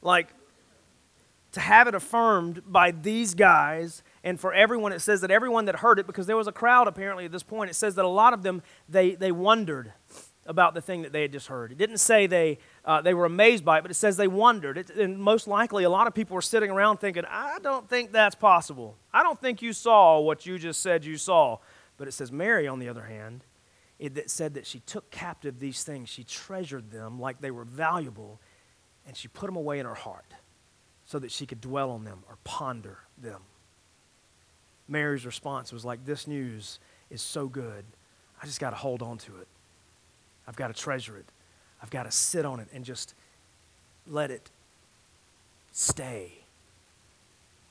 like 0.01 0.29
to 1.51 1.59
have 1.59 1.87
it 1.87 1.93
affirmed 1.93 2.63
by 2.65 2.89
these 2.89 3.35
guys 3.35 4.01
and 4.23 4.39
for 4.39 4.53
everyone 4.53 4.93
it 4.93 4.99
says 4.99 5.21
that 5.21 5.31
everyone 5.31 5.65
that 5.65 5.77
heard 5.77 5.97
it 5.97 6.05
because 6.05 6.27
there 6.27 6.37
was 6.37 6.47
a 6.47 6.51
crowd 6.51 6.87
apparently 6.87 7.25
at 7.25 7.31
this 7.31 7.41
point 7.41 7.71
it 7.71 7.73
says 7.73 7.95
that 7.95 8.05
a 8.05 8.07
lot 8.07 8.33
of 8.33 8.43
them 8.43 8.61
they, 8.87 9.15
they 9.15 9.31
wondered 9.31 9.91
about 10.49 10.73
the 10.73 10.81
thing 10.81 11.03
that 11.03 11.13
they 11.13 11.21
had 11.21 11.31
just 11.31 11.47
heard. 11.47 11.71
It 11.71 11.77
didn't 11.77 11.99
say 11.99 12.25
they, 12.25 12.57
uh, 12.89 13.01
they 13.03 13.13
were 13.13 13.25
amazed 13.25 13.63
by 13.63 13.77
it, 13.77 13.81
but 13.83 13.91
it 13.91 13.93
says 13.93 14.17
they 14.17 14.27
wondered. 14.27 14.75
It, 14.75 14.89
and 14.89 15.19
most 15.19 15.47
likely, 15.47 15.83
a 15.83 15.91
lot 15.91 16.07
of 16.07 16.15
people 16.15 16.33
were 16.33 16.41
sitting 16.41 16.71
around 16.71 16.97
thinking, 16.97 17.23
I 17.29 17.59
don't 17.59 17.87
think 17.87 18.11
that's 18.11 18.33
possible. 18.33 18.97
I 19.13 19.21
don't 19.21 19.39
think 19.39 19.61
you 19.61 19.73
saw 19.73 20.19
what 20.19 20.47
you 20.47 20.57
just 20.57 20.81
said 20.81 21.05
you 21.05 21.15
saw. 21.17 21.59
But 21.97 22.07
it 22.07 22.13
says 22.13 22.31
Mary, 22.31 22.67
on 22.67 22.79
the 22.79 22.89
other 22.89 23.03
hand, 23.03 23.43
it 23.99 24.31
said 24.31 24.55
that 24.55 24.65
she 24.65 24.79
took 24.79 25.11
captive 25.11 25.59
these 25.59 25.83
things. 25.83 26.09
She 26.09 26.23
treasured 26.23 26.89
them 26.89 27.19
like 27.19 27.41
they 27.41 27.51
were 27.51 27.63
valuable, 27.63 28.39
and 29.05 29.15
she 29.15 29.27
put 29.27 29.45
them 29.45 29.55
away 29.55 29.77
in 29.77 29.85
her 29.85 29.93
heart 29.93 30.33
so 31.05 31.19
that 31.19 31.31
she 31.31 31.45
could 31.45 31.61
dwell 31.61 31.91
on 31.91 32.05
them 32.05 32.23
or 32.27 32.39
ponder 32.43 32.97
them. 33.21 33.41
Mary's 34.87 35.27
response 35.27 35.71
was 35.71 35.85
like, 35.85 36.05
This 36.05 36.25
news 36.25 36.79
is 37.11 37.21
so 37.21 37.47
good, 37.47 37.85
I 38.41 38.47
just 38.47 38.59
got 38.59 38.71
to 38.71 38.77
hold 38.77 39.03
on 39.03 39.19
to 39.19 39.37
it. 39.37 39.47
I've 40.47 40.55
got 40.55 40.69
to 40.69 40.73
treasure 40.73 41.17
it. 41.17 41.27
I've 41.81 41.89
got 41.89 42.03
to 42.03 42.11
sit 42.11 42.45
on 42.45 42.59
it 42.59 42.67
and 42.73 42.83
just 42.83 43.13
let 44.07 44.31
it 44.31 44.49
stay. 45.71 46.33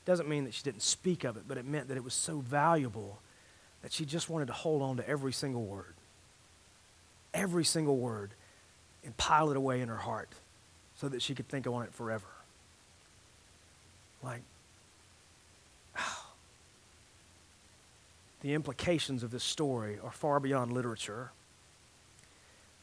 Doesn't 0.05 0.27
mean 0.27 0.45
that 0.45 0.53
she 0.53 0.63
didn't 0.63 0.81
speak 0.81 1.23
of 1.23 1.37
it, 1.37 1.43
but 1.47 1.57
it 1.57 1.65
meant 1.65 1.89
that 1.89 1.97
it 1.97 2.03
was 2.03 2.13
so 2.13 2.39
valuable 2.39 3.19
that 3.81 3.93
she 3.93 4.05
just 4.05 4.29
wanted 4.29 4.47
to 4.47 4.53
hold 4.53 4.81
on 4.81 4.97
to 4.97 5.07
every 5.07 5.33
single 5.33 5.63
word. 5.63 5.93
Every 7.33 7.63
single 7.63 7.97
word 7.97 8.31
and 9.03 9.15
pile 9.17 9.51
it 9.51 9.57
away 9.57 9.81
in 9.81 9.89
her 9.89 9.97
heart 9.97 10.29
so 10.95 11.07
that 11.09 11.21
she 11.21 11.35
could 11.35 11.47
think 11.47 11.67
on 11.67 11.83
it 11.83 11.93
forever. 11.93 12.25
Like, 14.23 14.41
oh, 15.97 16.25
the 18.41 18.53
implications 18.53 19.23
of 19.23 19.31
this 19.31 19.43
story 19.43 19.99
are 20.03 20.11
far 20.11 20.39
beyond 20.39 20.73
literature. 20.73 21.31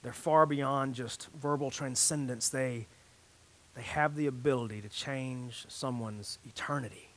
They're 0.02 0.12
far 0.12 0.46
beyond 0.46 0.94
just 0.94 1.28
verbal 1.40 1.70
transcendence. 1.70 2.48
They, 2.48 2.86
they 3.74 3.82
have 3.82 4.14
the 4.14 4.26
ability 4.26 4.80
to 4.82 4.88
change 4.88 5.64
someone's 5.68 6.38
eternity. 6.46 7.08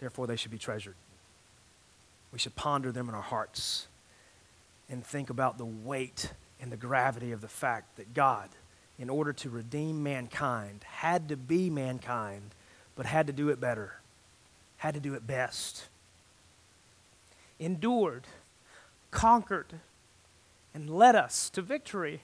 Therefore, 0.00 0.26
they 0.26 0.36
should 0.36 0.50
be 0.50 0.58
treasured. 0.58 0.96
We 2.32 2.38
should 2.38 2.54
ponder 2.54 2.92
them 2.92 3.08
in 3.08 3.14
our 3.14 3.22
hearts 3.22 3.86
and 4.90 5.04
think 5.04 5.30
about 5.30 5.58
the 5.58 5.64
weight 5.64 6.32
and 6.60 6.70
the 6.70 6.76
gravity 6.76 7.32
of 7.32 7.40
the 7.40 7.48
fact 7.48 7.96
that 7.96 8.12
God 8.12 8.50
in 8.98 9.10
order 9.10 9.32
to 9.32 9.50
redeem 9.50 10.02
mankind, 10.02 10.84
had 10.84 11.28
to 11.28 11.36
be 11.36 11.68
mankind, 11.68 12.54
but 12.94 13.06
had 13.06 13.26
to 13.26 13.32
do 13.32 13.48
it 13.50 13.60
better, 13.60 13.94
had 14.78 14.94
to 14.94 15.00
do 15.00 15.14
it 15.14 15.26
best. 15.26 15.88
Endured, 17.58 18.24
conquered, 19.10 19.80
and 20.76 20.90
led 20.90 21.16
us 21.16 21.48
to 21.48 21.62
victory. 21.62 22.20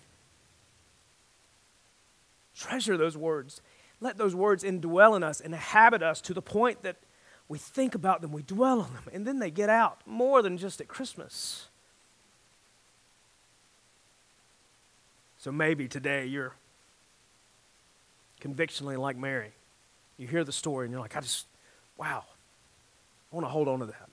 Treasure 2.55 2.99
those 2.99 3.17
words. 3.17 3.62
Let 3.99 4.19
those 4.19 4.35
words 4.35 4.62
indwell 4.62 5.17
in 5.17 5.23
us, 5.23 5.41
inhabit 5.41 6.03
us 6.03 6.21
to 6.21 6.35
the 6.35 6.43
point 6.43 6.83
that 6.83 6.97
we 7.49 7.57
think 7.57 7.95
about 7.95 8.21
them, 8.21 8.31
we 8.31 8.43
dwell 8.43 8.83
on 8.83 8.93
them, 8.93 9.05
and 9.11 9.27
then 9.27 9.38
they 9.38 9.51
get 9.51 9.71
out 9.71 10.03
more 10.05 10.43
than 10.43 10.59
just 10.59 10.83
at 10.83 10.87
Christmas. 10.87 11.69
So 15.38 15.51
maybe 15.51 15.88
today 15.88 16.27
you're 16.27 16.53
convictionally 18.38 18.97
like 18.97 19.17
Mary. 19.17 19.53
You 20.19 20.29
hear 20.29 20.45
the 20.45 20.53
story 20.53 20.85
and 20.85 20.93
you're 20.93 21.01
like, 21.01 21.17
I 21.17 21.21
just, 21.21 21.47
wow, 21.97 22.25
I 23.33 23.35
want 23.35 23.47
to 23.47 23.51
hold 23.51 23.69
on 23.69 23.79
to 23.79 23.87
that. 23.87 24.12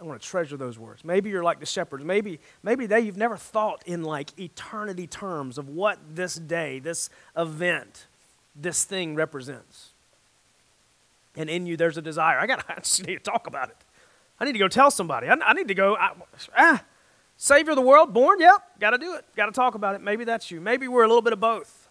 I 0.00 0.04
want 0.04 0.20
to 0.20 0.28
treasure 0.28 0.56
those 0.56 0.78
words. 0.78 1.04
Maybe 1.04 1.30
you're 1.30 1.42
like 1.42 1.58
the 1.58 1.66
shepherds. 1.66 2.04
Maybe, 2.04 2.38
maybe 2.62 2.86
they 2.86 3.00
you've 3.00 3.16
never 3.16 3.36
thought 3.36 3.82
in 3.86 4.02
like 4.02 4.38
eternity 4.38 5.06
terms 5.06 5.56
of 5.56 5.70
what 5.70 5.98
this 6.14 6.34
day, 6.34 6.78
this 6.78 7.08
event, 7.36 8.06
this 8.54 8.84
thing 8.84 9.14
represents. 9.14 9.90
And 11.34 11.48
in 11.48 11.66
you, 11.66 11.76
there's 11.76 11.96
a 11.96 12.02
desire. 12.02 12.38
I 12.38 12.46
got. 12.46 12.64
I 12.68 12.76
just 12.76 13.06
need 13.06 13.24
to 13.24 13.30
talk 13.30 13.46
about 13.46 13.70
it. 13.70 13.76
I 14.38 14.44
need 14.44 14.52
to 14.52 14.58
go 14.58 14.68
tell 14.68 14.90
somebody. 14.90 15.28
I, 15.28 15.34
I 15.34 15.54
need 15.54 15.68
to 15.68 15.74
go. 15.74 15.96
I, 15.96 16.12
ah, 16.56 16.84
Savior 17.38 17.72
of 17.72 17.76
the 17.76 17.82
world, 17.82 18.12
born. 18.12 18.40
Yep, 18.40 18.80
got 18.80 18.90
to 18.90 18.98
do 18.98 19.14
it. 19.14 19.24
Got 19.34 19.46
to 19.46 19.52
talk 19.52 19.74
about 19.74 19.94
it. 19.94 20.02
Maybe 20.02 20.24
that's 20.24 20.50
you. 20.50 20.60
Maybe 20.60 20.88
we're 20.88 21.04
a 21.04 21.08
little 21.08 21.22
bit 21.22 21.32
of 21.32 21.40
both. 21.40 21.86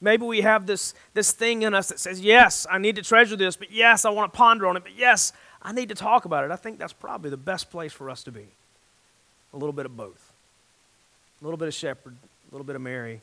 Maybe 0.00 0.24
we 0.24 0.42
have 0.42 0.66
this, 0.66 0.94
this 1.14 1.32
thing 1.32 1.62
in 1.62 1.74
us 1.74 1.88
that 1.88 1.98
says, 1.98 2.20
yes, 2.20 2.66
I 2.70 2.78
need 2.78 2.96
to 2.96 3.02
treasure 3.02 3.34
this, 3.34 3.56
but 3.56 3.72
yes, 3.72 4.04
I 4.04 4.10
want 4.10 4.32
to 4.32 4.36
ponder 4.36 4.66
on 4.68 4.76
it, 4.76 4.84
but 4.84 4.96
yes, 4.96 5.32
I 5.62 5.72
need 5.72 5.88
to 5.88 5.94
talk 5.94 6.24
about 6.24 6.44
it. 6.44 6.50
I 6.50 6.56
think 6.56 6.78
that's 6.78 6.92
probably 6.92 7.30
the 7.30 7.36
best 7.36 7.70
place 7.70 7.92
for 7.92 8.08
us 8.10 8.22
to 8.24 8.32
be. 8.32 8.46
A 9.52 9.56
little 9.56 9.72
bit 9.72 9.86
of 9.86 9.96
both. 9.96 10.32
A 11.40 11.44
little 11.44 11.58
bit 11.58 11.68
of 11.68 11.74
shepherd, 11.74 12.14
a 12.14 12.54
little 12.54 12.64
bit 12.64 12.76
of 12.76 12.82
Mary, 12.82 13.20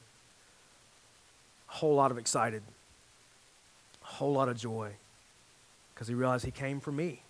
a 1.70 1.74
whole 1.74 1.96
lot 1.96 2.12
of 2.12 2.18
excited, 2.18 2.64
a 4.04 4.08
whole 4.08 4.34
lot 4.34 4.48
of 4.48 4.58
joy, 4.58 4.92
because 5.94 6.08
he 6.08 6.14
realized 6.14 6.46
he 6.46 6.52
came 6.52 6.80
for 6.80 6.92
me, 6.92 7.22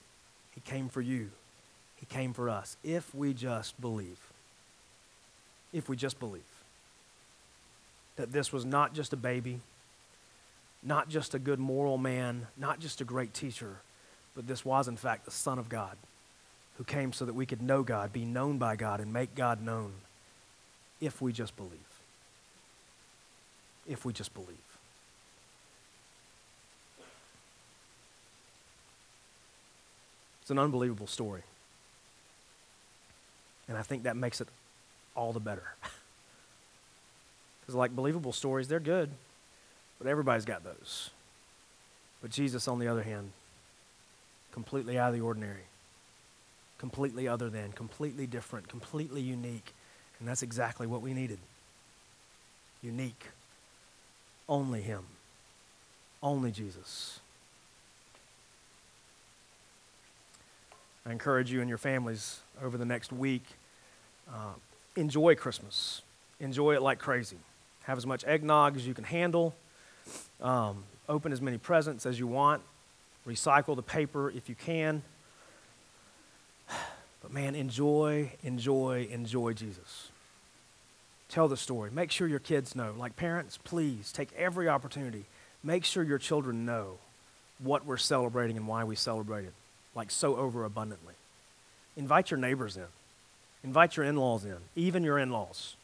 he 0.53 0.61
came 0.61 0.89
for 0.89 1.01
you, 1.01 1.31
he 1.95 2.05
came 2.05 2.33
for 2.33 2.49
us, 2.49 2.77
if 2.83 3.15
we 3.15 3.33
just 3.33 3.79
believe. 3.81 4.19
If 5.73 5.89
we 5.89 5.95
just 5.95 6.19
believe 6.19 6.43
that 8.15 8.31
this 8.31 8.53
was 8.53 8.63
not 8.63 8.93
just 8.93 9.11
a 9.11 9.17
baby, 9.17 9.59
not 10.83 11.09
just 11.09 11.33
a 11.33 11.39
good 11.39 11.59
moral 11.59 11.97
man, 11.97 12.47
not 12.55 12.79
just 12.79 13.01
a 13.01 13.03
great 13.03 13.33
teacher, 13.33 13.77
but 14.35 14.47
this 14.47 14.65
was, 14.65 14.87
in 14.87 14.97
fact, 14.97 15.25
the 15.25 15.31
Son 15.31 15.57
of 15.57 15.69
God 15.69 15.97
who 16.77 16.83
came 16.83 17.13
so 17.13 17.25
that 17.25 17.33
we 17.33 17.45
could 17.45 17.61
know 17.61 17.83
God, 17.83 18.11
be 18.11 18.25
known 18.25 18.57
by 18.57 18.75
God, 18.75 18.99
and 18.99 19.11
make 19.13 19.33
God 19.33 19.61
known 19.61 19.93
if 20.99 21.21
we 21.21 21.31
just 21.31 21.55
believe. 21.55 21.71
If 23.87 24.03
we 24.03 24.11
just 24.11 24.33
believe. 24.33 24.57
It's 30.41 30.51
an 30.51 30.59
unbelievable 30.59 31.07
story. 31.07 31.43
And 33.67 33.77
I 33.77 33.81
think 33.81 34.03
that 34.03 34.15
makes 34.15 34.41
it 34.41 34.47
all 35.15 35.33
the 35.33 35.39
better. 35.39 35.63
Because, 37.61 37.73
like 37.73 37.95
believable 37.95 38.31
stories, 38.31 38.67
they're 38.67 38.79
good, 38.79 39.09
but 39.97 40.07
everybody's 40.07 40.45
got 40.45 40.63
those. 40.63 41.09
But 42.21 42.29
Jesus, 42.29 42.67
on 42.67 42.77
the 42.77 42.87
other 42.87 43.01
hand, 43.01 43.31
completely 44.55 44.97
out 44.97 45.09
of 45.09 45.15
the 45.15 45.19
ordinary, 45.19 45.65
completely 46.77 47.27
other 47.27 47.49
than, 47.49 47.73
completely 47.73 48.25
different, 48.25 48.69
completely 48.69 49.19
unique. 49.19 49.73
And 50.17 50.25
that's 50.29 50.41
exactly 50.41 50.87
what 50.87 51.01
we 51.01 51.13
needed. 51.13 51.39
Unique. 52.81 53.25
Only 54.47 54.81
Him. 54.81 55.03
Only 56.23 56.51
Jesus. 56.51 57.19
I 61.05 61.11
encourage 61.11 61.51
you 61.51 61.59
and 61.59 61.67
your 61.67 61.77
families 61.77 62.39
over 62.63 62.77
the 62.77 62.85
next 62.85 63.11
week 63.11 63.43
uh, 64.33 64.53
enjoy 64.95 65.35
Christmas. 65.35 66.01
Enjoy 66.39 66.75
it 66.75 66.81
like 66.81 66.99
crazy. 66.99 67.39
Have 67.83 67.97
as 67.97 68.05
much 68.05 68.23
eggnog 68.23 68.77
as 68.77 68.87
you 68.87 68.93
can 68.93 69.03
handle. 69.03 69.53
Um, 70.39 70.85
open 71.09 71.33
as 71.33 71.41
many 71.41 71.57
presents 71.57 72.05
as 72.05 72.17
you 72.17 72.25
want. 72.25 72.61
Recycle 73.27 73.75
the 73.75 73.83
paper 73.83 74.29
if 74.29 74.49
you 74.49 74.55
can. 74.55 75.01
But 77.21 77.33
man, 77.33 77.55
enjoy, 77.55 78.31
enjoy, 78.43 79.07
enjoy 79.09 79.53
Jesus. 79.53 80.09
Tell 81.29 81.47
the 81.47 81.57
story. 81.57 81.89
Make 81.91 82.11
sure 82.11 82.27
your 82.27 82.39
kids 82.39 82.75
know. 82.75 82.93
Like 82.95 83.15
parents, 83.15 83.57
please 83.63 84.11
take 84.11 84.29
every 84.37 84.69
opportunity. 84.69 85.25
Make 85.63 85.85
sure 85.85 86.03
your 86.03 86.19
children 86.19 86.65
know 86.65 86.99
what 87.57 87.85
we're 87.85 87.97
celebrating 87.97 88.57
and 88.57 88.67
why 88.67 88.83
we 88.83 88.95
celebrate 88.95 89.45
it, 89.45 89.53
like 89.95 90.11
so 90.11 90.35
overabundantly. 90.35 91.15
Invite 91.97 92.29
your 92.29 92.39
neighbors 92.39 92.77
in. 92.77 92.85
Invite 93.63 93.97
your 93.97 94.05
in 94.05 94.17
laws 94.17 94.45
in, 94.45 94.57
even 94.75 95.03
your 95.03 95.17
in 95.17 95.31
laws. 95.31 95.75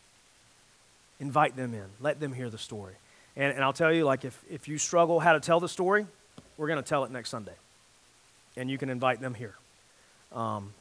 Invite 1.19 1.55
them 1.55 1.73
in. 1.73 1.85
Let 1.99 2.19
them 2.19 2.33
hear 2.33 2.49
the 2.49 2.59
story. 2.59 2.93
And, 3.35 3.53
and 3.53 3.63
I'll 3.63 3.73
tell 3.73 3.91
you, 3.91 4.05
like, 4.05 4.25
if, 4.25 4.39
if 4.49 4.67
you 4.67 4.77
struggle 4.77 5.19
how 5.19 5.33
to 5.33 5.39
tell 5.39 5.59
the 5.59 5.69
story, 5.69 6.05
we're 6.61 6.67
going 6.67 6.77
to 6.77 6.87
tell 6.87 7.03
it 7.05 7.11
next 7.11 7.31
Sunday. 7.31 7.55
And 8.55 8.69
you 8.69 8.77
can 8.77 8.91
invite 8.91 9.19
them 9.19 9.33
here. 9.33 9.55
Um, 10.31 10.73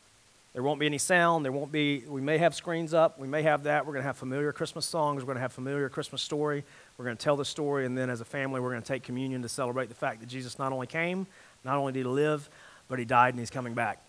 there 0.52 0.62
won't 0.62 0.78
be 0.78 0.84
any 0.84 0.98
sound. 0.98 1.42
There 1.42 1.52
won't 1.52 1.72
be, 1.72 2.04
we 2.06 2.20
may 2.20 2.36
have 2.36 2.54
screens 2.54 2.92
up. 2.92 3.18
We 3.18 3.26
may 3.26 3.40
have 3.44 3.62
that. 3.62 3.86
We're 3.86 3.94
going 3.94 4.02
to 4.02 4.06
have 4.06 4.18
familiar 4.18 4.52
Christmas 4.52 4.84
songs. 4.84 5.22
We're 5.22 5.28
going 5.28 5.36
to 5.36 5.40
have 5.40 5.54
familiar 5.54 5.88
Christmas 5.88 6.20
story. 6.20 6.64
We're 6.98 7.06
going 7.06 7.16
to 7.16 7.24
tell 7.24 7.34
the 7.34 7.46
story. 7.46 7.86
And 7.86 7.96
then 7.96 8.10
as 8.10 8.20
a 8.20 8.26
family, 8.26 8.60
we're 8.60 8.72
going 8.72 8.82
to 8.82 8.86
take 8.86 9.04
communion 9.04 9.40
to 9.40 9.48
celebrate 9.48 9.88
the 9.88 9.94
fact 9.94 10.20
that 10.20 10.28
Jesus 10.28 10.58
not 10.58 10.70
only 10.70 10.86
came, 10.86 11.26
not 11.64 11.78
only 11.78 11.94
did 11.94 12.00
he 12.00 12.04
live, 12.04 12.50
but 12.90 12.98
he 12.98 13.06
died 13.06 13.32
and 13.32 13.38
he's 13.38 13.48
coming 13.48 13.72
back. 13.72 14.02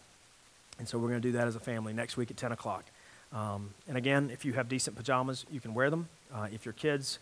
And 0.78 0.86
so 0.86 0.98
we're 0.98 1.08
going 1.08 1.22
to 1.22 1.28
do 1.30 1.38
that 1.38 1.48
as 1.48 1.56
a 1.56 1.62
family 1.62 1.94
next 1.94 2.18
week 2.18 2.32
at 2.32 2.36
10 2.36 2.52
o'clock. 2.52 2.84
Um, 3.32 3.70
and 3.88 3.96
again, 3.96 4.30
if 4.30 4.44
you 4.44 4.52
have 4.54 4.68
decent 4.68 4.98
pajamas, 4.98 5.46
you 5.50 5.62
can 5.62 5.74
wear 5.74 5.90
them. 5.90 6.10
Uh, 6.34 6.48
if 6.52 6.66
your 6.66 6.74
kids 6.74 7.20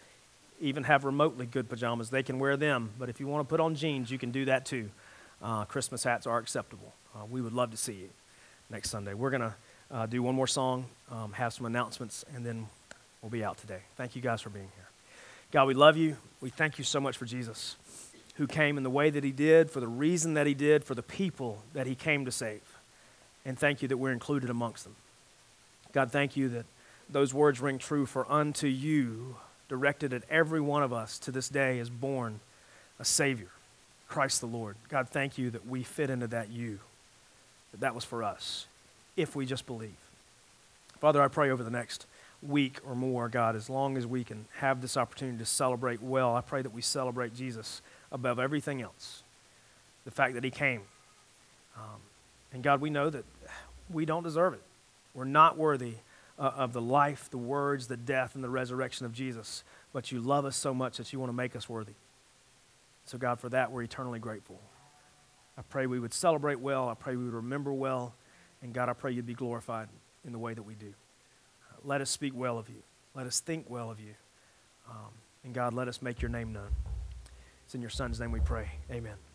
even 0.60 0.84
have 0.84 1.06
remotely 1.06 1.46
good 1.46 1.70
pajamas, 1.70 2.10
they 2.10 2.24
can 2.24 2.40
wear 2.40 2.58
them. 2.58 2.92
But 3.00 3.10
if 3.10 3.20
you 3.20 3.28
want 3.28 3.48
to 3.48 3.50
put 3.50 3.60
on 3.60 3.76
jeans, 3.76 4.12
you 4.12 4.18
can 4.18 4.32
do 4.32 4.46
that 4.46 4.66
too. 4.66 4.90
Uh, 5.42 5.66
Christmas 5.66 6.04
hats 6.04 6.28
are 6.28 6.38
acceptable. 6.38 6.94
Uh, 7.16 7.26
we 7.26 7.42
would 7.42 7.54
love 7.54 7.72
to 7.72 7.78
see 7.78 7.94
you 7.94 8.10
next 8.70 8.90
Sunday. 8.90 9.14
We're 9.14 9.30
going 9.30 9.42
to 9.42 9.56
uh, 9.92 10.06
do 10.06 10.22
one 10.22 10.36
more 10.36 10.48
song, 10.48 10.86
um, 11.12 11.34
have 11.34 11.54
some 11.54 11.66
announcements, 11.66 12.26
and 12.36 12.46
then 12.46 12.68
we'll 13.22 13.32
be 13.32 13.44
out 13.44 13.58
today. 13.58 13.80
Thank 13.96 14.16
you 14.16 14.22
guys 14.22 14.42
for 14.42 14.50
being 14.50 14.70
here. 14.76 14.88
God, 15.52 15.66
we 15.66 15.74
love 15.74 15.98
you. 15.98 16.18
We 16.42 16.50
thank 16.50 16.78
you 16.78 16.84
so 16.84 17.00
much 17.00 17.18
for 17.18 17.26
Jesus, 17.26 17.76
who 18.36 18.46
came 18.46 18.78
in 18.78 18.84
the 18.84 18.90
way 18.90 19.10
that 19.10 19.24
he 19.24 19.32
did, 19.32 19.72
for 19.72 19.80
the 19.80 19.88
reason 19.88 20.36
that 20.36 20.46
he 20.46 20.54
did, 20.54 20.84
for 20.84 20.94
the 20.94 21.02
people 21.02 21.64
that 21.74 21.88
he 21.88 21.96
came 21.96 22.26
to 22.26 22.32
save. 22.32 22.62
And 23.46 23.58
thank 23.58 23.82
you 23.82 23.88
that 23.88 23.98
we're 23.98 24.12
included 24.12 24.50
amongst 24.50 24.84
them. 24.84 24.96
God, 25.92 26.12
thank 26.12 26.38
you 26.38 26.50
that 26.50 26.66
those 27.10 27.34
words 27.34 27.60
ring 27.60 27.80
true 27.80 28.06
for 28.06 28.32
unto 28.32 28.68
you 28.68 29.38
directed 29.70 30.12
at 30.12 30.24
every 30.30 30.60
one 30.60 30.84
of 30.84 30.92
us 30.92 31.18
to 31.20 31.32
this 31.32 31.48
day 31.48 31.80
is 31.80 31.90
born 31.90 32.40
a 33.00 33.06
Savior, 33.06 33.50
Christ 34.10 34.42
the 34.42 34.48
Lord. 34.48 34.76
God, 34.90 35.08
thank 35.08 35.38
you 35.38 35.52
that 35.52 35.66
we 35.66 35.84
fit 35.84 36.10
into 36.10 36.28
that 36.28 36.50
you, 36.50 36.80
that 37.72 37.80
that 37.80 37.96
was 37.96 38.04
for 38.04 38.24
us, 38.24 38.66
if 39.16 39.36
we 39.36 39.46
just 39.46 39.66
believe. 39.66 39.96
Father, 41.00 41.22
I 41.22 41.30
pray 41.30 41.50
over 41.50 41.64
the 41.64 41.70
next 41.70 42.06
week 42.42 42.80
or 42.86 42.96
more, 42.96 43.30
God, 43.30 43.56
as 43.56 43.70
long 43.70 43.96
as 43.96 44.06
we 44.06 44.24
can 44.24 44.46
have 44.58 44.82
this 44.82 44.98
opportunity 44.98 45.38
to 45.38 45.46
celebrate 45.46 46.02
well, 46.02 46.36
I 46.36 46.42
pray 46.42 46.62
that 46.62 46.74
we 46.74 46.82
celebrate 46.82 47.36
Jesus 47.36 47.82
above 48.12 48.40
everything 48.40 48.82
else. 48.82 49.24
The 50.06 50.12
fact 50.12 50.34
that 50.34 50.44
He 50.44 50.52
came. 50.52 50.82
Um, 51.78 52.02
and 52.54 52.64
God, 52.64 52.82
we 52.82 52.90
know 52.90 53.10
that 53.10 53.26
we 53.90 54.06
don't 54.06 54.24
deserve 54.24 54.54
it. 54.54 54.62
We're 55.14 55.26
not 55.26 55.58
worthy 55.58 55.96
uh, 56.40 56.54
of 56.56 56.74
the 56.74 56.82
life, 56.82 57.30
the 57.30 57.38
words, 57.38 57.88
the 57.88 57.98
death, 57.98 58.36
and 58.36 58.44
the 58.44 58.50
resurrection 58.50 59.06
of 59.06 59.14
Jesus. 59.14 59.64
But 59.92 60.12
you 60.12 60.22
love 60.22 60.46
us 60.46 60.56
so 60.56 60.74
much 60.74 60.98
that 60.98 61.12
you 61.12 61.20
want 61.20 61.30
to 61.30 61.36
make 61.36 61.56
us 61.56 61.68
worthy. 61.68 61.94
So, 63.06 63.18
God, 63.18 63.40
for 63.40 63.50
that, 63.50 63.72
we're 63.72 63.84
eternally 63.84 64.20
grateful. 64.20 64.60
I 65.58 65.62
pray 65.64 65.88
we 65.88 66.00
would 66.00 66.14
celebrate 66.14 66.60
well. 66.60 66.88
I 66.88 66.94
pray 66.94 67.16
we 67.16 67.26
would 67.26 67.34
remember 67.34 67.74
well. 67.74 68.14
And, 68.62 68.74
God, 68.74 68.88
I 68.88 68.94
pray 68.94 69.12
you'd 69.12 69.26
be 69.26 69.34
glorified 69.34 69.90
in 70.26 70.32
the 70.32 70.40
way 70.40 70.54
that 70.54 70.64
we 70.64 70.76
do. 70.76 70.94
Let 71.84 72.02
us 72.02 72.10
speak 72.10 72.34
well 72.36 72.58
of 72.58 72.70
you. 72.70 72.84
Let 73.16 73.26
us 73.26 73.40
think 73.40 73.70
well 73.70 73.90
of 73.90 74.00
you. 74.00 74.14
Um, 74.90 75.12
and, 75.44 75.54
God, 75.54 75.74
let 75.74 75.88
us 75.88 76.02
make 76.02 76.22
your 76.22 76.30
name 76.30 76.54
known. 76.54 76.70
It's 77.66 77.76
in 77.76 77.82
your 77.82 77.90
Son's 77.90 78.20
name 78.20 78.32
we 78.32 78.40
pray. 78.40 78.70
Amen. 78.92 79.29